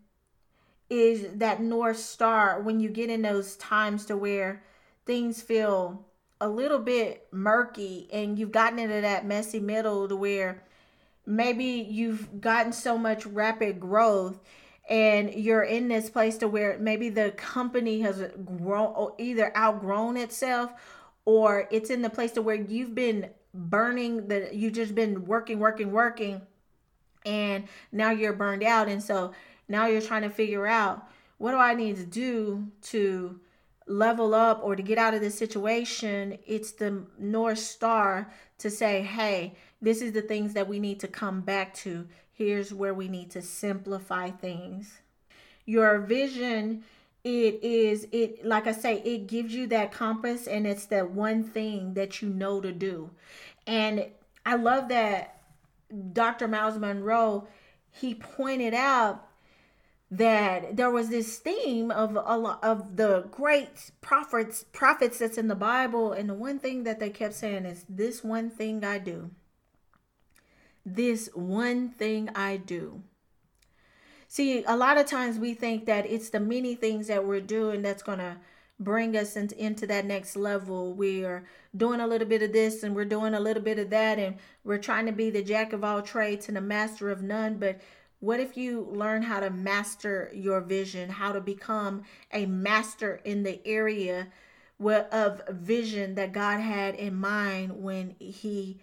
is 0.89 1.27
that 1.35 1.61
north 1.61 1.97
star 1.97 2.61
when 2.61 2.79
you 2.79 2.89
get 2.89 3.09
in 3.09 3.23
those 3.23 3.55
times 3.55 4.05
to 4.05 4.15
where 4.15 4.61
things 5.05 5.41
feel 5.41 6.05
a 6.39 6.47
little 6.47 6.79
bit 6.79 7.27
murky 7.31 8.07
and 8.11 8.37
you've 8.37 8.51
gotten 8.51 8.77
into 8.77 9.01
that 9.01 9.25
messy 9.25 9.59
middle 9.59 10.07
to 10.07 10.15
where 10.15 10.63
maybe 11.25 11.87
you've 11.89 12.39
gotten 12.39 12.71
so 12.71 12.97
much 12.97 13.25
rapid 13.25 13.79
growth 13.79 14.39
and 14.87 15.33
you're 15.33 15.63
in 15.63 15.87
this 15.87 16.09
place 16.09 16.37
to 16.37 16.47
where 16.47 16.77
maybe 16.77 17.09
the 17.09 17.31
company 17.31 18.01
has 18.01 18.21
grown 18.45 19.11
either 19.17 19.55
outgrown 19.57 20.17
itself 20.17 20.71
or 21.23 21.67
it's 21.71 21.89
in 21.89 22.03
the 22.03 22.09
place 22.09 22.31
to 22.31 22.41
where 22.41 22.55
you've 22.55 22.93
been 22.93 23.29
burning 23.53 24.27
that 24.27 24.53
you've 24.53 24.73
just 24.73 24.93
been 24.93 25.25
working 25.25 25.59
working 25.59 25.91
working 25.91 26.41
and 27.25 27.67
now 27.91 28.11
you're 28.11 28.33
burned 28.33 28.63
out. 28.63 28.87
And 28.87 29.01
so 29.01 29.33
now 29.67 29.87
you're 29.87 30.01
trying 30.01 30.21
to 30.23 30.29
figure 30.29 30.67
out 30.67 31.07
what 31.37 31.51
do 31.51 31.57
I 31.57 31.73
need 31.73 31.97
to 31.97 32.05
do 32.05 32.67
to 32.83 33.39
level 33.87 34.33
up 34.33 34.61
or 34.63 34.75
to 34.75 34.81
get 34.81 34.97
out 34.97 35.13
of 35.13 35.21
this 35.21 35.37
situation? 35.37 36.37
It's 36.45 36.71
the 36.71 37.03
north 37.19 37.59
star 37.59 38.31
to 38.57 38.69
say 38.69 39.01
hey 39.01 39.55
this 39.81 40.01
is 40.01 40.13
the 40.13 40.21
things 40.21 40.53
that 40.53 40.67
we 40.67 40.79
need 40.79 40.99
to 41.01 41.07
come 41.07 41.41
back 41.41 41.73
to. 41.75 42.07
Here's 42.33 42.73
where 42.73 42.93
we 42.93 43.07
need 43.07 43.29
to 43.31 43.41
simplify 43.41 44.31
things. 44.31 44.99
Your 45.65 45.99
vision 45.99 46.83
it 47.23 47.63
is 47.63 48.07
it 48.11 48.45
like 48.45 48.67
i 48.67 48.71
say 48.71 49.01
it 49.03 49.25
gives 49.25 49.51
you 49.51 49.65
that 49.65 49.91
compass 49.91 50.45
and 50.45 50.67
it's 50.67 50.85
that 50.85 51.09
one 51.09 51.43
thing 51.43 51.95
that 51.95 52.21
you 52.21 52.29
know 52.29 52.61
to 52.61 52.71
do. 52.71 53.09
And 53.67 54.07
i 54.45 54.55
love 54.55 54.89
that 54.89 55.34
dr 56.13 56.47
Myles 56.47 56.77
Munroe, 56.77 57.47
he 57.91 58.15
pointed 58.15 58.73
out 58.73 59.27
that 60.11 60.77
there 60.77 60.91
was 60.91 61.09
this 61.09 61.37
theme 61.39 61.91
of 61.91 62.15
a 62.15 62.37
lot 62.37 62.63
of 62.63 62.95
the 62.95 63.27
great 63.31 63.91
prophets 64.01 64.63
prophets 64.71 65.17
that's 65.17 65.37
in 65.37 65.47
the 65.47 65.55
bible 65.55 66.13
and 66.13 66.29
the 66.29 66.33
one 66.33 66.59
thing 66.59 66.83
that 66.83 66.99
they 66.99 67.09
kept 67.09 67.33
saying 67.33 67.65
is 67.65 67.85
this 67.89 68.23
one 68.23 68.49
thing 68.49 68.83
i 68.83 68.97
do. 68.97 69.31
This 70.85 71.29
one 71.33 71.89
thing 71.89 72.29
i 72.35 72.57
do. 72.57 73.01
See, 74.27 74.63
a 74.65 74.75
lot 74.75 74.97
of 74.97 75.05
times 75.05 75.39
we 75.39 75.53
think 75.53 75.85
that 75.85 76.05
it's 76.05 76.29
the 76.29 76.39
many 76.39 76.75
things 76.75 77.07
that 77.07 77.25
we're 77.25 77.41
doing 77.41 77.81
that's 77.81 78.03
to 78.19 78.37
bring 78.79 79.15
us 79.15 79.35
into, 79.35 79.87
that 79.87 80.05
next 80.05 80.35
level. 80.35 80.93
We're 80.93 81.45
doing 81.75 82.01
a 82.01 82.07
little 82.07 82.27
bit 82.27 82.41
of 82.41 82.51
this 82.51 82.83
and 82.83 82.95
we're 82.95 83.05
doing 83.05 83.33
a 83.33 83.39
little 83.39 83.63
bit 83.63 83.79
of 83.79 83.89
that, 83.91 84.19
and 84.19 84.35
we're 84.63 84.77
trying 84.77 85.05
to 85.05 85.11
be 85.11 85.29
the 85.29 85.43
jack 85.43 85.73
of 85.73 85.83
all 85.83 86.01
trades 86.01 86.47
and 86.47 86.57
the 86.57 86.61
master 86.61 87.09
of 87.09 87.21
none. 87.21 87.57
But 87.57 87.79
What 88.19 88.39
if 88.39 88.57
you 88.57 88.87
learn 88.91 89.21
how 89.21 89.39
to 89.41 89.49
master 89.49 90.31
your 90.33 90.61
vision, 90.61 91.09
how 91.09 91.31
to 91.31 91.41
become 91.41 92.03
a 92.31 92.45
master 92.45 93.21
in 93.23 93.43
the 93.43 93.59
area 93.67 94.29
of 94.79 95.41
vision 95.49 96.15
that 96.15 96.31
God 96.31 96.59
had 96.59 96.95
in 96.95 97.15
mind 97.15 97.83
when 97.83 98.15
he 98.19 98.79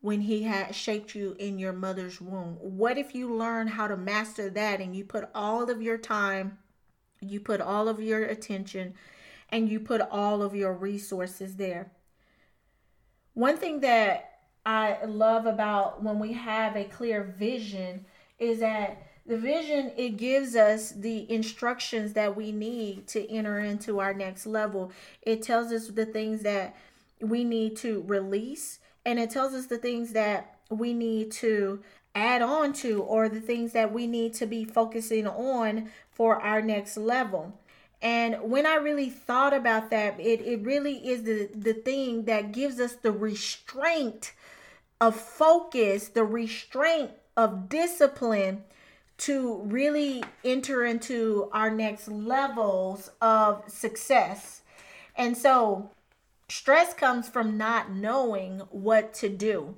when 0.00 0.20
he 0.20 0.44
had 0.44 0.72
shaped 0.76 1.16
you 1.16 1.34
in 1.40 1.58
your 1.58 1.72
mother's 1.72 2.20
womb? 2.20 2.56
What 2.60 2.98
if 2.98 3.16
you 3.16 3.34
learn 3.34 3.66
how 3.66 3.88
to 3.88 3.96
master 3.96 4.48
that 4.50 4.80
and 4.80 4.94
you 4.94 5.04
put 5.04 5.28
all 5.34 5.68
of 5.68 5.82
your 5.82 5.98
time, 5.98 6.58
you 7.20 7.40
put 7.40 7.60
all 7.60 7.88
of 7.88 8.00
your 8.00 8.22
attention, 8.22 8.94
and 9.50 9.68
you 9.68 9.80
put 9.80 10.00
all 10.00 10.42
of 10.42 10.54
your 10.54 10.72
resources 10.72 11.56
there? 11.56 11.90
One 13.34 13.56
thing 13.56 13.80
that 13.80 14.40
I 14.66 15.04
love 15.04 15.46
about 15.46 16.02
when 16.02 16.18
we 16.18 16.32
have 16.32 16.76
a 16.76 16.84
clear 16.84 17.22
vision 17.22 18.04
is 18.38 18.60
that 18.60 19.02
the 19.26 19.36
vision 19.36 19.92
it 19.96 20.16
gives 20.16 20.56
us 20.56 20.90
the 20.90 21.30
instructions 21.30 22.14
that 22.14 22.34
we 22.34 22.50
need 22.50 23.06
to 23.08 23.30
enter 23.30 23.58
into 23.58 24.00
our 24.00 24.14
next 24.14 24.46
level. 24.46 24.90
It 25.22 25.42
tells 25.42 25.70
us 25.70 25.88
the 25.88 26.06
things 26.06 26.42
that 26.42 26.74
we 27.20 27.44
need 27.44 27.76
to 27.78 28.02
release 28.06 28.78
and 29.04 29.18
it 29.18 29.30
tells 29.30 29.54
us 29.54 29.66
the 29.66 29.78
things 29.78 30.12
that 30.12 30.58
we 30.70 30.92
need 30.92 31.30
to 31.32 31.80
add 32.14 32.42
on 32.42 32.72
to 32.74 33.02
or 33.02 33.28
the 33.28 33.40
things 33.40 33.72
that 33.72 33.92
we 33.92 34.06
need 34.06 34.34
to 34.34 34.46
be 34.46 34.64
focusing 34.64 35.26
on 35.26 35.90
for 36.10 36.40
our 36.40 36.60
next 36.60 36.96
level. 36.96 37.58
And 38.00 38.36
when 38.42 38.64
I 38.64 38.76
really 38.76 39.10
thought 39.10 39.52
about 39.52 39.90
that, 39.90 40.20
it, 40.20 40.40
it 40.42 40.62
really 40.62 41.08
is 41.08 41.24
the, 41.24 41.48
the 41.54 41.74
thing 41.74 42.24
that 42.26 42.52
gives 42.52 42.78
us 42.78 42.94
the 42.94 43.10
restraint 43.10 44.32
of 45.00 45.16
focus, 45.16 46.08
the 46.08 46.24
restraint 46.24 47.10
of 47.36 47.68
discipline 47.68 48.64
to 49.18 49.62
really 49.64 50.22
enter 50.44 50.84
into 50.84 51.48
our 51.52 51.70
next 51.70 52.08
levels 52.08 53.10
of 53.20 53.64
success. 53.68 54.62
And 55.16 55.36
so 55.36 55.90
stress 56.48 56.94
comes 56.94 57.28
from 57.28 57.58
not 57.58 57.92
knowing 57.92 58.60
what 58.70 59.12
to 59.14 59.28
do. 59.28 59.74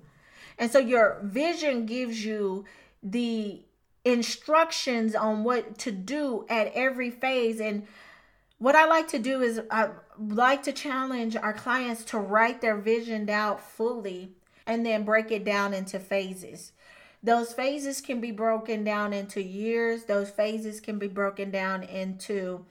And 0.59 0.71
so 0.71 0.79
your 0.79 1.21
vision 1.23 1.87
gives 1.87 2.23
you 2.25 2.67
the 3.03 3.63
instructions 4.05 5.15
on 5.15 5.43
what 5.43 5.79
to 5.79 5.91
do 5.91 6.45
at 6.51 6.73
every 6.75 7.11
phase. 7.11 7.61
And 7.61 7.87
what 8.61 8.77
I 8.77 8.85
like 8.85 9.09
to 9.09 9.19
do 9.19 9.41
is 9.41 9.59
I 9.71 9.89
like 10.19 10.63
to 10.65 10.73
challenge 10.73 11.35
our 11.35 11.55
clients 11.55 12.05
to 12.05 12.19
write 12.19 12.61
their 12.61 12.77
vision 12.77 13.29
out 13.31 13.63
fully 13.63 14.33
and 14.67 14.85
then 14.85 15.03
break 15.03 15.33
it 15.33 15.45
down 15.45 15.73
into 15.73 15.99
phases. 15.99 16.73
Those 17.23 17.55
phases 17.55 18.03
can 18.03 18.21
be 18.21 18.31
broken 18.31 18.85
down 18.85 19.15
into 19.15 19.43
years, 19.43 20.05
those 20.05 20.29
phases 20.31 20.79
can 20.79 20.99
be 20.99 21.09
broken 21.09 21.51
down 21.51 21.85
into 21.85 22.67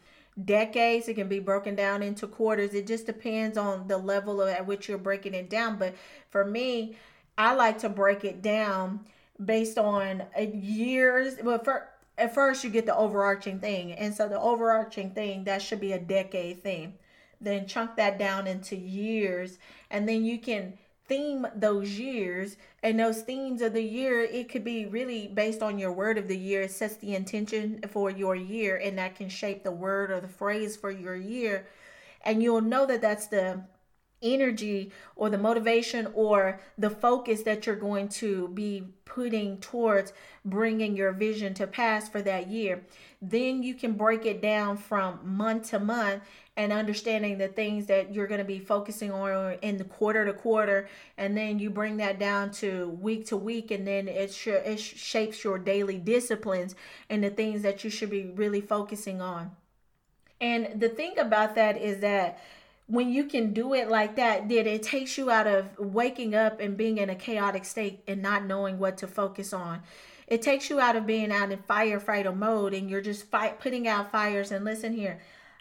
decades, 0.45 1.08
it 1.08 1.15
can 1.15 1.28
be 1.28 1.39
broken 1.39 1.73
down 1.73 2.04
into 2.04 2.28
quarters. 2.28 2.75
It 2.75 2.86
just 2.86 3.08
depends 3.08 3.58
on 3.58 3.88
the 3.88 3.97
level 3.97 4.43
at 4.43 4.67
which 4.67 4.88
you're 4.88 4.99
breaking 4.99 5.34
it 5.34 5.49
down. 5.49 5.78
But 5.78 5.95
for 6.30 6.45
me, 6.45 6.97
I 7.36 7.56
like 7.56 7.80
to 7.80 7.89
break 7.89 8.23
it 8.23 8.43
down 8.43 9.06
based 9.43 9.80
on 9.80 10.21
uh, 10.38 10.41
years. 10.41 11.36
But 11.43 11.65
for 11.65 11.89
at 12.19 12.34
first 12.34 12.63
you 12.63 12.69
get 12.69 12.86
the 12.86 12.95
overarching 12.95 13.60
thing. 13.60 13.93
And 13.93 14.13
so 14.13 14.27
the 14.27 14.39
overarching 14.39 15.12
thing, 15.12 15.45
that 15.45 15.62
should 15.62 15.79
be 15.79 15.93
a 15.93 15.99
decade 15.99 16.62
thing. 16.62 16.95
Then 17.41 17.67
chunk 17.67 17.95
that 17.95 18.19
down 18.19 18.47
into 18.47 18.75
years 18.75 19.58
and 19.89 20.08
then 20.08 20.25
you 20.25 20.39
can 20.39 20.77
theme 21.08 21.47
those 21.55 21.97
years 21.97 22.58
and 22.84 22.99
those 22.99 23.23
themes 23.23 23.62
of 23.63 23.73
the 23.73 23.82
year 23.82 24.21
it 24.21 24.47
could 24.47 24.63
be 24.63 24.86
really 24.86 25.27
based 25.27 25.63
on 25.63 25.79
your 25.79 25.91
word 25.91 26.19
of 26.19 26.27
the 26.27 26.38
year 26.38 26.62
it 26.62 26.71
sets 26.71 26.97
the 26.97 27.15
intention 27.15 27.82
for 27.89 28.12
your 28.12 28.36
year 28.36 28.77
and 28.77 28.97
that 28.99 29.15
can 29.15 29.27
shape 29.27 29.63
the 29.63 29.71
word 29.71 30.12
or 30.12 30.21
the 30.21 30.27
phrase 30.27 30.77
for 30.77 30.91
your 30.91 31.15
year 31.15 31.65
and 32.21 32.43
you'll 32.43 32.62
know 32.62 32.86
that 32.86 33.01
that's 33.01 33.25
the 33.25 33.60
energy 34.21 34.91
or 35.15 35.29
the 35.29 35.38
motivation 35.38 36.08
or 36.13 36.60
the 36.77 36.89
focus 36.89 37.43
that 37.43 37.65
you're 37.65 37.75
going 37.75 38.10
to 38.10 38.47
be 38.49 38.84
putting 39.05 39.58
towards 39.58 40.13
bringing 40.45 40.95
your 40.95 41.12
vision 41.12 41.53
to 41.53 41.67
pass 41.67 42.08
for 42.08 42.21
that 42.21 42.47
year. 42.47 42.84
Then 43.21 43.63
you 43.63 43.73
can 43.73 43.93
break 43.93 44.25
it 44.25 44.41
down 44.41 44.77
from 44.77 45.19
month 45.23 45.71
to 45.71 45.79
month 45.79 46.23
and 46.55 46.73
understanding 46.73 47.38
the 47.38 47.47
things 47.47 47.86
that 47.88 48.13
you're 48.13 48.27
going 48.27 48.39
to 48.39 48.45
be 48.45 48.60
focusing 48.60 49.12
on 49.12 49.53
in 49.62 49.77
the 49.77 49.84
quarter 49.84 50.25
to 50.25 50.34
quarter. 50.34 50.89
And 51.17 51.36
then 51.36 51.58
you 51.60 51.69
bring 51.69 51.97
that 51.97 52.19
down 52.19 52.51
to 52.51 52.89
week 52.89 53.27
to 53.27 53.38
week 53.38 53.71
and 53.71 53.88
then 53.88 54.08
it, 54.08 54.34
sh- 54.34 54.47
it 54.47 54.79
shapes 54.79 55.43
your 55.43 55.58
daily 55.58 55.97
disciplines 55.97 56.75
and 57.10 57.23
the 57.23 57.29
things 57.29 57.62
that 57.62 57.84
you 57.84 57.89
should 57.89 58.10
be 58.10 58.25
really 58.25 58.62
focusing 58.62 59.21
on. 59.21 59.51
And 60.41 60.79
the 60.79 60.89
thing 60.89 61.17
about 61.19 61.55
that 61.55 61.77
is 61.77 61.99
that 61.99 62.39
when 62.89 63.12
you 63.12 63.25
can 63.25 63.54
do 63.54 63.75
it 63.75 63.88
like 63.88 64.15
that, 64.15 64.49
then 64.49 64.65
it 64.65 64.82
takes 64.82 65.15
you 65.15 65.30
out 65.30 65.45
of 65.45 65.78
waking 65.78 66.34
up 66.34 66.60
and 66.60 66.75
being 66.75 66.97
in 66.97 67.10
a 67.12 67.15
chaotic 67.15 67.63
state 67.63 68.02
and 68.08 68.19
not 68.19 68.45
knowing 68.45 68.80
what 68.80 68.97
to 68.97 69.08
focus 69.08 69.54
on. 69.54 69.84
It 70.28 70.41
takes 70.41 70.71
you 70.71 70.80
out 70.80 70.95
of 70.95 71.06
being 71.06 71.32
out 71.32 71.52
in 71.52 71.60
firefighter 71.60 72.36
mode 72.36 72.73
and 72.73 72.89
you're 72.89 73.02
just 73.02 73.25
fight 73.25 73.60
putting 73.60 73.88
out 73.88 74.12
fires. 74.12 74.52
And 74.52 74.65
listen 74.65 74.91
here, 74.91 75.19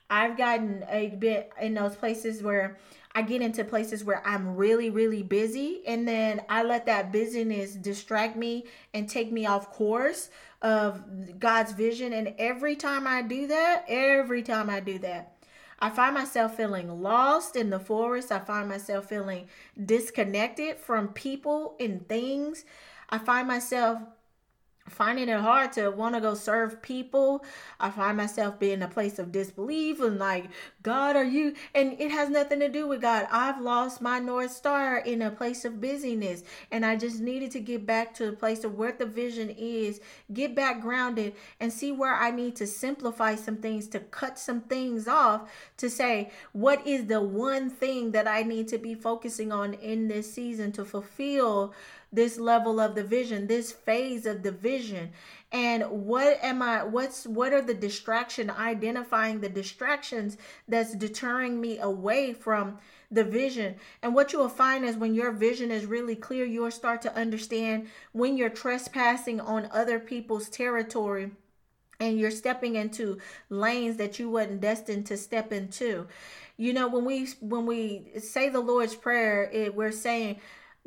I've 0.08 0.38
gotten 0.38 0.86
a 0.88 1.08
bit 1.10 1.52
in 1.60 1.74
those 1.74 1.96
places 1.96 2.42
where 2.42 2.78
I 3.14 3.20
get 3.20 3.42
into 3.42 3.62
places 3.62 4.04
where 4.04 4.26
I'm 4.26 4.56
really, 4.56 4.90
really 4.90 5.22
busy, 5.22 5.80
and 5.86 6.06
then 6.06 6.42
I 6.48 6.62
let 6.62 6.86
that 6.86 7.10
busyness 7.10 7.74
distract 7.74 8.36
me 8.36 8.64
and 8.94 9.08
take 9.08 9.32
me 9.32 9.44
off 9.44 9.72
course 9.72 10.30
of 10.62 11.02
God's 11.38 11.72
vision. 11.72 12.12
And 12.12 12.34
every 12.38 12.76
time 12.76 13.06
I 13.06 13.22
do 13.22 13.48
that, 13.48 13.84
every 13.88 14.42
time 14.42 14.70
I 14.70 14.80
do 14.80 14.98
that, 15.00 15.37
I 15.80 15.90
find 15.90 16.14
myself 16.14 16.56
feeling 16.56 17.02
lost 17.02 17.54
in 17.54 17.70
the 17.70 17.78
forest. 17.78 18.32
I 18.32 18.40
find 18.40 18.68
myself 18.68 19.06
feeling 19.06 19.46
disconnected 19.82 20.78
from 20.78 21.08
people 21.08 21.76
and 21.78 22.08
things. 22.08 22.64
I 23.10 23.18
find 23.18 23.46
myself 23.46 24.00
finding 24.88 25.28
it 25.28 25.40
hard 25.40 25.72
to 25.72 25.90
want 25.90 26.14
to 26.14 26.20
go 26.20 26.34
serve 26.34 26.82
people. 26.82 27.44
I 27.80 27.90
find 27.90 28.16
myself 28.16 28.58
being 28.58 28.82
a 28.82 28.88
place 28.88 29.18
of 29.18 29.32
disbelief 29.32 30.00
and 30.00 30.18
like, 30.18 30.46
God, 30.82 31.16
are 31.16 31.24
you? 31.24 31.54
And 31.74 32.00
it 32.00 32.10
has 32.10 32.30
nothing 32.30 32.60
to 32.60 32.68
do 32.68 32.86
with 32.86 33.00
God. 33.00 33.26
I've 33.30 33.60
lost 33.60 34.00
my 34.00 34.18
North 34.18 34.50
Star 34.50 34.98
in 34.98 35.22
a 35.22 35.30
place 35.30 35.64
of 35.64 35.80
busyness. 35.80 36.42
And 36.70 36.84
I 36.84 36.96
just 36.96 37.20
needed 37.20 37.50
to 37.52 37.60
get 37.60 37.86
back 37.86 38.14
to 38.14 38.26
the 38.26 38.36
place 38.36 38.64
of 38.64 38.76
where 38.76 38.92
the 38.92 39.06
vision 39.06 39.50
is, 39.50 40.00
get 40.32 40.54
back 40.54 40.80
grounded, 40.80 41.34
and 41.60 41.72
see 41.72 41.92
where 41.92 42.14
I 42.14 42.30
need 42.30 42.56
to 42.56 42.66
simplify 42.66 43.34
some 43.34 43.56
things, 43.56 43.88
to 43.88 44.00
cut 44.00 44.38
some 44.38 44.62
things 44.62 45.08
off, 45.08 45.50
to 45.76 45.90
say, 45.90 46.30
what 46.52 46.86
is 46.86 47.06
the 47.06 47.20
one 47.20 47.70
thing 47.70 48.12
that 48.12 48.26
I 48.26 48.42
need 48.42 48.68
to 48.68 48.78
be 48.78 48.94
focusing 48.94 49.52
on 49.52 49.74
in 49.74 50.08
this 50.08 50.32
season 50.32 50.72
to 50.72 50.84
fulfill 50.84 51.74
this 52.12 52.38
level 52.38 52.80
of 52.80 52.94
the 52.94 53.04
vision, 53.04 53.46
this 53.46 53.72
phase 53.72 54.26
of 54.26 54.42
the 54.42 54.52
vision. 54.52 55.10
And 55.52 55.84
what 55.90 56.38
am 56.42 56.62
I 56.62 56.84
what's 56.84 57.26
what 57.26 57.52
are 57.52 57.62
the 57.62 57.74
distraction 57.74 58.50
identifying 58.50 59.40
the 59.40 59.48
distractions 59.48 60.36
that's 60.66 60.94
deterring 60.94 61.60
me 61.60 61.78
away 61.78 62.32
from 62.32 62.78
the 63.10 63.24
vision. 63.24 63.76
And 64.02 64.14
what 64.14 64.32
you 64.32 64.38
will 64.38 64.50
find 64.50 64.84
is 64.84 64.96
when 64.96 65.14
your 65.14 65.32
vision 65.32 65.70
is 65.70 65.86
really 65.86 66.16
clear, 66.16 66.44
you'll 66.44 66.70
start 66.70 67.00
to 67.02 67.16
understand 67.16 67.88
when 68.12 68.36
you're 68.36 68.50
trespassing 68.50 69.40
on 69.40 69.68
other 69.72 69.98
people's 69.98 70.50
territory 70.50 71.30
and 72.00 72.18
you're 72.18 72.30
stepping 72.30 72.76
into 72.76 73.18
lanes 73.48 73.96
that 73.96 74.18
you 74.18 74.30
wasn't 74.30 74.60
destined 74.60 75.06
to 75.06 75.16
step 75.16 75.52
into 75.52 76.06
you 76.56 76.72
know 76.72 76.88
when 76.88 77.04
we 77.04 77.26
when 77.40 77.66
we 77.66 78.04
say 78.18 78.48
the 78.48 78.60
lord's 78.60 78.94
prayer 78.94 79.50
it, 79.52 79.74
we're 79.74 79.90
saying 79.90 80.38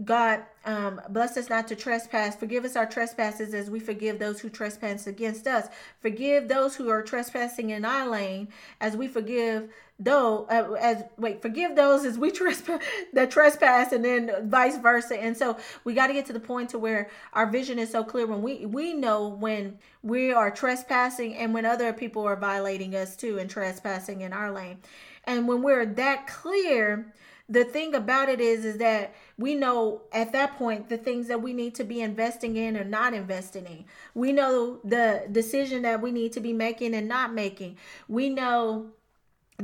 God, 0.03 0.43
um, 0.65 0.99
bless 1.09 1.37
us 1.37 1.49
not 1.49 1.67
to 1.67 1.75
trespass. 1.75 2.35
Forgive 2.35 2.65
us 2.65 2.75
our 2.75 2.87
trespasses 2.87 3.53
as 3.53 3.69
we 3.69 3.79
forgive 3.79 4.17
those 4.17 4.39
who 4.39 4.49
trespass 4.49 5.05
against 5.05 5.47
us. 5.47 5.67
Forgive 5.99 6.47
those 6.47 6.75
who 6.75 6.89
are 6.89 7.03
trespassing 7.03 7.69
in 7.69 7.85
our 7.85 8.07
lane 8.07 8.47
as 8.79 8.97
we 8.97 9.07
forgive 9.07 9.69
though 10.03 10.47
uh, 10.49 10.75
as 10.79 11.03
wait 11.17 11.43
forgive 11.43 11.75
those 11.75 12.05
as 12.05 12.17
we 12.17 12.31
trespass 12.31 12.81
that 13.13 13.29
trespass 13.29 13.91
and 13.91 14.03
then 14.03 14.31
vice 14.49 14.77
versa 14.77 15.15
and 15.21 15.37
so 15.37 15.55
we 15.83 15.93
got 15.93 16.07
to 16.07 16.13
get 16.13 16.25
to 16.25 16.33
the 16.33 16.39
point 16.39 16.71
to 16.71 16.79
where 16.79 17.07
our 17.33 17.45
vision 17.45 17.77
is 17.77 17.91
so 17.91 18.03
clear 18.03 18.25
when 18.25 18.41
we 18.41 18.65
we 18.65 18.93
know 18.93 19.27
when 19.27 19.77
we 20.01 20.33
are 20.33 20.49
trespassing 20.49 21.35
and 21.35 21.53
when 21.53 21.65
other 21.65 21.93
people 21.93 22.23
are 22.23 22.35
violating 22.35 22.95
us 22.95 23.15
too 23.15 23.37
and 23.37 23.49
trespassing 23.49 24.21
in 24.21 24.33
our 24.33 24.51
lane 24.51 24.79
and 25.25 25.47
when 25.47 25.61
we're 25.61 25.85
that 25.85 26.25
clear 26.25 27.13
the 27.51 27.65
thing 27.65 27.93
about 27.93 28.29
it 28.29 28.39
is 28.39 28.63
is 28.63 28.77
that 28.77 29.13
we 29.37 29.53
know 29.53 30.01
at 30.13 30.31
that 30.31 30.57
point 30.57 30.89
the 30.89 30.97
things 30.97 31.27
that 31.27 31.41
we 31.41 31.53
need 31.53 31.75
to 31.75 31.83
be 31.83 32.01
investing 32.01 32.55
in 32.55 32.77
or 32.77 32.83
not 32.83 33.13
investing 33.13 33.65
in 33.65 33.85
we 34.13 34.31
know 34.31 34.79
the 34.83 35.27
decision 35.31 35.81
that 35.81 36.01
we 36.01 36.11
need 36.11 36.31
to 36.31 36.39
be 36.39 36.53
making 36.53 36.95
and 36.95 37.07
not 37.07 37.33
making 37.33 37.77
we 38.07 38.29
know 38.29 38.91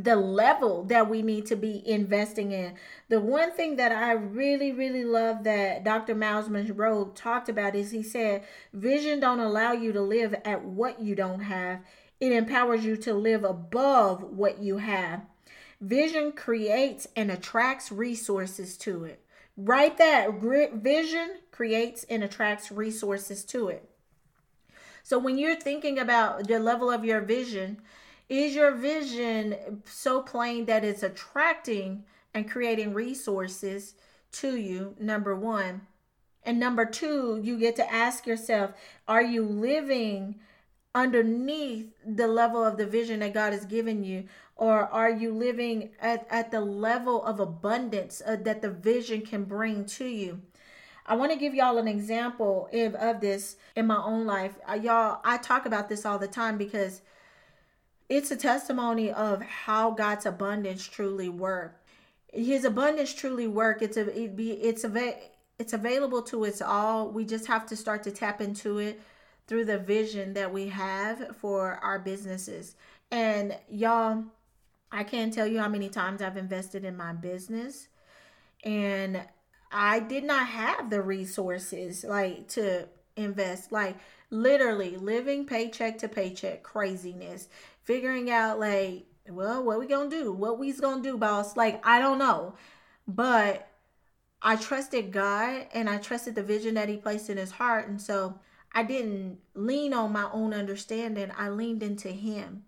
the 0.03 0.15
level 0.15 0.83
that 0.83 1.09
we 1.09 1.21
need 1.21 1.45
to 1.47 1.55
be 1.55 1.81
investing 1.89 2.51
in. 2.51 2.75
The 3.09 3.19
one 3.19 3.51
thing 3.51 3.77
that 3.77 3.91
I 3.91 4.11
really, 4.11 4.71
really 4.71 5.03
love 5.03 5.43
that 5.45 5.83
Dr. 5.83 6.13
Myles 6.13 6.49
Munroe 6.49 7.11
talked 7.15 7.49
about 7.49 7.75
is 7.75 7.91
he 7.91 8.03
said, 8.03 8.43
vision 8.73 9.19
don't 9.19 9.39
allow 9.39 9.71
you 9.71 9.91
to 9.93 10.01
live 10.01 10.35
at 10.45 10.63
what 10.63 11.01
you 11.01 11.15
don't 11.15 11.41
have. 11.41 11.79
It 12.19 12.31
empowers 12.31 12.85
you 12.85 12.95
to 12.97 13.13
live 13.13 13.43
above 13.43 14.23
what 14.23 14.59
you 14.59 14.77
have. 14.77 15.21
Vision 15.79 16.31
creates 16.31 17.07
and 17.15 17.29
attracts 17.29 17.91
resources 17.91 18.77
to 18.77 19.03
it. 19.03 19.23
Write 19.55 19.97
that. 19.97 20.41
Vision 20.73 21.37
creates 21.51 22.03
and 22.05 22.23
attracts 22.23 22.71
resources 22.71 23.43
to 23.45 23.69
it. 23.69 23.89
So 25.03 25.17
when 25.17 25.37
you're 25.37 25.55
thinking 25.55 25.99
about 25.99 26.47
the 26.47 26.59
level 26.59 26.91
of 26.91 27.05
your 27.05 27.21
vision, 27.21 27.79
is 28.27 28.55
your 28.55 28.71
vision 28.71 29.81
so 29.85 30.21
plain 30.21 30.65
that 30.65 30.83
it's 30.83 31.03
attracting 31.03 32.03
and 32.33 32.49
creating 32.49 32.93
resources 32.93 33.95
to 34.33 34.57
you? 34.57 34.95
Number 34.99 35.35
one. 35.35 35.81
And 36.43 36.59
number 36.59 36.85
two, 36.85 37.39
you 37.43 37.57
get 37.57 37.75
to 37.77 37.93
ask 37.93 38.27
yourself, 38.27 38.71
are 39.07 39.23
you 39.23 39.43
living 39.43 40.35
underneath 40.93 41.93
the 42.05 42.27
level 42.27 42.63
of 42.63 42.77
the 42.77 42.85
vision 42.85 43.19
that 43.19 43.33
God 43.33 43.53
has 43.53 43.65
given 43.65 44.03
you? 44.03 44.25
Or 44.57 44.87
are 44.87 45.09
you 45.09 45.33
living 45.33 45.91
at, 46.01 46.27
at 46.29 46.51
the 46.51 46.61
level 46.61 47.23
of 47.23 47.39
abundance 47.39 48.21
uh, 48.25 48.37
that 48.41 48.61
the 48.61 48.71
vision 48.71 49.21
can 49.21 49.43
bring 49.43 49.85
to 49.85 50.05
you? 50.05 50.41
I 51.05 51.15
want 51.15 51.31
to 51.31 51.37
give 51.37 51.53
y'all 51.53 51.77
an 51.77 51.87
example 51.87 52.67
of, 52.73 52.95
of 52.95 53.21
this 53.21 53.55
in 53.75 53.87
my 53.87 53.97
own 53.97 54.25
life. 54.25 54.57
Uh, 54.67 54.73
y'all, 54.73 55.21
I 55.23 55.37
talk 55.37 55.65
about 55.65 55.87
this 55.87 56.05
all 56.05 56.19
the 56.19 56.27
time 56.27 56.57
because 56.57 57.01
it's 58.09 58.31
a 58.31 58.35
testimony 58.35 59.11
of 59.11 59.41
how 59.41 59.91
God's 59.91 60.25
abundance 60.25 60.85
truly 60.85 61.29
work. 61.29 61.81
His 62.33 62.65
abundance 62.65 63.13
truly 63.13 63.47
work. 63.47 63.81
It's 63.81 63.95
a 63.95 64.21
it 64.21 64.35
be 64.35 64.51
it's 64.51 64.83
a 64.83 65.17
it's 65.59 65.73
available 65.73 66.21
to 66.23 66.45
us 66.45 66.61
all. 66.61 67.09
We 67.09 67.25
just 67.25 67.47
have 67.47 67.65
to 67.67 67.75
start 67.75 68.03
to 68.03 68.11
tap 68.11 68.41
into 68.41 68.79
it 68.79 69.01
through 69.47 69.65
the 69.65 69.77
vision 69.77 70.33
that 70.33 70.51
we 70.51 70.67
have 70.67 71.35
for 71.37 71.75
our 71.75 71.99
businesses. 71.99 72.75
And 73.11 73.57
y'all, 73.69 74.25
I 74.91 75.03
can't 75.03 75.33
tell 75.33 75.47
you 75.47 75.59
how 75.59 75.67
many 75.67 75.89
times 75.89 76.21
I've 76.21 76.37
invested 76.37 76.85
in 76.85 76.95
my 76.95 77.13
business 77.13 77.87
and 78.63 79.21
I 79.71 79.99
did 79.99 80.23
not 80.23 80.47
have 80.47 80.89
the 80.89 81.01
resources 81.01 82.03
like 82.03 82.47
to 82.49 82.87
invest 83.15 83.71
like 83.71 83.97
literally 84.29 84.95
living 84.95 85.45
paycheck 85.45 85.97
to 85.97 86.07
paycheck 86.07 86.61
craziness 86.63 87.49
figuring 87.83 88.29
out 88.29 88.59
like 88.59 89.05
well 89.29 89.63
what 89.63 89.79
we 89.79 89.87
gonna 89.87 90.09
do 90.09 90.31
what 90.31 90.59
we's 90.59 90.79
gonna 90.79 91.01
do 91.01 91.17
boss 91.17 91.57
like 91.57 91.85
i 91.85 91.99
don't 91.99 92.19
know. 92.19 92.53
But 93.07 93.67
i 94.41 94.55
trusted 94.55 95.11
god 95.11 95.65
and 95.73 95.89
i 95.89 95.97
trusted 95.97 96.35
the 96.35 96.43
vision 96.43 96.75
that 96.75 96.89
he 96.89 96.97
placed 96.97 97.29
in 97.29 97.37
his 97.37 97.51
heart 97.51 97.87
and 97.87 97.99
so 97.99 98.39
i 98.73 98.83
didn't 98.83 99.39
lean 99.55 99.93
on 99.93 100.11
my 100.11 100.29
own 100.31 100.53
understanding 100.53 101.31
i 101.37 101.49
leaned 101.49 101.81
into 101.81 102.09
him 102.09 102.63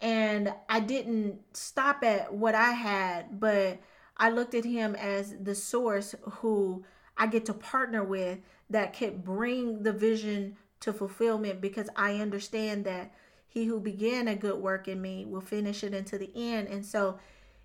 and 0.00 0.52
i 0.68 0.80
didn't 0.80 1.38
stop 1.52 2.02
at 2.02 2.32
what 2.32 2.54
i 2.54 2.72
had 2.72 3.38
but 3.40 3.78
i 4.16 4.28
looked 4.28 4.54
at 4.54 4.64
him 4.64 4.94
as 4.96 5.34
the 5.40 5.54
source 5.54 6.14
who 6.22 6.84
i 7.16 7.26
get 7.26 7.44
to 7.44 7.54
partner 7.54 8.02
with 8.02 8.38
that 8.70 8.96
could 8.96 9.24
bring 9.24 9.82
the 9.82 9.92
vision 9.92 10.56
to 10.80 10.92
fulfillment 10.92 11.60
because 11.60 11.88
i 11.96 12.14
understand 12.14 12.84
that 12.84 13.12
he 13.54 13.66
who 13.66 13.78
began 13.78 14.26
a 14.26 14.34
good 14.34 14.60
work 14.60 14.88
in 14.88 15.00
me 15.00 15.24
will 15.24 15.40
finish 15.40 15.84
it 15.84 15.94
into 15.94 16.18
the 16.18 16.30
end. 16.34 16.66
And 16.66 16.84
so 16.84 17.20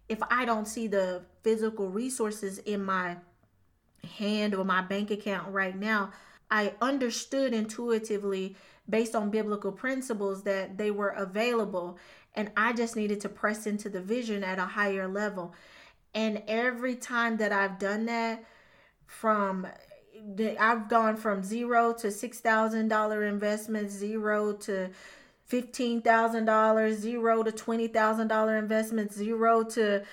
if 0.07 0.19
I 0.29 0.45
don't 0.45 0.67
see 0.67 0.85
the 0.85 1.23
physical 1.41 1.89
resources 1.89 2.59
in 2.59 2.85
my 2.85 3.17
hand 4.17 4.53
or 4.53 4.63
my 4.63 4.81
bank 4.83 5.09
account 5.09 5.51
right 5.51 5.75
now, 5.75 6.11
I 6.51 6.73
understood 6.79 7.55
intuitively 7.55 8.55
based 8.87 9.15
on 9.15 9.31
biblical 9.31 9.71
principles 9.71 10.43
that 10.43 10.77
they 10.77 10.91
were 10.91 11.09
available 11.09 11.97
and 12.35 12.51
I 12.55 12.73
just 12.73 12.95
needed 12.95 13.21
to 13.21 13.29
press 13.29 13.67
into 13.67 13.89
the 13.89 14.01
vision 14.01 14.43
at 14.43 14.59
a 14.59 14.65
higher 14.65 15.07
level. 15.07 15.53
And 16.13 16.43
every 16.47 16.95
time 16.95 17.37
that 17.37 17.51
I've 17.51 17.79
done 17.79 18.05
that 18.05 18.43
from 19.05 19.67
I've 20.59 20.89
gone 20.89 21.15
from 21.15 21.43
zero 21.43 21.93
to 21.93 22.11
six 22.11 22.39
thousand 22.39 22.89
dollar 22.89 23.23
investment, 23.23 23.89
zero 23.89 24.53
to 24.53 24.89
$15,000, 25.49 26.93
zero 26.93 27.43
to 27.43 27.51
$20,000 27.51 28.59
investments, 28.59 29.15
zero 29.15 29.63
to 29.63 30.03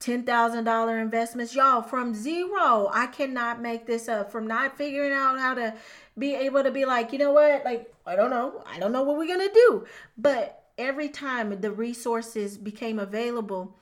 $10,000 0.00 1.02
investments. 1.02 1.54
Y'all, 1.54 1.82
from 1.82 2.14
zero, 2.14 2.90
I 2.92 3.06
cannot 3.06 3.60
make 3.60 3.86
this 3.86 4.08
up. 4.08 4.32
From 4.32 4.46
not 4.46 4.76
figuring 4.76 5.12
out 5.12 5.38
how 5.38 5.54
to 5.54 5.74
be 6.18 6.34
able 6.34 6.62
to 6.62 6.70
be 6.70 6.86
like, 6.86 7.12
you 7.12 7.18
know 7.18 7.32
what? 7.32 7.64
Like, 7.64 7.92
I 8.06 8.16
don't 8.16 8.30
know. 8.30 8.64
I 8.66 8.78
don't 8.78 8.92
know 8.92 9.02
what 9.02 9.16
we're 9.16 9.26
to 9.38 9.50
do. 9.54 9.84
But 10.18 10.59
every 10.80 11.08
time 11.08 11.60
the 11.60 11.70
resources 11.70 12.58
became 12.58 12.98
available, 12.98 13.76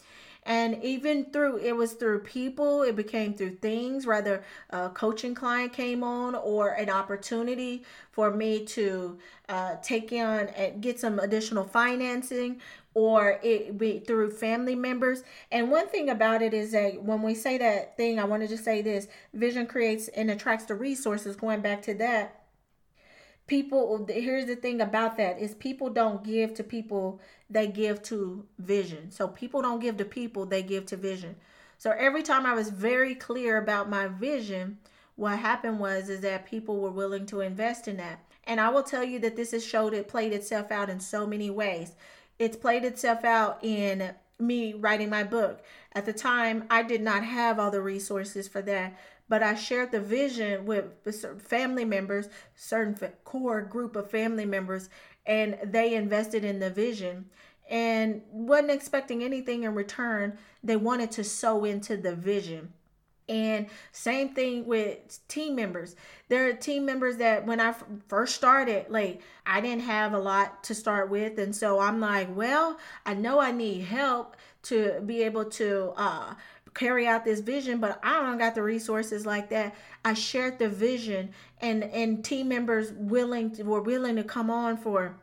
and 0.44 0.82
even 0.82 1.26
through 1.26 1.58
it 1.58 1.76
was 1.76 1.92
through 1.92 2.20
people 2.20 2.82
it 2.82 2.96
became 2.96 3.34
through 3.34 3.54
things 3.56 4.06
rather 4.06 4.42
a 4.70 4.88
coaching 4.88 5.34
client 5.34 5.72
came 5.72 6.02
on 6.02 6.34
or 6.34 6.70
an 6.70 6.88
opportunity 6.88 7.84
for 8.12 8.30
me 8.30 8.64
to 8.64 9.18
uh, 9.48 9.76
take 9.82 10.10
on 10.12 10.48
and 10.48 10.80
get 10.80 10.98
some 10.98 11.18
additional 11.18 11.64
financing 11.64 12.60
or 12.94 13.38
it 13.42 13.78
be 13.78 14.00
through 14.00 14.30
family 14.30 14.74
members. 14.74 15.22
And 15.52 15.70
one 15.70 15.86
thing 15.86 16.08
about 16.10 16.42
it 16.42 16.52
is 16.52 16.72
that 16.72 17.00
when 17.02 17.22
we 17.22 17.34
say 17.34 17.58
that 17.58 17.96
thing 17.96 18.18
i 18.18 18.24
want 18.24 18.48
to 18.48 18.58
say 18.58 18.82
this 18.82 19.06
vision 19.34 19.66
creates 19.66 20.08
and 20.08 20.30
attracts 20.30 20.64
the 20.64 20.74
resources 20.74 21.36
going 21.36 21.60
back 21.60 21.82
to 21.82 21.94
that 21.94 22.37
people 23.48 24.06
here's 24.08 24.46
the 24.46 24.54
thing 24.54 24.80
about 24.80 25.16
that 25.16 25.40
is 25.40 25.54
people 25.54 25.90
don't 25.90 26.22
give 26.22 26.54
to 26.54 26.62
people 26.62 27.20
they 27.50 27.66
give 27.66 28.02
to 28.02 28.44
vision. 28.58 29.10
So 29.10 29.26
people 29.26 29.62
don't 29.62 29.80
give 29.80 29.96
to 29.96 30.04
people 30.04 30.46
they 30.46 30.62
give 30.62 30.86
to 30.86 30.96
vision. 30.96 31.34
So 31.78 31.90
every 31.98 32.22
time 32.22 32.46
i 32.46 32.54
was 32.54 32.68
very 32.68 33.16
clear 33.16 33.56
about 33.58 33.90
my 33.90 34.06
vision 34.06 34.78
what 35.16 35.36
happened 35.40 35.80
was 35.80 36.08
is 36.08 36.20
that 36.20 36.46
people 36.46 36.78
were 36.78 36.92
willing 36.92 37.26
to 37.26 37.40
invest 37.40 37.88
in 37.88 37.96
that. 37.96 38.20
And 38.44 38.60
i 38.60 38.68
will 38.68 38.84
tell 38.84 39.02
you 39.02 39.18
that 39.20 39.34
this 39.34 39.50
has 39.50 39.64
showed 39.64 39.94
it 39.94 40.06
played 40.06 40.32
itself 40.32 40.70
out 40.70 40.90
in 40.90 41.00
so 41.00 41.26
many 41.26 41.50
ways. 41.50 41.92
It's 42.38 42.56
played 42.56 42.84
itself 42.84 43.24
out 43.24 43.58
in 43.64 44.12
me 44.38 44.74
writing 44.74 45.10
my 45.10 45.24
book. 45.24 45.64
At 45.94 46.04
the 46.04 46.12
time 46.12 46.64
i 46.70 46.82
did 46.82 47.00
not 47.00 47.24
have 47.24 47.58
all 47.58 47.70
the 47.70 47.80
resources 47.80 48.46
for 48.46 48.60
that 48.62 48.94
but 49.28 49.42
I 49.42 49.54
shared 49.54 49.92
the 49.92 50.00
vision 50.00 50.64
with 50.64 50.86
family 51.42 51.84
members, 51.84 52.28
certain 52.54 52.96
core 53.24 53.62
group 53.62 53.96
of 53.96 54.10
family 54.10 54.46
members, 54.46 54.88
and 55.26 55.58
they 55.64 55.94
invested 55.94 56.44
in 56.44 56.58
the 56.58 56.70
vision 56.70 57.26
and 57.68 58.22
wasn't 58.30 58.70
expecting 58.70 59.22
anything 59.22 59.64
in 59.64 59.74
return. 59.74 60.38
They 60.64 60.76
wanted 60.76 61.10
to 61.12 61.24
sow 61.24 61.64
into 61.64 61.96
the 61.96 62.14
vision. 62.14 62.72
And 63.28 63.66
same 63.92 64.30
thing 64.30 64.64
with 64.66 65.20
team 65.28 65.54
members. 65.54 65.94
There 66.28 66.48
are 66.48 66.54
team 66.54 66.86
members 66.86 67.18
that 67.18 67.44
when 67.46 67.60
I 67.60 67.74
first 68.08 68.34
started, 68.34 68.86
like 68.88 69.20
I 69.44 69.60
didn't 69.60 69.82
have 69.82 70.14
a 70.14 70.18
lot 70.18 70.64
to 70.64 70.74
start 70.74 71.10
with. 71.10 71.38
And 71.38 71.54
so 71.54 71.78
I'm 71.78 72.00
like, 72.00 72.34
well, 72.34 72.78
I 73.04 73.12
know 73.12 73.38
I 73.38 73.52
need 73.52 73.82
help 73.82 74.36
to 74.62 75.02
be 75.04 75.22
able 75.22 75.44
to 75.44 75.92
uh, 75.96 76.34
carry 76.78 77.06
out 77.06 77.24
this 77.24 77.40
vision, 77.40 77.80
but 77.80 77.98
I 78.02 78.22
don't 78.22 78.38
got 78.38 78.54
the 78.54 78.62
resources 78.62 79.26
like 79.26 79.50
that. 79.50 79.74
I 80.04 80.14
shared 80.14 80.58
the 80.58 80.68
vision 80.68 81.30
and 81.60 81.82
and 81.84 82.24
team 82.24 82.48
members 82.48 82.92
willing 82.92 83.50
to, 83.52 83.64
were 83.64 83.82
willing 83.82 84.16
to 84.16 84.24
come 84.24 84.48
on 84.48 84.76
for 84.76 85.16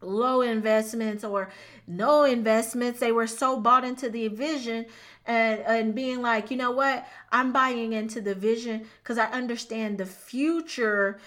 low 0.00 0.42
investments 0.42 1.24
or 1.24 1.50
no 1.86 2.24
investments. 2.24 3.00
They 3.00 3.12
were 3.12 3.26
so 3.26 3.58
bought 3.58 3.84
into 3.84 4.10
the 4.10 4.28
vision 4.28 4.86
and 5.26 5.60
and 5.60 5.94
being 5.94 6.20
like, 6.20 6.50
you 6.50 6.58
know 6.58 6.72
what? 6.72 7.06
I'm 7.32 7.52
buying 7.52 7.94
into 7.94 8.20
the 8.20 8.34
vision 8.34 8.86
because 9.02 9.16
I 9.18 9.26
understand 9.26 9.96
the 9.96 10.06
future 10.06 11.18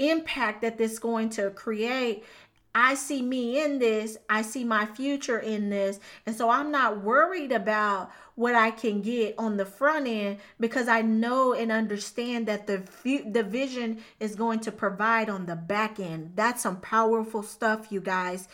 impact 0.00 0.62
that 0.62 0.78
this 0.78 0.92
is 0.92 0.98
going 0.98 1.30
to 1.30 1.50
create 1.50 2.24
I 2.74 2.94
see 2.94 3.22
me 3.22 3.60
in 3.60 3.80
this. 3.80 4.18
I 4.28 4.42
see 4.42 4.62
my 4.62 4.86
future 4.86 5.38
in 5.38 5.68
this. 5.68 5.98
And 6.26 6.36
so 6.36 6.48
I'm 6.48 6.70
not 6.70 7.02
worried 7.02 7.50
about 7.50 8.12
what 8.38 8.54
I 8.54 8.70
can 8.70 9.02
get 9.02 9.34
on 9.36 9.56
the 9.56 9.64
front 9.64 10.06
end 10.06 10.38
because 10.60 10.86
I 10.86 11.02
know 11.02 11.54
and 11.54 11.72
understand 11.72 12.46
that 12.46 12.68
the 12.68 12.84
the 13.26 13.42
vision 13.42 13.98
is 14.20 14.36
going 14.36 14.60
to 14.60 14.70
provide 14.70 15.28
on 15.28 15.46
the 15.46 15.56
back 15.56 15.98
end. 15.98 16.34
That's 16.36 16.62
some 16.62 16.80
powerful 16.80 17.42
stuff, 17.42 17.90
you 17.90 18.00
guys. 18.00 18.46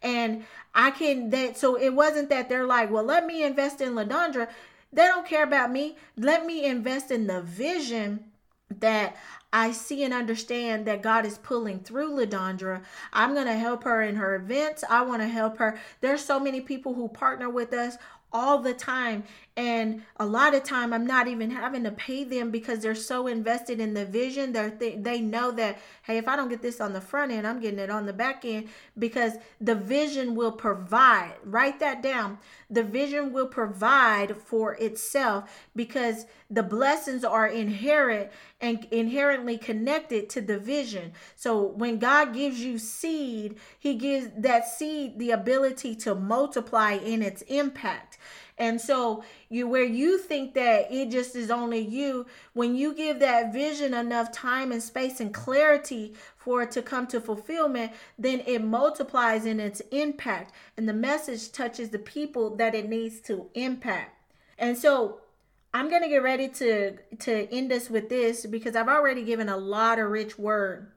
And 0.00 0.44
I 0.76 0.92
can 0.92 1.30
that 1.30 1.58
so 1.58 1.74
it 1.74 1.90
wasn't 1.90 2.28
that 2.28 2.48
they're 2.48 2.68
like, 2.68 2.92
"Well, 2.92 3.02
let 3.02 3.26
me 3.26 3.42
invest 3.42 3.80
in 3.80 3.94
LaDondra." 3.94 4.46
They 4.92 5.08
don't 5.08 5.26
care 5.26 5.42
about 5.42 5.72
me. 5.72 5.96
Let 6.16 6.46
me 6.46 6.64
invest 6.64 7.10
in 7.10 7.26
the 7.26 7.42
vision 7.42 8.30
that 8.78 9.16
I 9.52 9.72
see 9.72 10.04
and 10.04 10.14
understand 10.14 10.86
that 10.86 11.02
God 11.02 11.26
is 11.26 11.38
pulling 11.38 11.80
through 11.80 12.12
Ladondra. 12.12 12.82
I'm 13.12 13.34
going 13.34 13.46
to 13.46 13.54
help 13.54 13.84
her 13.84 14.02
in 14.02 14.16
her 14.16 14.36
events. 14.36 14.84
I 14.88 15.02
want 15.02 15.20
to 15.20 15.28
help 15.28 15.58
her. 15.58 15.78
There's 16.00 16.24
so 16.24 16.38
many 16.38 16.60
people 16.60 16.94
who 16.94 17.08
partner 17.08 17.50
with 17.50 17.72
us 17.72 17.98
all 18.32 18.58
the 18.58 18.74
time 18.74 19.24
and 19.56 20.02
a 20.16 20.26
lot 20.26 20.54
of 20.54 20.64
time 20.64 20.92
i'm 20.92 21.06
not 21.06 21.28
even 21.28 21.50
having 21.50 21.84
to 21.84 21.90
pay 21.90 22.24
them 22.24 22.50
because 22.50 22.80
they're 22.80 22.94
so 22.94 23.26
invested 23.26 23.80
in 23.80 23.94
the 23.94 24.04
vision. 24.04 24.52
They're 24.52 24.70
th- 24.70 25.02
they 25.02 25.20
know 25.20 25.50
that 25.52 25.78
hey 26.04 26.18
if 26.18 26.28
i 26.28 26.36
don't 26.36 26.48
get 26.48 26.62
this 26.62 26.80
on 26.80 26.92
the 26.92 27.00
front 27.00 27.32
end 27.32 27.46
i'm 27.46 27.60
getting 27.60 27.78
it 27.78 27.90
on 27.90 28.06
the 28.06 28.12
back 28.12 28.44
end 28.44 28.68
because 28.98 29.34
the 29.60 29.74
vision 29.74 30.34
will 30.34 30.52
provide. 30.52 31.34
Write 31.44 31.80
that 31.80 32.02
down. 32.02 32.38
The 32.70 32.82
vision 32.82 33.32
will 33.32 33.46
provide 33.46 34.36
for 34.36 34.74
itself 34.74 35.50
because 35.74 36.26
the 36.50 36.62
blessings 36.62 37.24
are 37.24 37.46
inherent 37.46 38.30
and 38.60 38.86
inherently 38.90 39.58
connected 39.58 40.28
to 40.30 40.40
the 40.40 40.58
vision. 40.58 41.12
So 41.36 41.62
when 41.62 41.98
god 41.98 42.32
gives 42.32 42.60
you 42.60 42.78
seed 42.78 43.56
he 43.78 43.94
gives 43.94 44.28
that 44.36 44.68
seed 44.68 45.18
the 45.18 45.30
ability 45.30 45.94
to 45.96 46.14
multiply 46.14 46.92
in 46.92 47.22
its 47.22 47.42
impact 47.42 48.18
and 48.62 48.80
so 48.80 49.24
you 49.48 49.66
where 49.66 49.82
you 49.82 50.18
think 50.18 50.54
that 50.54 50.86
it 50.88 51.10
just 51.10 51.34
is 51.34 51.50
only 51.50 51.80
you, 51.80 52.26
when 52.52 52.76
you 52.76 52.94
give 52.94 53.18
that 53.18 53.52
vision 53.52 53.92
enough 53.92 54.30
time 54.30 54.70
and 54.70 54.80
space 54.80 55.18
and 55.18 55.34
clarity 55.34 56.14
for 56.36 56.62
it 56.62 56.70
to 56.70 56.80
come 56.80 57.08
to 57.08 57.20
fulfillment, 57.20 57.90
then 58.16 58.40
it 58.46 58.62
multiplies 58.62 59.46
in 59.46 59.58
its 59.58 59.80
impact 59.90 60.54
and 60.76 60.88
the 60.88 60.92
message 60.92 61.50
touches 61.50 61.88
the 61.88 61.98
people 61.98 62.54
that 62.54 62.72
it 62.72 62.88
needs 62.88 63.18
to 63.22 63.50
impact. 63.54 64.16
And 64.56 64.78
so 64.78 65.22
I'm 65.74 65.90
going 65.90 66.02
to 66.02 66.08
get 66.08 66.22
ready 66.22 66.46
to 66.48 66.98
to 67.18 67.52
end 67.52 67.72
us 67.72 67.90
with 67.90 68.08
this 68.08 68.46
because 68.46 68.76
I've 68.76 68.88
already 68.88 69.24
given 69.24 69.48
a 69.48 69.56
lot 69.56 69.98
of 69.98 70.08
rich 70.08 70.38
word 70.38 70.92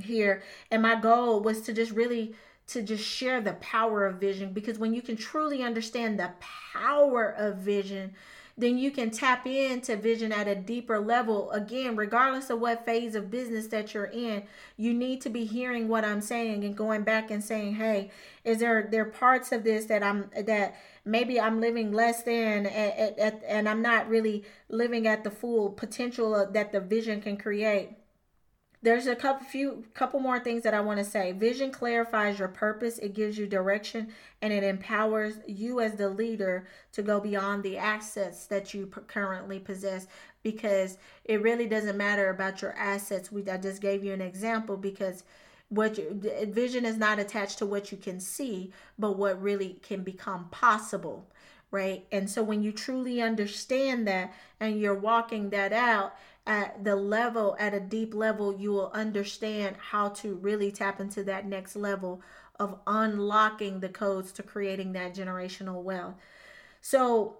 here 0.00 0.44
and 0.70 0.82
my 0.82 0.94
goal 0.94 1.40
was 1.40 1.62
to 1.62 1.72
just 1.72 1.90
really 1.90 2.36
to 2.72 2.82
just 2.82 3.04
share 3.04 3.40
the 3.40 3.54
power 3.54 4.06
of 4.06 4.16
vision 4.16 4.52
because 4.52 4.78
when 4.78 4.94
you 4.94 5.02
can 5.02 5.16
truly 5.16 5.62
understand 5.62 6.18
the 6.18 6.30
power 6.40 7.30
of 7.36 7.58
vision, 7.58 8.14
then 8.56 8.76
you 8.76 8.90
can 8.90 9.10
tap 9.10 9.46
into 9.46 9.96
vision 9.96 10.30
at 10.30 10.46
a 10.46 10.54
deeper 10.54 10.98
level. 10.98 11.50
Again, 11.52 11.96
regardless 11.96 12.50
of 12.50 12.60
what 12.60 12.84
phase 12.84 13.14
of 13.14 13.30
business 13.30 13.68
that 13.68 13.94
you're 13.94 14.04
in, 14.06 14.44
you 14.76 14.92
need 14.92 15.22
to 15.22 15.30
be 15.30 15.44
hearing 15.44 15.88
what 15.88 16.04
I'm 16.04 16.20
saying 16.20 16.64
and 16.64 16.76
going 16.76 17.02
back 17.02 17.30
and 17.30 17.42
saying, 17.42 17.76
"Hey, 17.76 18.10
is 18.44 18.58
there 18.58 18.88
there 18.90 19.06
parts 19.06 19.52
of 19.52 19.64
this 19.64 19.86
that 19.86 20.02
I'm 20.02 20.30
that 20.36 20.76
maybe 21.04 21.40
I'm 21.40 21.60
living 21.60 21.92
less 21.92 22.22
than 22.22 22.66
at, 22.66 23.18
at, 23.18 23.42
and 23.46 23.68
I'm 23.68 23.80
not 23.80 24.08
really 24.08 24.44
living 24.68 25.06
at 25.06 25.24
the 25.24 25.30
full 25.30 25.70
potential 25.70 26.46
that 26.52 26.72
the 26.72 26.80
vision 26.80 27.22
can 27.22 27.36
create." 27.38 27.96
There's 28.82 29.06
a 29.06 29.14
couple 29.14 29.46
few 29.46 29.84
couple 29.94 30.18
more 30.18 30.40
things 30.40 30.64
that 30.64 30.74
I 30.74 30.80
want 30.80 30.98
to 30.98 31.04
say. 31.04 31.30
Vision 31.30 31.70
clarifies 31.70 32.40
your 32.40 32.48
purpose, 32.48 32.98
it 32.98 33.14
gives 33.14 33.38
you 33.38 33.46
direction, 33.46 34.08
and 34.40 34.52
it 34.52 34.64
empowers 34.64 35.34
you 35.46 35.80
as 35.80 35.94
the 35.94 36.08
leader 36.08 36.66
to 36.92 37.02
go 37.02 37.20
beyond 37.20 37.62
the 37.62 37.78
assets 37.78 38.46
that 38.46 38.74
you 38.74 38.86
currently 38.86 39.60
possess 39.60 40.08
because 40.42 40.98
it 41.24 41.40
really 41.42 41.66
doesn't 41.66 41.96
matter 41.96 42.30
about 42.30 42.60
your 42.60 42.72
assets. 42.72 43.30
We 43.30 43.48
I 43.48 43.56
just 43.56 43.80
gave 43.80 44.02
you 44.02 44.12
an 44.12 44.20
example 44.20 44.76
because 44.76 45.22
what 45.68 45.96
you, 45.96 46.20
vision 46.48 46.84
is 46.84 46.96
not 46.96 47.20
attached 47.20 47.58
to 47.58 47.66
what 47.66 47.92
you 47.92 47.98
can 47.98 48.18
see, 48.18 48.72
but 48.98 49.16
what 49.16 49.40
really 49.40 49.78
can 49.82 50.02
become 50.02 50.48
possible 50.50 51.28
right? 51.72 52.04
And 52.12 52.30
so 52.30 52.42
when 52.42 52.62
you 52.62 52.70
truly 52.70 53.20
understand 53.20 54.06
that 54.06 54.32
and 54.60 54.78
you're 54.78 54.94
walking 54.94 55.50
that 55.50 55.72
out, 55.72 56.14
at 56.46 56.84
the 56.84 56.96
level, 56.96 57.56
at 57.58 57.74
a 57.74 57.80
deep 57.80 58.14
level, 58.14 58.56
you 58.58 58.72
will 58.72 58.90
understand 58.92 59.76
how 59.78 60.08
to 60.08 60.34
really 60.34 60.72
tap 60.72 61.00
into 61.00 61.22
that 61.24 61.46
next 61.46 61.76
level 61.76 62.20
of 62.58 62.78
unlocking 62.86 63.80
the 63.80 63.88
codes 63.88 64.32
to 64.32 64.42
creating 64.42 64.92
that 64.92 65.14
generational 65.14 65.82
wealth. 65.82 66.14
So, 66.80 67.36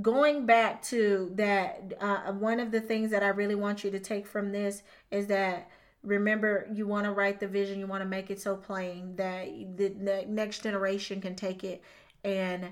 going 0.00 0.46
back 0.46 0.82
to 0.84 1.32
that, 1.34 1.94
uh, 2.00 2.32
one 2.32 2.60
of 2.60 2.70
the 2.70 2.80
things 2.80 3.10
that 3.10 3.22
I 3.22 3.28
really 3.28 3.54
want 3.54 3.84
you 3.84 3.90
to 3.90 4.00
take 4.00 4.26
from 4.26 4.52
this 4.52 4.82
is 5.10 5.26
that 5.28 5.68
remember 6.02 6.68
you 6.72 6.86
want 6.86 7.06
to 7.06 7.12
write 7.12 7.40
the 7.40 7.48
vision, 7.48 7.78
you 7.78 7.86
want 7.86 8.02
to 8.02 8.08
make 8.08 8.30
it 8.30 8.40
so 8.40 8.56
plain 8.56 9.16
that 9.16 9.46
the, 9.76 9.88
the 9.88 10.24
next 10.28 10.62
generation 10.62 11.20
can 11.20 11.34
take 11.34 11.64
it 11.64 11.82
and 12.24 12.68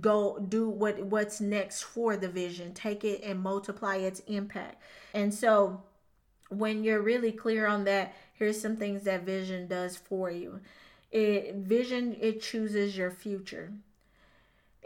go 0.00 0.38
do 0.48 0.68
what 0.68 0.98
what's 1.00 1.40
next 1.40 1.82
for 1.82 2.16
the 2.16 2.28
vision. 2.28 2.74
Take 2.74 3.04
it 3.04 3.22
and 3.22 3.40
multiply 3.40 3.96
its 3.96 4.20
impact. 4.20 4.82
And 5.14 5.32
so 5.32 5.82
when 6.48 6.84
you're 6.84 7.02
really 7.02 7.32
clear 7.32 7.66
on 7.66 7.84
that 7.84 8.14
here's 8.34 8.60
some 8.60 8.76
things 8.76 9.02
that 9.04 9.24
vision 9.24 9.66
does 9.66 9.96
for 9.96 10.30
you. 10.30 10.60
It 11.10 11.54
vision 11.56 12.16
it 12.20 12.42
chooses 12.42 12.96
your 12.96 13.10
future 13.10 13.72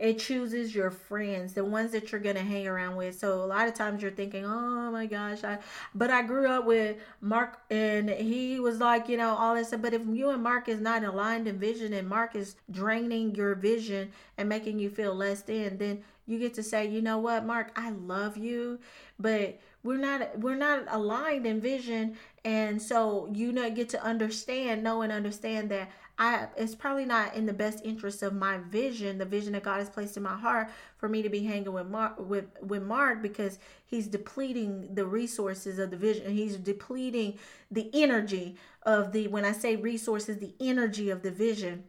it 0.03 0.18
chooses 0.18 0.74
your 0.74 0.90
friends 0.90 1.53
the 1.53 1.64
ones 1.64 1.92
that 1.92 2.11
you're 2.11 2.20
to 2.20 2.42
hang 2.42 2.66
around 2.66 2.96
with. 2.96 3.16
So 3.16 3.44
a 3.44 3.46
lot 3.46 3.68
of 3.68 3.74
times 3.74 4.03
you're 4.03 4.11
thinking 4.11 4.44
oh 4.44 4.90
my 4.90 5.07
gosh 5.07 5.44
i 5.44 5.59
but 5.94 6.11
i 6.11 6.22
grew 6.22 6.48
up 6.48 6.64
with 6.66 6.96
mark 7.20 7.61
and 7.70 8.11
he 8.11 8.59
was 8.59 8.78
like 8.80 9.09
you 9.09 9.16
know 9.16 9.34
all 9.34 9.55
this 9.55 9.72
but 9.80 9.94
if 9.94 10.03
you 10.07 10.30
and 10.30 10.42
mark 10.42 10.68
is 10.68 10.80
not 10.80 11.05
aligned 11.05 11.46
in 11.46 11.57
vision 11.57 11.92
and 11.92 12.09
mark 12.09 12.34
is 12.34 12.57
draining 12.70 13.34
your 13.36 13.55
vision 13.55 14.11
and 14.36 14.48
making 14.48 14.78
you 14.80 14.90
feel 14.90 15.14
less 15.14 15.42
than 15.42 15.78
then 15.78 16.03
you 16.26 16.38
get 16.38 16.53
to 16.55 16.62
say 16.62 16.84
you 16.86 17.00
know 17.00 17.18
what 17.18 17.44
mark 17.46 17.70
i 17.76 17.90
love 17.90 18.36
you 18.36 18.78
but 19.20 19.59
we're 19.84 19.98
not 19.98 20.38
we're 20.38 20.55
not 20.55 20.84
aligned 20.88 21.46
in 21.46 21.61
vision. 21.61 22.16
And 22.44 22.80
so 22.80 23.28
you 23.34 23.53
know 23.53 23.70
get 23.70 23.88
to 23.90 24.03
understand 24.03 24.82
know 24.82 25.03
and 25.03 25.12
understand 25.12 25.70
that 25.70 25.90
I 26.19 26.49
it's 26.57 26.75
probably 26.75 27.05
not 27.05 27.35
in 27.35 27.47
the 27.47 27.53
best 27.53 27.81
interest 27.85 28.23
of 28.23 28.35
my 28.35 28.59
vision, 28.59 29.19
the 29.19 29.25
vision 29.25 29.55
that 29.55 29.63
God 29.63 29.79
has 29.79 29.89
placed 29.89 30.17
in 30.17 30.23
my 30.23 30.37
heart 30.37 30.71
for 30.99 31.09
me 31.09 31.23
to 31.23 31.29
be 31.29 31.45
hanging 31.45 31.73
with 31.73 31.87
Mark 31.87 32.19
with 32.19 32.47
with 32.61 32.83
Mark 32.83 33.23
because 33.23 33.59
he's 33.85 34.07
depleting 34.07 34.95
the 34.95 35.07
resources 35.07 35.79
of 35.79 35.91
the 35.91 35.97
vision. 35.97 36.33
He's 36.33 36.57
depleting 36.57 37.39
the 37.71 37.91
energy 37.95 38.57
of 38.83 39.13
the 39.13 39.29
when 39.29 39.45
I 39.45 39.53
say 39.53 39.77
resources, 39.77 40.39
the 40.39 40.55
energy 40.61 41.11
of 41.11 41.23
the 41.23 41.31
vision 41.31 41.85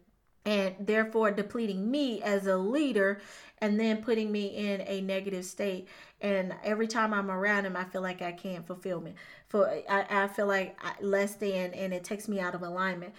and 0.46 0.76
therefore 0.80 1.32
depleting 1.32 1.90
me 1.90 2.22
as 2.22 2.48
a 2.48 2.58
leader 2.58 3.22
and 3.60 3.80
then 3.80 4.04
putting 4.04 4.32
me 4.32 4.48
in 4.48 4.82
a 4.82 5.00
negative 5.02 5.46
state. 5.46 5.88
And 6.22 6.54
every 6.64 6.88
time 6.88 7.14
i'm 7.14 7.30
around 7.32 7.66
him 7.66 7.76
i 7.76 7.84
feel 7.84 8.02
like 8.02 8.22
i 8.22 8.32
can't 8.32 8.66
fulfill 8.66 9.02
me. 9.02 9.16
For 9.48 9.70
i, 9.90 10.06
I 10.10 10.28
feel 10.28 10.48
like 10.48 10.78
I, 10.84 10.94
less 11.02 11.36
than 11.36 11.74
and 11.74 11.94
it 11.94 12.04
takes 12.04 12.28
me 12.28 12.40
out 12.40 12.56
of 12.56 12.62
alignment 12.62 13.14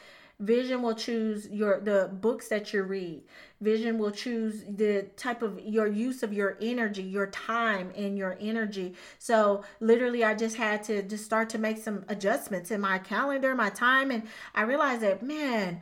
Vision 0.44 0.82
will 0.82 0.94
choose 0.94 1.48
your 1.48 1.80
the 1.80 2.10
books 2.12 2.48
that 2.48 2.72
you 2.72 2.82
read. 2.82 3.22
Vision 3.60 3.98
will 3.98 4.10
choose 4.10 4.62
the 4.68 5.06
type 5.16 5.42
of 5.42 5.58
your 5.60 5.86
use 5.86 6.22
of 6.22 6.32
your 6.34 6.58
energy, 6.60 7.02
your 7.02 7.28
time 7.28 7.90
and 7.96 8.18
your 8.18 8.36
energy. 8.40 8.94
So 9.18 9.64
literally 9.80 10.22
I 10.22 10.34
just 10.34 10.56
had 10.56 10.84
to 10.84 11.02
just 11.02 11.24
start 11.24 11.48
to 11.50 11.58
make 11.58 11.78
some 11.78 12.04
adjustments 12.08 12.70
in 12.70 12.80
my 12.80 12.98
calendar, 12.98 13.54
my 13.54 13.70
time 13.70 14.10
and 14.10 14.24
I 14.54 14.62
realized 14.62 15.00
that 15.00 15.22
man, 15.22 15.80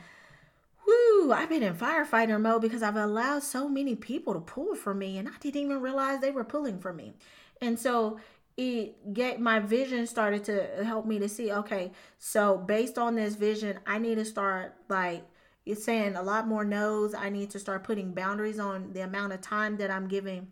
Woo, 0.86 1.32
I've 1.32 1.48
been 1.48 1.62
in 1.62 1.74
firefighter 1.74 2.40
mode 2.40 2.62
because 2.62 2.82
I've 2.82 2.96
allowed 2.96 3.42
so 3.42 3.68
many 3.68 3.96
people 3.96 4.34
to 4.34 4.40
pull 4.40 4.74
for 4.76 4.94
me 4.94 5.18
and 5.18 5.28
I 5.28 5.32
didn't 5.40 5.60
even 5.60 5.80
realize 5.80 6.20
they 6.20 6.30
were 6.30 6.44
pulling 6.44 6.78
for 6.78 6.92
me. 6.92 7.14
And 7.60 7.78
so 7.78 8.18
it 8.57 9.14
get 9.14 9.40
my 9.40 9.59
vision 9.59 10.07
started 10.07 10.44
to 10.44 10.84
help 10.84 11.07
me 11.07 11.18
to 11.18 11.28
see 11.28 11.50
okay 11.50 11.90
so 12.18 12.59
based 12.59 12.98
on 12.98 13.14
this 13.14 13.34
vision 13.34 13.78
i 13.86 13.98
need 13.98 14.16
to 14.16 14.24
start 14.24 14.74
like 14.88 15.24
it's 15.64 15.84
saying 15.84 16.16
a 16.16 16.22
lot 16.22 16.46
more 16.46 16.64
no's 16.64 17.14
i 17.14 17.30
need 17.30 17.48
to 17.48 17.59
start 17.59 17.82
putting 17.82 18.12
boundaries 18.12 18.59
on 18.59 18.92
the 18.92 19.00
amount 19.00 19.32
of 19.32 19.40
time 19.40 19.76
that 19.78 19.90
i'm 19.90 20.07
giving 20.07 20.48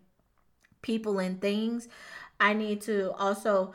people 0.81 1.19
and 1.19 1.39
things 1.41 1.87
i 2.39 2.53
need 2.53 2.81
to 2.81 3.11
also 3.13 3.73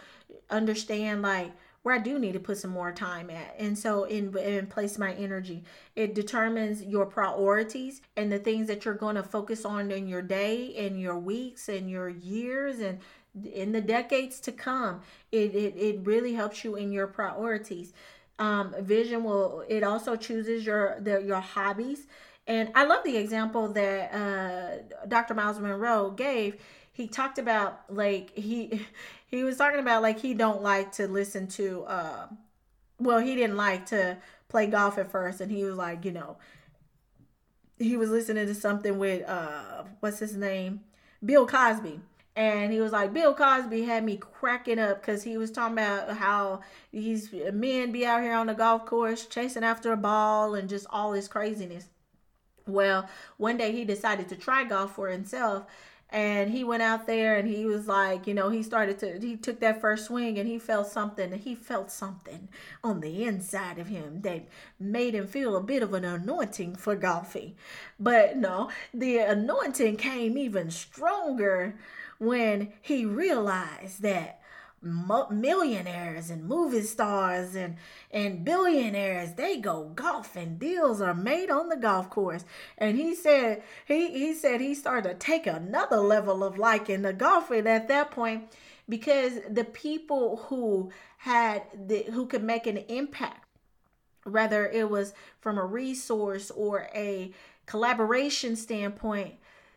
understand 0.50 1.22
like 1.22 1.52
where 1.86 1.94
I 1.94 1.98
do 1.98 2.18
need 2.18 2.32
to 2.32 2.40
put 2.40 2.58
some 2.58 2.72
more 2.72 2.90
time 2.90 3.30
at. 3.30 3.54
And 3.60 3.78
so 3.78 4.02
in, 4.02 4.36
in 4.36 4.66
place 4.66 4.98
my 4.98 5.12
energy. 5.12 5.62
It 5.94 6.16
determines 6.16 6.82
your 6.82 7.06
priorities 7.06 8.00
and 8.16 8.32
the 8.32 8.40
things 8.40 8.66
that 8.66 8.84
you're 8.84 8.94
going 8.94 9.14
to 9.14 9.22
focus 9.22 9.64
on 9.64 9.92
in 9.92 10.08
your 10.08 10.20
day 10.20 10.74
and 10.84 11.00
your 11.00 11.16
weeks 11.16 11.68
and 11.68 11.88
your 11.88 12.08
years 12.08 12.80
and 12.80 12.98
in 13.44 13.72
the 13.72 13.80
decades 13.80 14.40
to 14.40 14.52
come 14.52 15.02
it, 15.32 15.54
it, 15.54 15.76
it 15.76 16.00
really 16.04 16.34
helps 16.34 16.64
you 16.64 16.76
in 16.76 16.92
your 16.92 17.06
priorities. 17.06 17.92
Um, 18.38 18.74
vision 18.80 19.24
will 19.24 19.64
it 19.68 19.82
also 19.82 20.16
chooses 20.16 20.64
your 20.64 20.98
the, 21.00 21.22
your 21.22 21.40
hobbies. 21.40 22.06
And 22.46 22.70
i 22.74 22.84
love 22.84 23.02
the 23.04 23.16
example 23.16 23.68
that 23.68 24.14
uh, 24.14 25.06
dr 25.08 25.32
Myles 25.34 25.58
Munroe 25.58 26.10
gave. 26.10 26.56
He 26.92 27.08
talked 27.08 27.38
about 27.38 27.82
like 27.88 28.30
he 28.36 28.86
he 29.26 29.44
was 29.44 29.56
talking 29.56 29.80
about 29.80 30.02
like 30.02 30.20
he 30.20 30.34
don't 30.34 30.62
like 30.62 30.92
to 30.92 31.08
listen 31.08 31.46
to 31.48 31.84
uh 31.84 32.26
well 32.98 33.18
he 33.18 33.34
didn't 33.34 33.56
like 33.56 33.86
to 33.86 34.16
play 34.48 34.66
golf 34.66 34.98
at 34.98 35.10
first. 35.10 35.40
And 35.40 35.50
he 35.50 35.64
was 35.64 35.76
like 35.76 36.04
you 36.04 36.12
know 36.12 36.36
he 37.78 37.96
was 37.96 38.10
listening 38.10 38.46
to 38.46 38.54
something 38.54 38.98
with 38.98 39.26
uh 39.28 39.84
what's 40.00 40.18
his 40.18 40.36
name? 40.36 40.80
Bill 41.24 41.46
cosby 41.46 42.00
and 42.36 42.70
he 42.70 42.80
was 42.80 42.92
like 42.92 43.14
bill 43.14 43.34
cosby 43.34 43.82
had 43.82 44.04
me 44.04 44.16
cracking 44.16 44.78
up 44.78 45.00
because 45.00 45.22
he 45.22 45.38
was 45.38 45.50
talking 45.50 45.72
about 45.72 46.16
how 46.16 46.60
these 46.92 47.32
men 47.52 47.90
be 47.90 48.04
out 48.04 48.22
here 48.22 48.34
on 48.34 48.46
the 48.46 48.54
golf 48.54 48.84
course 48.84 49.26
chasing 49.26 49.64
after 49.64 49.92
a 49.92 49.96
ball 49.96 50.54
and 50.54 50.68
just 50.68 50.86
all 50.90 51.12
this 51.12 51.28
craziness. 51.28 51.88
Well 52.66 53.08
one 53.38 53.56
day 53.56 53.72
he 53.72 53.84
decided 53.84 54.28
to 54.28 54.36
try 54.36 54.64
golf 54.64 54.94
for 54.94 55.08
himself 55.08 55.64
and 56.10 56.50
he 56.50 56.62
went 56.62 56.82
out 56.82 57.06
there 57.06 57.36
and 57.36 57.48
he 57.48 57.64
was 57.64 57.88
like 57.88 58.26
you 58.26 58.34
know 58.34 58.50
he 58.50 58.62
started 58.62 58.98
to 58.98 59.18
he 59.18 59.36
took 59.36 59.60
that 59.60 59.80
first 59.80 60.06
swing 60.06 60.38
and 60.38 60.48
he 60.48 60.58
felt 60.58 60.86
something 60.86 61.32
he 61.32 61.54
felt 61.54 61.90
something 61.90 62.48
on 62.84 63.00
the 63.00 63.24
inside 63.24 63.78
of 63.78 63.88
him 63.88 64.20
that 64.20 64.46
made 64.78 65.14
him 65.14 65.26
feel 65.26 65.56
a 65.56 65.62
bit 65.62 65.82
of 65.82 65.94
an 65.94 66.04
anointing 66.04 66.76
for 66.76 66.94
golfing. 66.96 67.54
But 67.98 68.36
no 68.36 68.70
the 68.92 69.18
anointing 69.18 69.96
came 69.96 70.36
even 70.36 70.70
stronger 70.70 71.76
when 72.18 72.72
he 72.80 73.04
realized 73.04 74.02
that 74.02 74.40
millionaires 74.82 76.30
and 76.30 76.44
movie 76.44 76.82
stars 76.82 77.54
and 77.54 77.76
and 78.10 78.44
billionaires 78.44 79.32
they 79.32 79.56
go 79.56 79.90
golfing 79.94 80.58
deals 80.58 81.00
are 81.00 81.14
made 81.14 81.50
on 81.50 81.68
the 81.68 81.76
golf 81.76 82.10
course. 82.10 82.44
And 82.78 82.96
he 82.96 83.14
said 83.14 83.62
he 83.86 84.08
he 84.10 84.34
said 84.34 84.60
he 84.60 84.74
started 84.74 85.08
to 85.08 85.14
take 85.14 85.46
another 85.46 85.98
level 85.98 86.44
of 86.44 86.58
liking 86.58 87.02
the 87.02 87.12
golfing 87.12 87.66
at 87.66 87.88
that 87.88 88.10
point 88.10 88.44
because 88.88 89.40
the 89.48 89.64
people 89.64 90.36
who 90.48 90.90
had 91.18 91.62
the 91.74 92.04
who 92.12 92.26
could 92.26 92.44
make 92.44 92.66
an 92.66 92.78
impact 92.88 93.44
whether 94.24 94.68
it 94.68 94.90
was 94.90 95.14
from 95.40 95.56
a 95.56 95.64
resource 95.64 96.50
or 96.50 96.88
a 96.94 97.32
collaboration 97.64 98.56
standpoint 98.56 99.34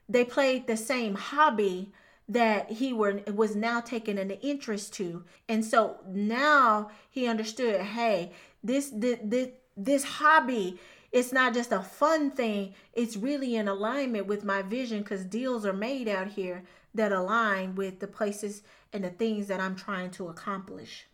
they 0.08 0.26
played 0.26 0.68
the 0.68 0.78
same 0.78 1.16
hobby 1.16 1.92
that 2.30 2.72
he 2.72 2.94
were 2.94 3.22
was 3.34 3.56
now 3.56 3.82
taking 3.82 4.18
an 4.18 4.32
interest 4.32 4.94
to. 4.94 5.24
And 5.50 5.66
so 5.66 5.98
now 6.08 6.92
he 7.10 7.28
understood 7.28 7.82
hey 7.82 8.32
this 8.64 8.92
this 8.94 9.20
this, 9.24 9.50
this 9.76 10.04
hobby 10.04 10.80
it's 11.12 11.34
not 11.34 11.56
just 11.56 11.72
a 11.72 11.82
fun 11.82 12.30
thing. 12.30 12.76
It's 12.94 13.18
really 13.18 13.56
in 13.56 13.68
alignment 13.68 14.28
with 14.28 14.44
my 14.44 14.62
vision 14.62 15.00
because 15.00 15.26
deals 15.26 15.66
are 15.66 15.74
made 15.74 16.08
out 16.08 16.28
here 16.28 16.64
that 16.94 17.12
align 17.12 17.76
with 17.76 18.00
the 18.00 18.08
places 18.08 18.62
and 18.94 19.04
the 19.04 19.10
things 19.10 19.48
that 19.48 19.60
i'm 19.60 19.76
trying 19.76 20.12
to 20.12 20.28
accomplish. 20.28 21.06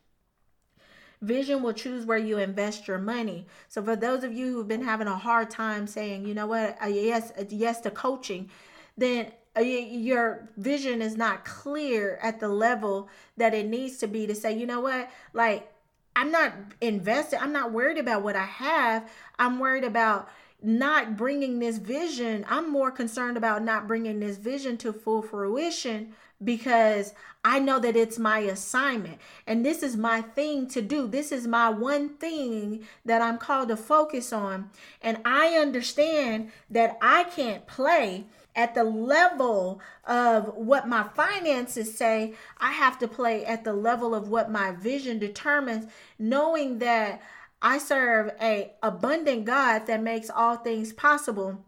Vision 1.21 1.63
will 1.63 1.73
choose 1.73 2.05
where 2.05 2.17
you 2.17 2.37
invest 2.37 2.87
your 2.87 2.97
money. 2.97 3.47
So 3.67 3.81
for 3.81 3.95
those 3.95 4.23
of 4.23 4.33
you 4.33 4.53
who've 4.53 4.67
been 4.67 4.83
having 4.83 5.07
a 5.07 5.17
hard 5.17 5.49
time 5.49 5.87
saying, 5.87 6.25
you 6.25 6.33
know 6.33 6.47
what, 6.47 6.77
yes, 6.87 7.31
yes 7.49 7.81
to 7.81 7.91
coaching, 7.91 8.49
then 8.97 9.27
uh, 9.27 9.29
Uh, 9.57 9.61
your 9.61 10.49
vision 10.57 11.01
is 11.01 11.15
not 11.15 11.45
clear 11.45 12.19
at 12.21 12.39
the 12.39 12.49
level 12.49 13.09
that 13.37 13.53
it 13.53 13.65
needs 13.65 13.97
to 13.97 14.07
be 14.07 14.27
to 14.27 14.35
say, 14.35 14.57
you 14.57 14.65
know 14.65 14.81
what, 14.81 15.09
like 15.33 15.71
I'm 16.15 16.31
not 16.31 16.53
invested. 16.81 17.41
I'm 17.41 17.53
not 17.53 17.71
worried 17.71 17.97
about 17.97 18.23
what 18.23 18.35
I 18.35 18.45
have. 18.45 19.09
I'm 19.37 19.59
worried 19.59 19.83
about 19.83 20.29
not 20.61 21.17
bringing 21.17 21.59
this 21.59 21.77
vision. 21.77 22.45
I'm 22.49 22.71
more 22.71 22.89
concerned 22.89 23.37
about 23.37 23.63
not 23.63 23.87
bringing 23.87 24.19
this 24.19 24.37
vision 24.37 24.77
to 24.77 24.93
full 24.93 25.21
fruition 25.21 26.13
because 26.43 27.13
I 27.43 27.59
know 27.59 27.79
that 27.79 27.95
it's 27.95 28.17
my 28.17 28.39
assignment 28.39 29.19
and 29.45 29.65
this 29.65 29.83
is 29.83 29.95
my 29.95 30.21
thing 30.21 30.67
to 30.69 30.81
do. 30.81 31.07
This 31.07 31.31
is 31.31 31.47
my 31.47 31.69
one 31.69 32.09
thing 32.09 32.85
that 33.05 33.21
I'm 33.21 33.37
called 33.37 33.69
to 33.69 33.77
focus 33.77 34.33
on. 34.33 34.69
And 35.01 35.19
I 35.25 35.55
understand 35.55 36.51
that 36.69 36.97
I 37.01 37.25
can't 37.25 37.67
play 37.67 38.25
at 38.55 38.73
the 38.73 38.83
level 38.83 39.81
of 40.05 40.55
what 40.55 40.87
my 40.87 41.03
finances 41.15 41.97
say, 41.97 42.33
I 42.57 42.71
have 42.71 42.97
to 42.99 43.07
play 43.07 43.45
at 43.45 43.63
the 43.63 43.73
level 43.73 44.15
of 44.15 44.29
what 44.29 44.49
my 44.49 44.71
vision 44.71 45.19
determines, 45.19 45.91
knowing 46.17 46.79
that 46.79 47.21
I 47.61 47.77
serve 47.77 48.31
a 48.41 48.73
abundant 48.83 49.45
God 49.45 49.87
that 49.87 50.01
makes 50.01 50.29
all 50.29 50.57
things 50.57 50.93
possible 50.93 51.63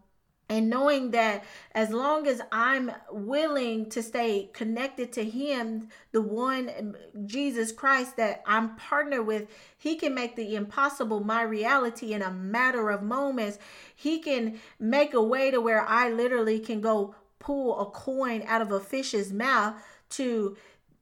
and 0.48 0.70
knowing 0.70 1.10
that 1.10 1.44
as 1.72 1.90
long 1.90 2.26
as 2.26 2.40
I'm 2.50 2.90
willing 3.10 3.90
to 3.90 4.02
stay 4.02 4.48
connected 4.52 5.12
to 5.14 5.24
Him, 5.24 5.88
the 6.12 6.22
one 6.22 6.70
um, 6.78 6.96
Jesus 7.26 7.70
Christ 7.70 8.16
that 8.16 8.42
I'm 8.46 8.76
partnered 8.76 9.26
with, 9.26 9.48
He 9.76 9.96
can 9.96 10.14
make 10.14 10.36
the 10.36 10.54
impossible 10.54 11.20
my 11.20 11.42
reality 11.42 12.12
in 12.12 12.22
a 12.22 12.30
matter 12.30 12.90
of 12.90 13.02
moments. 13.02 13.58
He 13.94 14.20
can 14.20 14.58
make 14.78 15.12
a 15.12 15.22
way 15.22 15.50
to 15.50 15.60
where 15.60 15.86
I 15.86 16.08
literally 16.10 16.60
can 16.60 16.80
go 16.80 17.14
pull 17.38 17.78
a 17.80 17.86
coin 17.90 18.42
out 18.46 18.62
of 18.62 18.72
a 18.72 18.80
fish's 18.80 19.32
mouth 19.32 19.74
to 20.10 20.56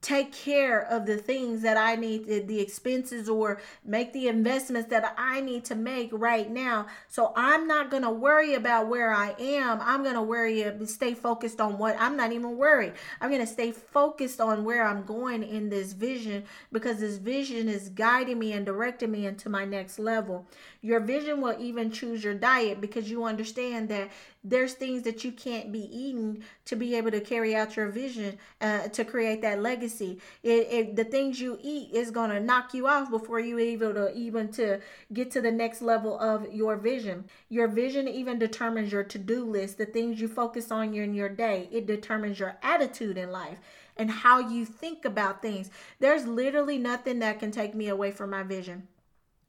take 0.07 0.33
care 0.33 0.81
of 0.83 1.05
the 1.05 1.17
things 1.17 1.63
that 1.63 1.77
I 1.77 1.97
need, 1.97 2.47
the 2.47 2.61
expenses, 2.61 3.29
or 3.29 3.61
make 3.85 4.13
the 4.13 4.29
investments 4.29 4.89
that 4.91 5.13
I 5.19 5.41
need 5.41 5.65
to 5.65 5.75
make 5.75 6.11
right 6.13 6.49
now. 6.49 6.87
So 7.09 7.33
I'm 7.35 7.67
not 7.67 7.91
going 7.91 8.05
to 8.05 8.11
worry 8.11 8.55
about 8.55 8.87
where 8.87 9.13
I 9.13 9.35
am. 9.37 9.81
I'm 9.83 10.05
going 10.05 10.15
to 10.15 10.23
worry, 10.23 10.65
stay 10.87 11.15
focused 11.15 11.61
on 11.61 11.77
what 11.77 11.97
I'm 11.99 12.17
not 12.17 12.31
even 12.31 12.57
worried. 12.57 12.93
I'm 13.21 13.31
going 13.31 13.41
to 13.41 13.53
stay 13.53 13.73
focused 13.73 14.41
on 14.41 14.63
where 14.63 14.87
I'm 14.87 15.03
going 15.03 15.43
in 15.43 15.71
this 15.71 15.93
vision 15.93 16.45
because 16.71 17.01
this 17.01 17.17
vision 17.17 17.69
is 17.69 17.89
guiding 17.89 18.39
me 18.39 18.53
and 18.53 18.65
directing 18.65 19.11
me 19.11 19.27
into 19.27 19.49
my 19.49 19.65
next 19.65 19.99
level. 19.99 20.47
Your 20.87 21.01
vision 21.01 21.41
will 21.41 21.57
even 21.59 21.91
choose 21.91 22.23
your 22.23 22.35
diet 22.35 22.81
because 22.81 23.11
you 23.11 23.25
understand 23.25 23.89
that 23.89 24.09
there's 24.45 24.75
things 24.75 25.03
that 25.03 25.25
you 25.25 25.33
can't 25.33 25.73
be 25.73 25.81
eating 25.81 26.45
to 26.67 26.77
be 26.77 26.95
able 26.95 27.11
to 27.11 27.21
carry 27.21 27.57
out 27.57 27.75
your 27.75 27.89
vision 27.89 28.39
uh, 28.61 28.87
to 28.87 29.05
create 29.05 29.43
that 29.43 29.61
legacy. 29.61 30.21
It, 30.45 30.69
it, 30.71 30.95
the 30.95 31.03
things 31.03 31.41
you 31.41 31.59
eat 31.61 31.93
is 31.93 32.13
going 32.13 32.31
to 32.31 32.39
knock 32.39 32.73
you 32.73 32.87
off 32.87 33.11
before 33.11 33.41
you 33.41 33.59
able 33.59 33.95
to 33.95 34.15
even 34.15 34.53
to 34.53 34.79
get 35.13 35.33
to 35.33 35.41
the 35.41 35.51
next 35.51 35.83
level 35.83 36.21
of 36.21 36.55
your 36.55 36.77
vision. 36.77 37.25
Your 37.49 37.67
vision 37.67 38.07
even 38.07 38.39
determines 38.39 38.93
your 38.93 39.03
to-do 39.03 39.45
list, 39.45 39.79
the 39.79 39.87
things 39.87 40.21
you 40.21 40.29
focus 40.29 40.71
on 40.71 40.95
in 40.95 41.15
your 41.15 41.29
day. 41.29 41.69
It 41.73 41.89
determines 41.89 42.39
your 42.39 42.59
attitude 42.63 43.19
in 43.19 43.33
life 43.33 43.59
and 43.97 44.09
how 44.09 44.39
you 44.39 44.65
think 44.65 45.05
about 45.05 45.43
things. 45.43 45.69
There's 45.99 46.29
literally 46.29 46.79
nothing 46.79 47.19
that 47.19 47.41
can 47.41 47.51
take 47.51 47.75
me 47.75 47.89
away 47.89 48.13
from 48.13 48.31
my 48.31 48.45
vision. 48.45 48.87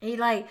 He 0.01 0.17
like 0.17 0.47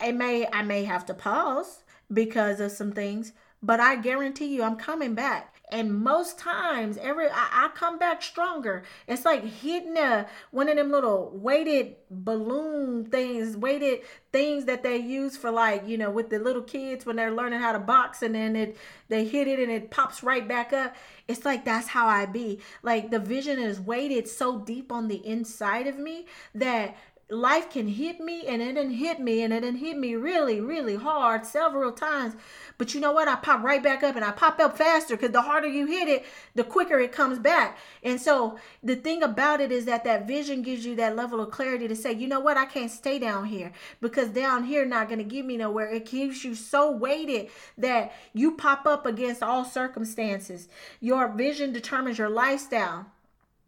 I 0.00 0.12
may 0.12 0.46
I 0.52 0.62
may 0.62 0.84
have 0.84 1.06
to 1.06 1.14
pause 1.14 1.82
because 2.12 2.60
of 2.60 2.72
some 2.72 2.92
things, 2.92 3.32
but 3.62 3.80
I 3.80 3.96
guarantee 3.96 4.54
you 4.54 4.62
I'm 4.62 4.76
coming 4.76 5.14
back. 5.14 5.56
And 5.72 5.94
most 5.94 6.36
times, 6.36 6.98
every 6.98 7.28
I, 7.28 7.48
I, 7.52 7.70
come 7.76 7.96
back 7.96 8.22
stronger. 8.22 8.82
It's 9.06 9.24
like 9.24 9.44
hitting 9.44 9.96
a 9.96 10.26
one 10.50 10.68
of 10.68 10.76
them 10.76 10.90
little 10.90 11.30
weighted 11.32 11.94
balloon 12.10 13.04
things, 13.04 13.56
weighted 13.56 14.00
things 14.32 14.64
that 14.64 14.82
they 14.82 14.96
use 14.96 15.36
for 15.36 15.52
like 15.52 15.86
you 15.86 15.96
know 15.96 16.10
with 16.10 16.28
the 16.28 16.40
little 16.40 16.62
kids 16.62 17.06
when 17.06 17.14
they're 17.14 17.30
learning 17.30 17.60
how 17.60 17.70
to 17.70 17.78
box, 17.78 18.20
and 18.22 18.34
then 18.34 18.56
it 18.56 18.76
they 19.08 19.24
hit 19.24 19.46
it 19.46 19.60
and 19.60 19.70
it 19.70 19.92
pops 19.92 20.24
right 20.24 20.48
back 20.48 20.72
up. 20.72 20.96
It's 21.28 21.44
like 21.44 21.64
that's 21.64 21.86
how 21.86 22.08
I 22.08 22.26
be. 22.26 22.58
Like 22.82 23.12
the 23.12 23.20
vision 23.20 23.60
is 23.60 23.78
weighted 23.78 24.26
so 24.26 24.58
deep 24.58 24.90
on 24.90 25.06
the 25.06 25.24
inside 25.24 25.86
of 25.86 25.96
me 25.96 26.26
that 26.52 26.96
life 27.30 27.70
can 27.70 27.86
hit 27.86 28.20
me 28.20 28.46
and 28.46 28.60
it 28.60 28.74
didn't 28.74 28.94
hit 28.94 29.20
me 29.20 29.42
and 29.42 29.52
it 29.52 29.60
didn't 29.60 29.78
hit 29.78 29.96
me 29.96 30.14
really 30.14 30.60
really 30.60 30.96
hard 30.96 31.46
several 31.46 31.92
times. 31.92 32.34
But 32.78 32.94
you 32.94 33.00
know 33.00 33.12
what? 33.12 33.28
I 33.28 33.36
pop 33.36 33.62
right 33.62 33.82
back 33.82 34.02
up 34.02 34.16
and 34.16 34.24
i 34.24 34.30
pop 34.30 34.58
up 34.58 34.76
faster 34.76 35.16
because 35.16 35.30
the 35.30 35.42
harder 35.42 35.68
you 35.68 35.86
hit 35.86 36.08
it 36.08 36.24
the 36.54 36.64
quicker 36.64 36.98
it 36.98 37.12
comes 37.12 37.38
back. 37.38 37.78
And 38.02 38.20
so 38.20 38.58
the 38.82 38.96
thing 38.96 39.22
about 39.22 39.60
it 39.60 39.70
is 39.70 39.84
that 39.84 40.04
that 40.04 40.26
vision 40.26 40.62
gives 40.62 40.84
you 40.84 40.96
that 40.96 41.16
level 41.16 41.40
of 41.40 41.50
clarity 41.50 41.88
to 41.88 41.96
say 41.96 42.12
you 42.12 42.26
know 42.26 42.40
what? 42.40 42.56
I 42.56 42.66
can't 42.66 42.90
stay 42.90 43.18
down 43.18 43.44
here 43.46 43.72
because 44.00 44.28
down 44.28 44.64
here 44.64 44.84
not 44.84 45.08
going 45.08 45.18
to 45.18 45.24
give 45.24 45.46
me 45.46 45.56
nowhere. 45.56 45.90
It 45.90 46.06
keeps 46.06 46.44
you 46.44 46.54
so 46.54 46.90
weighted 46.90 47.48
that 47.78 48.12
you 48.32 48.56
pop 48.56 48.86
up 48.86 49.06
against 49.06 49.42
all 49.42 49.64
circumstances. 49.64 50.68
Your 51.00 51.28
vision 51.28 51.72
determines 51.72 52.18
your 52.18 52.30
lifestyle 52.30 53.06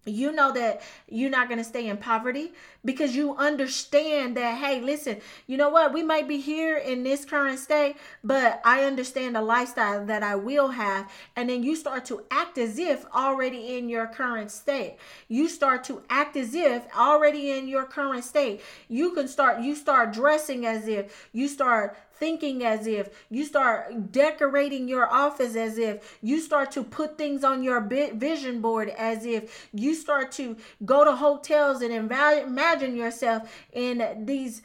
you 0.04 0.32
know 0.32 0.52
that 0.52 0.82
you're 1.08 1.30
not 1.30 1.48
going 1.48 1.58
to 1.58 1.64
stay 1.64 1.88
in 1.88 1.96
poverty 1.96 2.52
because 2.84 3.14
you 3.14 3.36
understand 3.36 4.36
that 4.36 4.58
hey 4.58 4.80
listen 4.80 5.20
you 5.46 5.56
know 5.56 5.68
what? 5.68 5.92
We 5.92 6.02
might 6.02 6.28
be 6.28 6.38
here 6.40 6.76
in 6.76 7.02
this 7.02 7.24
current 7.24 7.58
state 7.58 7.96
but 8.24 8.60
i 8.64 8.84
understand 8.84 9.36
the 9.36 9.42
lifestyle 9.42 10.04
that 10.06 10.22
i 10.22 10.34
will 10.34 10.68
have. 10.68 11.10
And 11.36 11.48
then 11.48 11.62
you 11.62 11.76
start 11.76 12.04
to 12.06 12.24
act 12.30 12.58
as 12.58 12.78
if 12.78 13.04
already 13.14 13.76
in 13.76 13.88
your 13.88 14.06
current 14.06 14.50
state. 14.50 14.96
You 15.28 15.48
start 15.48 15.84
to 15.84 16.02
act 16.10 16.36
as 16.36 16.54
if 16.54 16.86
already 16.96 17.50
in 17.50 17.68
your 17.68 17.84
current 17.84 18.24
state. 18.24 18.60
You 18.88 19.12
can 19.12 19.28
start 19.28 19.60
you 19.60 19.74
start 19.74 20.12
dressing 20.12 20.66
as 20.66 20.88
if 20.88 21.28
you 21.32 21.48
start 21.48 21.96
thinking 22.22 22.62
as 22.62 22.86
if. 22.86 23.10
You 23.30 23.44
start 23.44 24.12
decorating 24.12 24.86
your 24.86 25.12
office 25.12 25.56
as 25.56 25.76
if. 25.76 26.18
You 26.22 26.38
start 26.38 26.70
to 26.70 26.84
put 26.84 27.18
things 27.18 27.42
on 27.42 27.64
your 27.64 27.80
vision 27.80 28.60
board 28.60 28.90
as 28.90 29.26
if. 29.26 29.68
You 29.72 29.92
start 29.96 30.30
to 30.32 30.56
go 30.84 31.02
to 31.04 31.16
hotels 31.16 31.82
and 31.82 31.92
imagine 31.92 32.94
yourself 32.94 33.52
in 33.72 34.24
these 34.24 34.62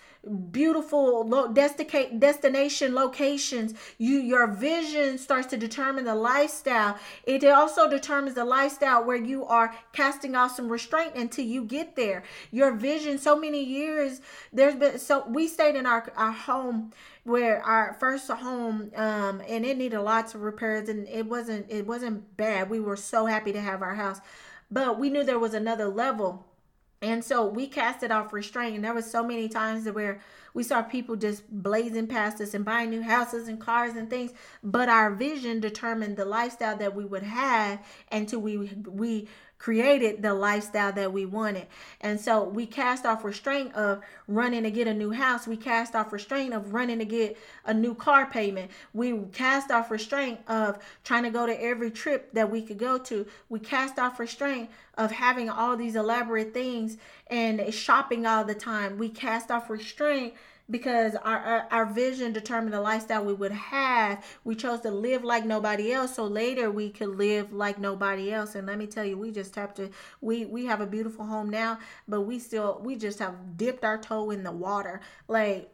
beautiful 0.52 1.24
destination 1.54 2.94
locations. 2.94 3.74
You 3.98 4.18
your 4.20 4.48
vision 4.48 5.18
starts 5.18 5.48
to 5.48 5.58
determine 5.58 6.06
the 6.06 6.16
lifestyle. 6.16 7.00
It 7.26 7.44
also 7.46 7.90
determines 7.90 8.36
the 8.36 8.46
lifestyle 8.46 9.04
where 9.04 9.18
you 9.18 9.46
are 9.46 9.76
casting 9.94 10.36
off 10.36 10.56
some 10.56 10.70
restraint 10.70 11.16
until 11.16 11.46
you 11.46 11.64
get 11.64 11.96
there. 11.96 12.24
Your 12.52 12.74
vision 12.74 13.18
so 13.18 13.40
many 13.40 13.64
years 13.64 14.22
there's 14.52 14.76
been 14.76 15.00
so 15.00 15.26
we 15.28 15.48
stayed 15.48 15.76
in 15.76 15.86
our, 15.86 16.12
our 16.16 16.32
home 16.32 16.92
where 17.28 17.62
our 17.64 17.96
first 18.00 18.30
home 18.30 18.92
um 18.96 19.42
and 19.48 19.66
it 19.66 19.78
needed 19.78 20.00
lots 20.00 20.34
of 20.34 20.42
repairs 20.42 20.90
and 20.90 21.08
it 21.08 21.26
wasn't 21.26 21.70
it 21.70 21.86
wasn't 21.86 22.38
bad 22.38 22.70
we 22.70 22.80
were 22.80 22.96
so 22.96 23.26
happy 23.26 23.52
to 23.52 23.62
have 23.62 23.82
our 23.82 23.96
house 23.96 24.20
but 24.72 24.98
we 24.98 25.10
knew 25.10 25.24
there 25.24 25.40
was 25.40 25.54
another 25.54 25.88
level 25.88 26.46
and 27.02 27.24
so 27.24 27.46
we 27.46 27.68
casted 27.68 28.12
off 28.12 28.34
restraint. 28.34 28.76
And 28.76 28.84
there 28.84 28.94
was 28.94 29.10
so 29.10 29.24
many 29.24 29.48
times 29.48 29.88
where 29.90 30.20
we 30.54 30.64
saw 30.64 30.82
people 30.82 31.16
just 31.16 31.44
blazing 31.52 32.08
past 32.08 32.42
us 32.42 32.56
and 32.56 32.66
buying 32.66 32.90
new 32.90 33.04
houses 33.04 33.48
and 33.48 33.60
cars 33.60 33.96
and 33.96 34.10
things. 34.10 34.32
But 34.64 34.90
our 34.90 35.14
vision 35.14 35.60
determined 35.60 36.18
the 36.18 36.26
lifestyle 36.26 36.76
that 36.78 36.96
we 36.96 37.06
would 37.06 37.24
have 37.24 37.86
until 38.12 38.40
we 38.40 38.58
we 38.58 39.28
created 39.60 40.22
the 40.22 40.34
lifestyle 40.34 40.92
that 40.94 41.12
we 41.12 41.26
wanted. 41.26 41.68
And 42.02 42.20
so 42.20 42.44
we 42.44 42.66
cast 42.66 43.06
off 43.06 43.24
restraint 43.24 43.74
of 43.76 44.02
running 44.28 44.64
to 44.64 44.72
get 44.72 44.88
a 44.88 44.94
new 44.94 45.12
house. 45.12 45.48
We 45.48 45.58
cast 45.58 45.96
off 45.96 46.14
restraint 46.14 46.54
of 46.54 46.74
running 46.74 47.00
to 47.00 47.06
get 47.06 47.38
a 47.66 47.74
new 47.74 47.96
car 47.96 48.26
payment. 48.28 48.72
We 48.94 49.20
cast 49.34 49.72
off 49.72 49.90
restraint 49.90 50.40
of 50.48 50.78
trying 51.04 51.24
to 51.24 51.30
go 51.32 51.46
to 51.46 51.62
every 51.62 51.92
trip 51.92 52.32
that 52.34 52.52
we 52.52 52.62
could 52.62 52.78
go 52.78 52.98
to. 53.00 53.26
We 53.50 53.60
cast 53.60 53.98
off 53.98 54.20
restraint 54.20 54.70
of 54.98 55.12
having 55.12 55.50
all 55.50 55.76
these 55.76 55.96
elaborate 55.96 56.54
things 56.54 56.98
and 57.28 57.74
shopping 57.74 58.26
all 58.26 58.44
the 58.44 58.56
time. 58.56 58.98
We 58.98 59.10
cast 59.10 59.52
off 59.52 59.70
restraint 59.70 60.34
because 60.70 61.16
our, 61.16 61.38
our, 61.38 61.68
our 61.72 61.86
vision 61.86 62.34
determined 62.34 62.74
the 62.74 62.82
lifestyle 62.82 63.24
we 63.24 63.34
would 63.34 63.52
have. 63.52 64.24
We 64.44 64.56
chose 64.56 64.82
to 64.82 64.92
live 64.92 65.24
like 65.24 65.46
nobody 65.46 65.94
else, 65.94 66.16
so 66.16 66.26
later 66.26 66.70
we 66.70 66.90
could 66.90 67.10
live 67.18 67.54
like 67.54 67.80
nobody 67.80 68.32
else. 68.32 68.56
And 68.56 68.68
let 68.68 68.78
me 68.78 68.88
tell 68.88 69.06
you, 69.06 69.18
we 69.18 69.32
just 69.32 69.56
have 69.56 69.74
to. 69.76 69.90
We 70.22 70.46
we 70.46 70.66
have 70.66 70.82
a 70.82 70.88
beautiful 70.88 71.26
home 71.26 71.50
now, 71.50 71.80
but 72.08 72.22
we 72.22 72.40
still 72.40 72.82
we 72.84 72.96
just 72.96 73.20
have 73.20 73.58
dipped 73.58 73.84
our 73.84 73.98
toe 73.98 74.32
in 74.32 74.44
the 74.44 74.52
water, 74.52 75.02
like. 75.28 75.70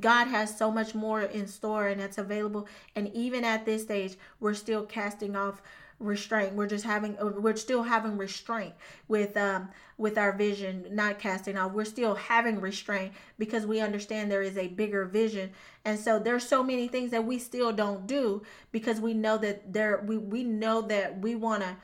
God 0.00 0.28
has 0.28 0.56
so 0.56 0.70
much 0.70 0.94
more 0.94 1.20
in 1.20 1.46
store 1.48 1.88
and 1.88 2.00
that's 2.00 2.16
available. 2.16 2.68
And 2.94 3.12
even 3.14 3.44
at 3.44 3.66
this 3.66 3.82
stage, 3.82 4.14
we're 4.38 4.54
still 4.54 4.84
casting 4.86 5.34
off 5.34 5.60
restraint. 6.02 6.54
We're 6.54 6.66
just 6.66 6.84
having 6.84 7.18
uh, 7.18 7.26
we're 7.26 7.56
still 7.56 7.82
having 7.82 8.16
restraint 8.16 8.74
with 9.08 9.36
um 9.36 9.70
with 9.98 10.18
our 10.18 10.32
vision 10.32 10.86
not 10.90 11.18
casting 11.18 11.56
off. 11.56 11.72
We're 11.72 11.84
still 11.84 12.14
having 12.14 12.60
restraint 12.60 13.12
because 13.38 13.66
we 13.66 13.80
understand 13.80 14.30
there 14.30 14.42
is 14.42 14.58
a 14.58 14.68
bigger 14.68 15.04
vision. 15.04 15.52
And 15.84 15.98
so 15.98 16.18
there's 16.18 16.46
so 16.46 16.62
many 16.62 16.88
things 16.88 17.10
that 17.12 17.24
we 17.24 17.38
still 17.38 17.72
don't 17.72 18.06
do 18.06 18.42
because 18.72 19.00
we 19.00 19.14
know 19.14 19.38
that 19.38 19.72
there 19.72 20.02
we 20.06 20.18
we 20.18 20.44
know 20.44 20.82
that 20.82 21.18
we 21.20 21.34
want 21.34 21.62
to 21.62 21.76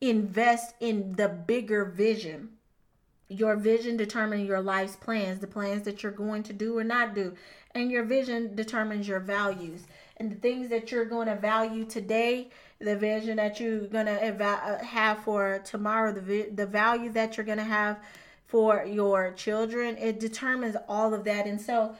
invest 0.00 0.74
in 0.80 1.12
the 1.12 1.28
bigger 1.28 1.84
vision. 1.84 2.50
Your 3.28 3.56
vision 3.56 3.98
determines 3.98 4.48
your 4.48 4.62
life's 4.62 4.96
plans 4.96 5.40
the 5.40 5.46
plans 5.46 5.82
that 5.82 6.02
you're 6.02 6.12
going 6.12 6.42
to 6.44 6.52
do 6.52 6.78
or 6.78 6.84
not 6.84 7.14
do. 7.14 7.34
And 7.74 7.90
your 7.90 8.04
vision 8.04 8.56
determines 8.56 9.06
your 9.06 9.20
values. 9.20 9.86
And 10.16 10.32
the 10.32 10.36
things 10.36 10.68
that 10.70 10.90
you're 10.90 11.04
going 11.04 11.28
to 11.28 11.36
value 11.36 11.84
today 11.84 12.48
the 12.80 12.96
vision 12.96 13.36
that 13.36 13.58
you're 13.58 13.86
gonna 13.86 14.12
uh, 14.12 14.84
have 14.84 15.18
for 15.24 15.60
tomorrow, 15.64 16.12
the 16.12 16.48
the 16.50 16.66
value 16.66 17.10
that 17.12 17.36
you're 17.36 17.46
gonna 17.46 17.64
have 17.64 17.98
for 18.46 18.84
your 18.84 19.32
children. 19.32 19.96
It 19.98 20.20
determines 20.20 20.76
all 20.88 21.14
of 21.14 21.24
that, 21.24 21.46
and 21.46 21.60
so. 21.60 21.96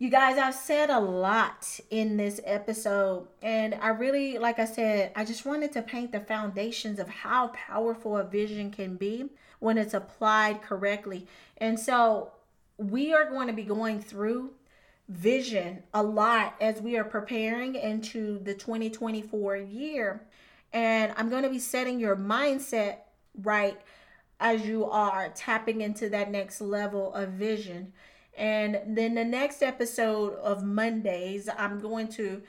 You 0.00 0.10
guys, 0.10 0.38
I've 0.38 0.54
said 0.54 0.90
a 0.90 1.00
lot 1.00 1.80
in 1.90 2.16
this 2.16 2.40
episode, 2.44 3.26
and 3.42 3.74
I 3.74 3.88
really, 3.88 4.38
like 4.38 4.60
I 4.60 4.64
said, 4.64 5.10
I 5.16 5.24
just 5.24 5.44
wanted 5.44 5.72
to 5.72 5.82
paint 5.82 6.12
the 6.12 6.20
foundations 6.20 7.00
of 7.00 7.08
how 7.08 7.48
powerful 7.48 8.16
a 8.16 8.22
vision 8.22 8.70
can 8.70 8.94
be 8.94 9.30
when 9.58 9.76
it's 9.76 9.94
applied 9.94 10.62
correctly. 10.62 11.26
And 11.56 11.80
so, 11.80 12.30
we 12.76 13.12
are 13.12 13.28
going 13.28 13.48
to 13.48 13.52
be 13.52 13.64
going 13.64 14.00
through 14.00 14.52
vision 15.08 15.82
a 15.94 16.02
lot 16.02 16.54
as 16.60 16.80
we 16.80 16.96
are 16.96 17.04
preparing 17.04 17.74
into 17.74 18.38
the 18.40 18.54
2024 18.54 19.56
year. 19.56 20.22
And 20.72 21.12
I'm 21.16 21.30
going 21.30 21.44
to 21.44 21.50
be 21.50 21.58
setting 21.58 21.98
your 21.98 22.16
mindset 22.16 22.98
right 23.42 23.80
as 24.38 24.66
you 24.66 24.84
are 24.84 25.30
tapping 25.30 25.80
into 25.80 26.08
that 26.10 26.30
next 26.30 26.60
level 26.60 27.12
of 27.14 27.30
vision. 27.30 27.92
And 28.36 28.80
then 28.86 29.14
the 29.14 29.24
next 29.24 29.62
episode 29.62 30.34
of 30.34 30.62
Mondays, 30.62 31.48
I'm 31.56 31.80
going 31.80 32.08
to 32.08 32.42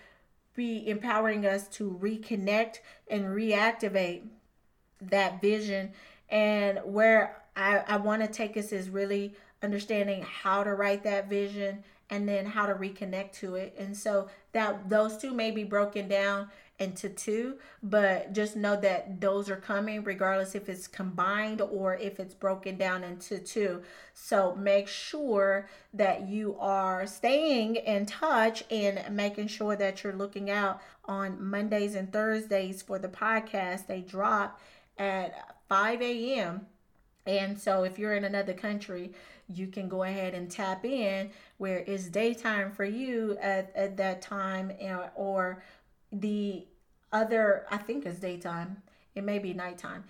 be 0.56 0.88
empowering 0.88 1.46
us 1.46 1.68
to 1.70 1.98
reconnect 2.02 2.80
and 3.10 3.26
reactivate 3.26 4.24
that 5.02 5.42
vision. 5.42 5.94
And 6.30 6.80
where 6.84 7.42
I, 7.56 7.84
I 7.88 7.98
want 7.98 8.22
to 8.22 8.28
take 8.28 8.58
us 8.58 8.72
is 8.72 8.90
really 8.90 9.34
understanding 9.64 10.22
how 10.22 10.64
to 10.64 10.74
write 10.74 11.04
that 11.04 11.30
vision 11.30 11.84
and 12.10 12.28
then 12.28 12.46
how 12.46 12.66
to 12.66 12.74
reconnect 12.74 13.34
to 13.34 13.56
it. 13.56 13.76
And 13.78 13.96
so 13.96 14.30
that 14.52 14.90
those 14.90 15.18
two 15.18 15.34
may 15.34 15.52
be 15.52 15.64
broken 15.64 16.08
down 16.08 16.50
into 16.80 17.10
two, 17.10 17.56
but 17.84 18.34
just 18.34 18.56
know 18.56 18.76
that 18.78 19.20
those 19.20 19.50
are 19.50 19.58
coming 19.58 20.02
regardless 20.04 20.56
if 20.56 20.70
it's 20.70 20.88
combined 20.88 21.62
or 21.62 21.98
if 21.98 22.20
it's 22.20 22.34
broken 22.34 22.78
down 22.78 23.04
into 23.04 23.38
two. 23.38 23.82
So 24.14 24.56
make 24.56 24.88
sure 24.88 25.68
that 25.94 26.28
you 26.28 26.56
are 26.58 27.06
staying 27.06 27.76
in 27.76 28.06
touch 28.06 28.64
and 28.72 29.14
making 29.16 29.48
sure 29.48 29.76
that 29.76 30.04
you're 30.04 30.14
looking 30.14 30.50
out 30.50 30.82
on 31.06 31.44
Mondays 31.44 31.96
and 31.96 32.12
Thursdays 32.12 32.82
for 32.82 32.98
the 32.98 33.10
podcast. 33.10 33.88
They 33.88 34.00
drop 34.00 34.60
at 34.98 35.58
5 35.68 36.02
a.m. 36.02 36.66
And 37.26 37.60
so 37.60 37.84
if 37.84 38.00
you're 38.00 38.16
in 38.16 38.24
another 38.24 38.54
country, 38.54 39.12
you 39.50 39.68
can 39.68 39.90
go 39.90 40.04
ahead 40.04 40.34
and 40.34 40.50
tap 40.50 40.86
in 40.86 41.32
where 41.60 41.84
it's 41.86 42.08
daytime 42.08 42.72
for 42.72 42.86
you 42.86 43.38
at, 43.40 43.72
at 43.76 43.98
that 43.98 44.22
time 44.24 44.72
and, 44.82 45.02
or 45.16 45.62
the 46.12 46.66
other 47.12 47.66
i 47.70 47.78
think 47.78 48.06
it's 48.06 48.20
daytime. 48.20 48.82
It 49.16 49.24
may 49.24 49.40
be 49.40 49.54
nighttime. 49.54 50.06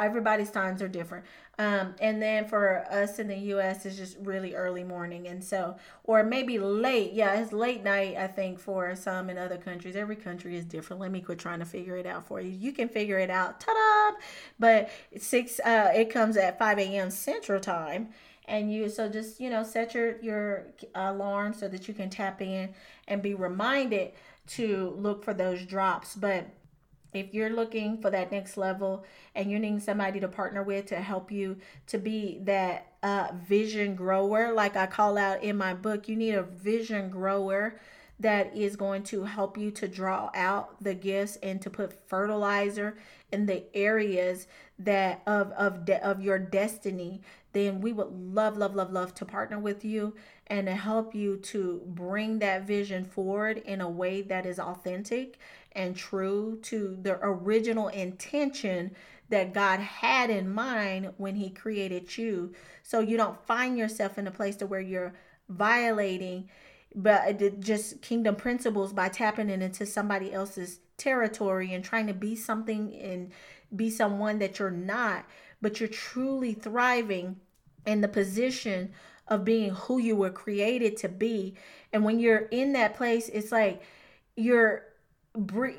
Everybody's 0.00 0.50
times 0.50 0.80
are 0.80 0.88
different. 0.88 1.26
Um, 1.58 1.94
and 2.00 2.22
then 2.22 2.46
for 2.46 2.84
us 2.90 3.18
in 3.18 3.28
the 3.28 3.36
us 3.36 3.84
it's 3.84 3.96
just 3.96 4.16
really 4.22 4.54
early 4.54 4.82
morning 4.82 5.28
and 5.28 5.44
so 5.44 5.76
or 6.02 6.24
maybe 6.24 6.58
late 6.58 7.12
yeah 7.12 7.38
it's 7.40 7.52
late 7.52 7.84
night 7.84 8.16
i 8.16 8.26
think 8.26 8.58
for 8.58 8.96
some 8.96 9.28
in 9.28 9.38
other 9.38 9.58
countries. 9.58 9.96
Every 9.96 10.16
country 10.16 10.56
is 10.56 10.64
different. 10.64 11.00
Let 11.00 11.10
me 11.10 11.20
quit 11.20 11.38
trying 11.38 11.58
to 11.60 11.64
figure 11.64 11.96
it 11.96 12.06
out 12.06 12.26
for 12.26 12.40
you. 12.40 12.50
You 12.50 12.72
can 12.72 12.88
figure 12.88 13.18
it 13.18 13.30
out. 13.30 13.60
Ta-da! 13.60 14.16
But 14.58 14.88
six 15.18 15.60
uh, 15.60 15.92
it 15.94 16.10
comes 16.10 16.36
at 16.36 16.58
5 16.58 16.78
a.m 16.78 17.10
central 17.10 17.60
time 17.60 18.08
and 18.46 18.72
you 18.72 18.88
so 18.88 19.08
just 19.08 19.40
you 19.40 19.50
know 19.50 19.62
set 19.62 19.94
your 19.94 20.20
your 20.20 20.66
alarm 20.94 21.54
so 21.54 21.68
that 21.68 21.88
you 21.88 21.94
can 21.94 22.10
tap 22.10 22.42
in 22.42 22.74
and 23.08 23.22
be 23.22 23.34
reminded 23.34 24.12
to 24.46 24.94
look 24.98 25.24
for 25.24 25.34
those 25.34 25.64
drops. 25.64 26.14
But 26.14 26.46
if 27.14 27.32
you're 27.32 27.50
looking 27.50 27.96
for 27.98 28.10
that 28.10 28.32
next 28.32 28.56
level 28.56 29.04
and 29.34 29.50
you're 29.50 29.60
needing 29.60 29.80
somebody 29.80 30.20
to 30.20 30.28
partner 30.28 30.62
with 30.62 30.86
to 30.86 30.96
help 30.96 31.30
you 31.30 31.56
to 31.86 31.96
be 31.96 32.40
that 32.42 32.88
uh, 33.02 33.28
vision 33.46 33.94
grower 33.94 34.52
like 34.52 34.76
i 34.76 34.86
call 34.86 35.16
out 35.16 35.42
in 35.42 35.56
my 35.56 35.72
book 35.72 36.08
you 36.08 36.16
need 36.16 36.34
a 36.34 36.42
vision 36.42 37.08
grower 37.08 37.78
that 38.20 38.56
is 38.56 38.76
going 38.76 39.02
to 39.02 39.24
help 39.24 39.58
you 39.58 39.70
to 39.70 39.88
draw 39.88 40.30
out 40.34 40.82
the 40.82 40.94
gifts 40.94 41.36
and 41.42 41.60
to 41.62 41.70
put 41.70 42.08
fertilizer 42.08 42.96
in 43.32 43.46
the 43.46 43.64
areas 43.74 44.46
that 44.78 45.22
of 45.26 45.50
of 45.52 45.84
de- 45.84 46.04
of 46.04 46.20
your 46.20 46.38
destiny 46.38 47.20
then 47.52 47.80
we 47.80 47.92
would 47.92 48.10
love 48.12 48.56
love 48.56 48.74
love 48.74 48.92
love 48.92 49.14
to 49.14 49.24
partner 49.24 49.58
with 49.58 49.84
you 49.84 50.14
and 50.48 50.66
to 50.66 50.74
help 50.74 51.14
you 51.14 51.36
to 51.36 51.80
bring 51.86 52.40
that 52.40 52.66
vision 52.66 53.04
forward 53.04 53.58
in 53.58 53.80
a 53.80 53.88
way 53.88 54.20
that 54.20 54.44
is 54.44 54.58
authentic 54.58 55.38
and 55.72 55.96
true 55.96 56.58
to 56.62 56.98
the 57.00 57.18
original 57.22 57.88
intention 57.88 58.94
that 59.30 59.54
God 59.54 59.80
had 59.80 60.30
in 60.30 60.52
mind 60.52 61.12
when 61.16 61.36
he 61.36 61.48
created 61.48 62.16
you. 62.18 62.52
So 62.82 63.00
you 63.00 63.16
don't 63.16 63.44
find 63.46 63.78
yourself 63.78 64.18
in 64.18 64.26
a 64.26 64.30
place 64.30 64.56
to 64.56 64.66
where 64.66 64.80
you're 64.80 65.14
violating 65.48 66.48
but 66.94 67.60
just 67.60 68.00
kingdom 68.02 68.36
principles 68.36 68.92
by 68.92 69.08
tapping 69.08 69.50
into 69.50 69.84
somebody 69.84 70.32
else's 70.32 70.80
territory 70.96 71.72
and 71.74 71.84
trying 71.84 72.06
to 72.06 72.14
be 72.14 72.36
something 72.36 72.94
and 72.94 73.32
be 73.74 73.90
someone 73.90 74.38
that 74.38 74.58
you're 74.58 74.70
not, 74.70 75.24
but 75.60 75.80
you're 75.80 75.88
truly 75.88 76.54
thriving 76.54 77.36
in 77.86 78.00
the 78.00 78.08
position 78.08 78.92
of 79.26 79.44
being 79.44 79.70
who 79.70 79.98
you 79.98 80.14
were 80.14 80.30
created 80.30 80.96
to 80.98 81.08
be. 81.08 81.54
And 81.92 82.04
when 82.04 82.18
you're 82.18 82.46
in 82.50 82.72
that 82.74 82.94
place, 82.94 83.28
it's 83.28 83.50
like 83.50 83.82
you're 84.36 84.84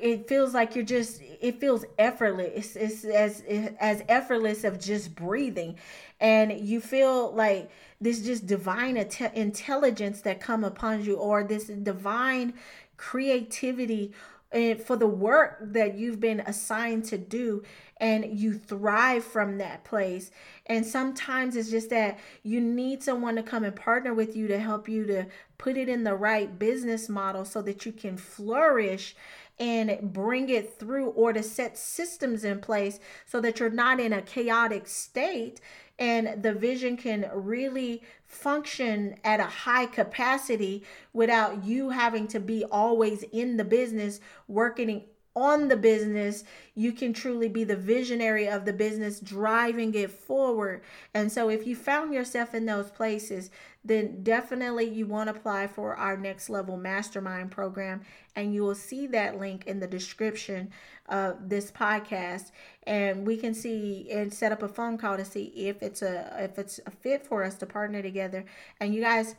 it 0.02 0.28
feels 0.28 0.52
like 0.52 0.74
you're 0.74 0.84
just 0.84 1.22
it 1.40 1.58
feels 1.58 1.82
effortless 1.98 2.76
it's, 2.76 3.04
as 3.04 3.42
as 3.80 4.02
effortless 4.06 4.64
of 4.64 4.78
just 4.78 5.14
breathing 5.14 5.76
and 6.20 6.60
you 6.60 6.78
feel 6.78 7.32
like 7.32 7.70
this 8.00 8.20
just 8.20 8.46
divine 8.46 8.96
intelligence 8.96 10.20
that 10.22 10.40
come 10.40 10.64
upon 10.64 11.04
you 11.04 11.14
or 11.16 11.44
this 11.44 11.66
divine 11.66 12.54
creativity 12.96 14.12
and 14.52 14.80
for 14.80 14.96
the 14.96 15.06
work 15.06 15.58
that 15.60 15.98
you've 15.98 16.20
been 16.20 16.40
assigned 16.40 17.04
to 17.04 17.18
do 17.18 17.62
and 17.98 18.38
you 18.38 18.54
thrive 18.54 19.24
from 19.24 19.58
that 19.58 19.84
place. 19.84 20.30
And 20.66 20.84
sometimes 20.86 21.56
it's 21.56 21.70
just 21.70 21.90
that 21.90 22.18
you 22.42 22.60
need 22.60 23.02
someone 23.02 23.36
to 23.36 23.42
come 23.42 23.64
and 23.64 23.74
partner 23.74 24.14
with 24.14 24.36
you 24.36 24.46
to 24.48 24.58
help 24.58 24.88
you 24.88 25.04
to 25.06 25.26
put 25.58 25.76
it 25.76 25.88
in 25.88 26.04
the 26.04 26.14
right 26.14 26.58
business 26.58 27.08
model 27.08 27.44
so 27.44 27.60
that 27.62 27.84
you 27.86 27.92
can 27.92 28.16
flourish 28.16 29.16
and 29.58 30.12
bring 30.12 30.50
it 30.50 30.78
through 30.78 31.08
or 31.08 31.32
to 31.32 31.42
set 31.42 31.78
systems 31.78 32.44
in 32.44 32.60
place 32.60 33.00
so 33.24 33.40
that 33.40 33.58
you're 33.58 33.70
not 33.70 33.98
in 33.98 34.12
a 34.12 34.20
chaotic 34.22 34.86
state 34.86 35.60
and 35.98 36.42
the 36.42 36.52
vision 36.52 36.96
can 36.96 37.30
really 37.32 38.02
function 38.26 39.16
at 39.24 39.40
a 39.40 39.44
high 39.44 39.86
capacity 39.86 40.84
without 41.12 41.64
you 41.64 41.90
having 41.90 42.26
to 42.28 42.40
be 42.40 42.64
always 42.64 43.22
in 43.32 43.56
the 43.56 43.64
business 43.64 44.20
working 44.48 45.04
on 45.36 45.68
the 45.68 45.76
business, 45.76 46.44
you 46.74 46.92
can 46.92 47.12
truly 47.12 47.48
be 47.48 47.62
the 47.62 47.76
visionary 47.76 48.48
of 48.48 48.64
the 48.64 48.72
business, 48.72 49.20
driving 49.20 49.94
it 49.94 50.10
forward. 50.10 50.80
And 51.12 51.30
so, 51.30 51.50
if 51.50 51.66
you 51.66 51.76
found 51.76 52.14
yourself 52.14 52.54
in 52.54 52.64
those 52.64 52.90
places, 52.90 53.50
then 53.86 54.22
definitely 54.22 54.88
you 54.88 55.06
want 55.06 55.28
to 55.28 55.36
apply 55.36 55.68
for 55.68 55.94
our 55.96 56.16
next 56.16 56.50
level 56.50 56.76
mastermind 56.76 57.50
program. 57.50 58.02
And 58.34 58.52
you 58.52 58.62
will 58.62 58.74
see 58.74 59.06
that 59.08 59.38
link 59.38 59.66
in 59.66 59.80
the 59.80 59.86
description 59.86 60.70
of 61.08 61.48
this 61.48 61.70
podcast. 61.70 62.50
And 62.84 63.26
we 63.26 63.36
can 63.36 63.54
see 63.54 64.08
and 64.10 64.32
set 64.32 64.52
up 64.52 64.62
a 64.62 64.68
phone 64.68 64.98
call 64.98 65.16
to 65.16 65.24
see 65.24 65.44
if 65.54 65.82
it's 65.82 66.02
a 66.02 66.36
if 66.38 66.58
it's 66.58 66.80
a 66.86 66.90
fit 66.90 67.26
for 67.26 67.44
us 67.44 67.54
to 67.56 67.66
partner 67.66 68.02
together. 68.02 68.44
And 68.80 68.94
you 68.94 69.00
guys, 69.00 69.36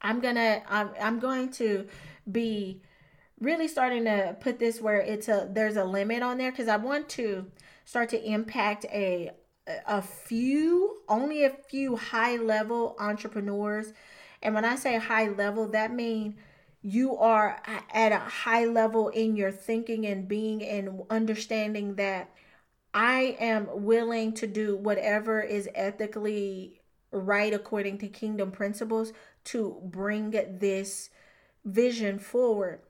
I'm 0.00 0.20
gonna 0.20 0.62
I'm, 0.68 0.90
I'm 1.00 1.18
going 1.18 1.50
to 1.52 1.86
be 2.30 2.80
really 3.40 3.68
starting 3.68 4.04
to 4.04 4.36
put 4.40 4.58
this 4.58 4.80
where 4.80 5.00
it's 5.00 5.28
a 5.28 5.48
there's 5.52 5.76
a 5.76 5.84
limit 5.84 6.22
on 6.22 6.38
there 6.38 6.50
because 6.50 6.68
I 6.68 6.76
want 6.76 7.08
to 7.10 7.46
start 7.84 8.08
to 8.10 8.22
impact 8.22 8.84
a 8.86 9.30
a 9.86 10.02
few 10.02 10.98
only 11.08 11.44
a 11.44 11.50
few 11.50 11.96
high 11.96 12.36
level 12.36 12.96
entrepreneurs. 12.98 13.92
And 14.42 14.54
when 14.54 14.64
I 14.64 14.76
say 14.76 14.98
high 14.98 15.28
level 15.28 15.68
that 15.68 15.92
means 15.92 16.34
you 16.82 17.16
are 17.16 17.60
at 17.92 18.12
a 18.12 18.18
high 18.18 18.64
level 18.64 19.08
in 19.08 19.36
your 19.36 19.50
thinking 19.50 20.06
and 20.06 20.28
being 20.28 20.62
and 20.62 21.02
understanding 21.10 21.96
that 21.96 22.30
I 22.94 23.36
am 23.40 23.68
willing 23.84 24.32
to 24.34 24.46
do 24.46 24.76
whatever 24.76 25.40
is 25.40 25.68
ethically 25.74 26.80
right 27.10 27.52
according 27.52 27.98
to 27.98 28.08
kingdom 28.08 28.50
principles 28.50 29.12
to 29.44 29.80
bring 29.84 30.30
this 30.30 31.10
vision 31.64 32.18
forward 32.18 32.80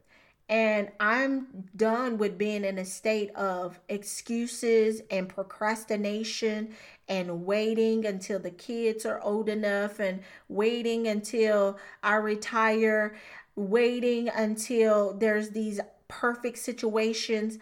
and 0.49 0.91
I'm 0.99 1.69
done 1.77 2.17
with 2.17 2.39
being 2.39 2.65
in 2.65 2.79
a 2.79 2.85
state 2.85 3.35
of 3.35 3.79
excuses 3.89 5.03
and 5.11 5.29
procrastination 5.29 6.75
and 7.07 7.45
waiting 7.45 8.07
until 8.07 8.39
the 8.39 8.51
kids 8.51 9.05
are 9.05 9.21
old 9.21 9.51
enough 9.51 10.01
and 10.01 10.21
waiting 10.49 11.07
until 11.07 11.79
I 12.03 12.15
retire, 12.17 13.15
waiting 13.57 14.31
until 14.31 15.13
there's 15.13 15.51
these 15.51 15.81
perfect 16.09 16.59
situations. 16.59 17.59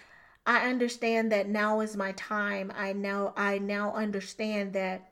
I 0.47 0.69
understand 0.69 1.33
that 1.33 1.49
now 1.49 1.81
is 1.81 1.97
my 1.97 2.13
time. 2.13 2.73
I 2.77 2.93
know 2.93 3.33
I 3.37 3.59
now 3.59 3.93
understand 3.95 4.75
that 4.75 5.11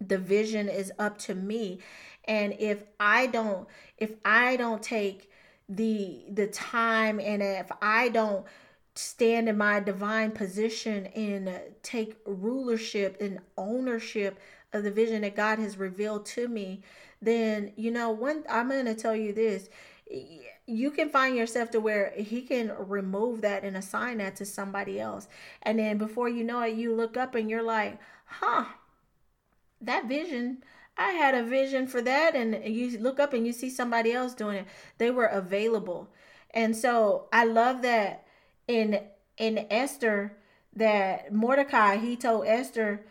the 0.00 0.18
vision 0.18 0.68
is 0.68 0.92
up 0.98 1.16
to 1.20 1.34
me. 1.34 1.78
And 2.26 2.54
if 2.58 2.82
I 3.00 3.26
don't 3.26 3.66
if 3.96 4.12
I 4.22 4.56
don't 4.56 4.82
take 4.82 5.30
the 5.68 6.24
the 6.32 6.46
time 6.46 7.18
and 7.18 7.42
if 7.42 7.70
I 7.82 8.08
don't 8.08 8.44
stand 8.94 9.48
in 9.48 9.58
my 9.58 9.80
divine 9.80 10.30
position 10.30 11.06
and 11.06 11.60
take 11.82 12.16
rulership 12.24 13.16
and 13.20 13.40
ownership 13.58 14.38
of 14.72 14.84
the 14.84 14.90
vision 14.90 15.22
that 15.22 15.36
God 15.36 15.58
has 15.58 15.76
revealed 15.76 16.24
to 16.26 16.48
me, 16.48 16.82
then 17.20 17.72
you 17.76 17.90
know 17.90 18.10
one 18.10 18.44
I'm 18.48 18.68
going 18.68 18.86
to 18.86 18.94
tell 18.94 19.16
you 19.16 19.32
this 19.32 19.68
you 20.66 20.90
can 20.90 21.08
find 21.08 21.36
yourself 21.36 21.70
to 21.70 21.80
where 21.80 22.12
he 22.16 22.42
can 22.42 22.72
remove 22.78 23.40
that 23.40 23.64
and 23.64 23.76
assign 23.76 24.18
that 24.18 24.36
to 24.36 24.44
somebody 24.44 25.00
else. 25.00 25.28
And 25.62 25.78
then 25.78 25.98
before 25.98 26.28
you 26.28 26.44
know 26.44 26.60
it, 26.62 26.74
you 26.74 26.94
look 26.94 27.16
up 27.16 27.34
and 27.34 27.48
you're 27.48 27.62
like, 27.62 27.98
huh, 28.24 28.64
that 29.80 30.06
vision 30.06 30.62
I 30.98 31.10
had 31.10 31.34
a 31.34 31.42
vision 31.42 31.86
for 31.86 32.00
that. 32.02 32.34
And 32.34 32.64
you 32.64 32.98
look 32.98 33.20
up 33.20 33.32
and 33.32 33.46
you 33.46 33.52
see 33.52 33.70
somebody 33.70 34.12
else 34.12 34.34
doing 34.34 34.58
it. 34.58 34.66
They 34.98 35.10
were 35.10 35.26
available. 35.26 36.08
And 36.52 36.76
so 36.76 37.28
I 37.32 37.44
love 37.44 37.82
that 37.82 38.26
in 38.66 39.00
in 39.36 39.66
Esther 39.70 40.36
that 40.74 41.32
Mordecai 41.32 41.96
he 41.96 42.16
told 42.16 42.46
Esther 42.46 43.04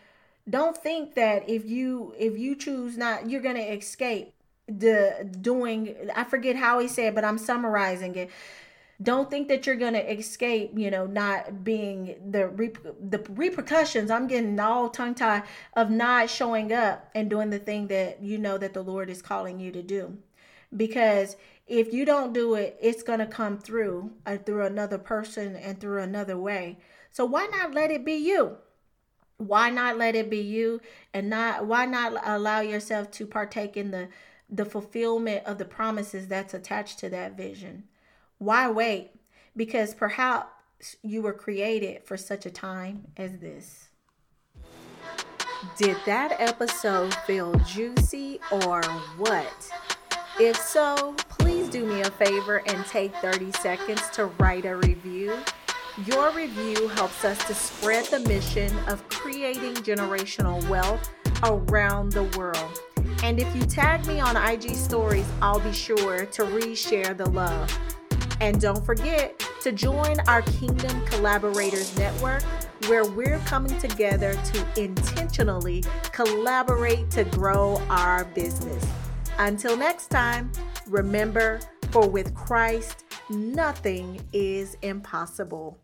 don't 0.48 0.76
think 0.76 1.14
that 1.14 1.48
if 1.48 1.64
you 1.64 2.14
if 2.18 2.38
you 2.38 2.54
choose 2.54 2.96
not 2.96 3.28
you're 3.28 3.42
going 3.42 3.56
to 3.56 3.74
escape 3.74 4.34
the 4.68 5.28
doing 5.40 5.94
I 6.14 6.24
forget 6.24 6.56
how 6.56 6.78
he 6.78 6.88
said 6.88 7.14
but 7.14 7.24
I'm 7.24 7.38
summarizing 7.38 8.14
it 8.16 8.30
don't 9.02 9.30
think 9.30 9.48
that 9.48 9.66
you're 9.66 9.76
going 9.76 9.92
to 9.92 10.12
escape 10.12 10.72
you 10.74 10.90
know 10.90 11.06
not 11.06 11.64
being 11.64 12.16
the 12.30 12.48
the 13.00 13.18
repercussions. 13.30 14.10
I'm 14.10 14.26
getting 14.26 14.58
all 14.58 14.88
tongue 14.88 15.14
tied 15.14 15.42
of 15.74 15.90
not 15.90 16.30
showing 16.30 16.72
up 16.72 17.10
and 17.14 17.28
doing 17.28 17.50
the 17.50 17.58
thing 17.58 17.88
that 17.88 18.22
you 18.22 18.38
know 18.38 18.56
that 18.58 18.74
the 18.74 18.82
lord 18.82 19.10
is 19.10 19.20
calling 19.22 19.60
you 19.60 19.70
to 19.72 19.82
do. 19.82 20.16
Because 20.76 21.36
if 21.66 21.92
you 21.92 22.04
don't 22.04 22.32
do 22.32 22.54
it 22.54 22.76
it's 22.80 23.02
going 23.02 23.18
to 23.18 23.26
come 23.26 23.58
through 23.58 24.12
uh, 24.24 24.38
through 24.38 24.64
another 24.64 24.98
person 24.98 25.56
and 25.56 25.78
through 25.78 26.00
another 26.00 26.38
way. 26.38 26.78
So 27.10 27.24
why 27.24 27.46
not 27.46 27.74
let 27.74 27.90
it 27.90 28.04
be 28.04 28.14
you? 28.14 28.56
Why 29.38 29.68
not 29.68 29.98
let 29.98 30.14
it 30.14 30.30
be 30.30 30.40
you 30.40 30.80
and 31.12 31.28
not 31.28 31.66
why 31.66 31.84
not 31.84 32.14
allow 32.24 32.60
yourself 32.60 33.10
to 33.12 33.26
partake 33.26 33.76
in 33.76 33.90
the 33.90 34.08
the 34.48 34.64
fulfillment 34.64 35.44
of 35.44 35.58
the 35.58 35.64
promises 35.66 36.28
that's 36.28 36.54
attached 36.54 36.98
to 37.00 37.10
that 37.10 37.36
vision 37.36 37.84
why 38.38 38.70
wait? 38.70 39.10
Because 39.56 39.94
perhaps 39.94 40.96
you 41.02 41.22
were 41.22 41.32
created 41.32 42.04
for 42.04 42.16
such 42.16 42.46
a 42.46 42.50
time 42.50 43.08
as 43.16 43.38
this. 43.38 43.88
Did 45.78 45.96
that 46.04 46.36
episode 46.38 47.14
feel 47.26 47.54
juicy 47.60 48.40
or 48.52 48.82
what? 49.16 49.70
If 50.38 50.56
so, 50.56 51.14
please 51.30 51.68
do 51.70 51.86
me 51.86 52.02
a 52.02 52.10
favor 52.10 52.62
and 52.66 52.84
take 52.86 53.14
30 53.16 53.52
seconds 53.52 54.10
to 54.10 54.26
write 54.38 54.66
a 54.66 54.76
review. 54.76 55.34
Your 56.04 56.30
review 56.32 56.88
helps 56.88 57.24
us 57.24 57.38
to 57.46 57.54
spread 57.54 58.04
the 58.06 58.20
mission 58.20 58.70
of 58.86 59.08
creating 59.08 59.76
generational 59.76 60.66
wealth 60.68 61.10
around 61.42 62.12
the 62.12 62.24
world. 62.38 62.80
And 63.22 63.40
if 63.40 63.56
you 63.56 63.62
tag 63.62 64.06
me 64.06 64.20
on 64.20 64.36
IG 64.36 64.74
stories, 64.74 65.26
I'll 65.40 65.60
be 65.60 65.72
sure 65.72 66.26
to 66.26 66.42
reshare 66.42 67.16
the 67.16 67.30
love. 67.30 67.78
And 68.40 68.60
don't 68.60 68.84
forget 68.84 69.38
to 69.62 69.72
join 69.72 70.20
our 70.28 70.42
Kingdom 70.42 71.04
Collaborators 71.06 71.96
Network, 71.98 72.42
where 72.86 73.04
we're 73.04 73.38
coming 73.40 73.76
together 73.78 74.34
to 74.34 74.82
intentionally 74.82 75.82
collaborate 76.12 77.10
to 77.12 77.24
grow 77.24 77.82
our 77.88 78.24
business. 78.26 78.84
Until 79.38 79.76
next 79.76 80.08
time, 80.08 80.52
remember, 80.86 81.60
for 81.90 82.08
with 82.08 82.34
Christ, 82.34 83.04
nothing 83.30 84.20
is 84.32 84.76
impossible. 84.82 85.78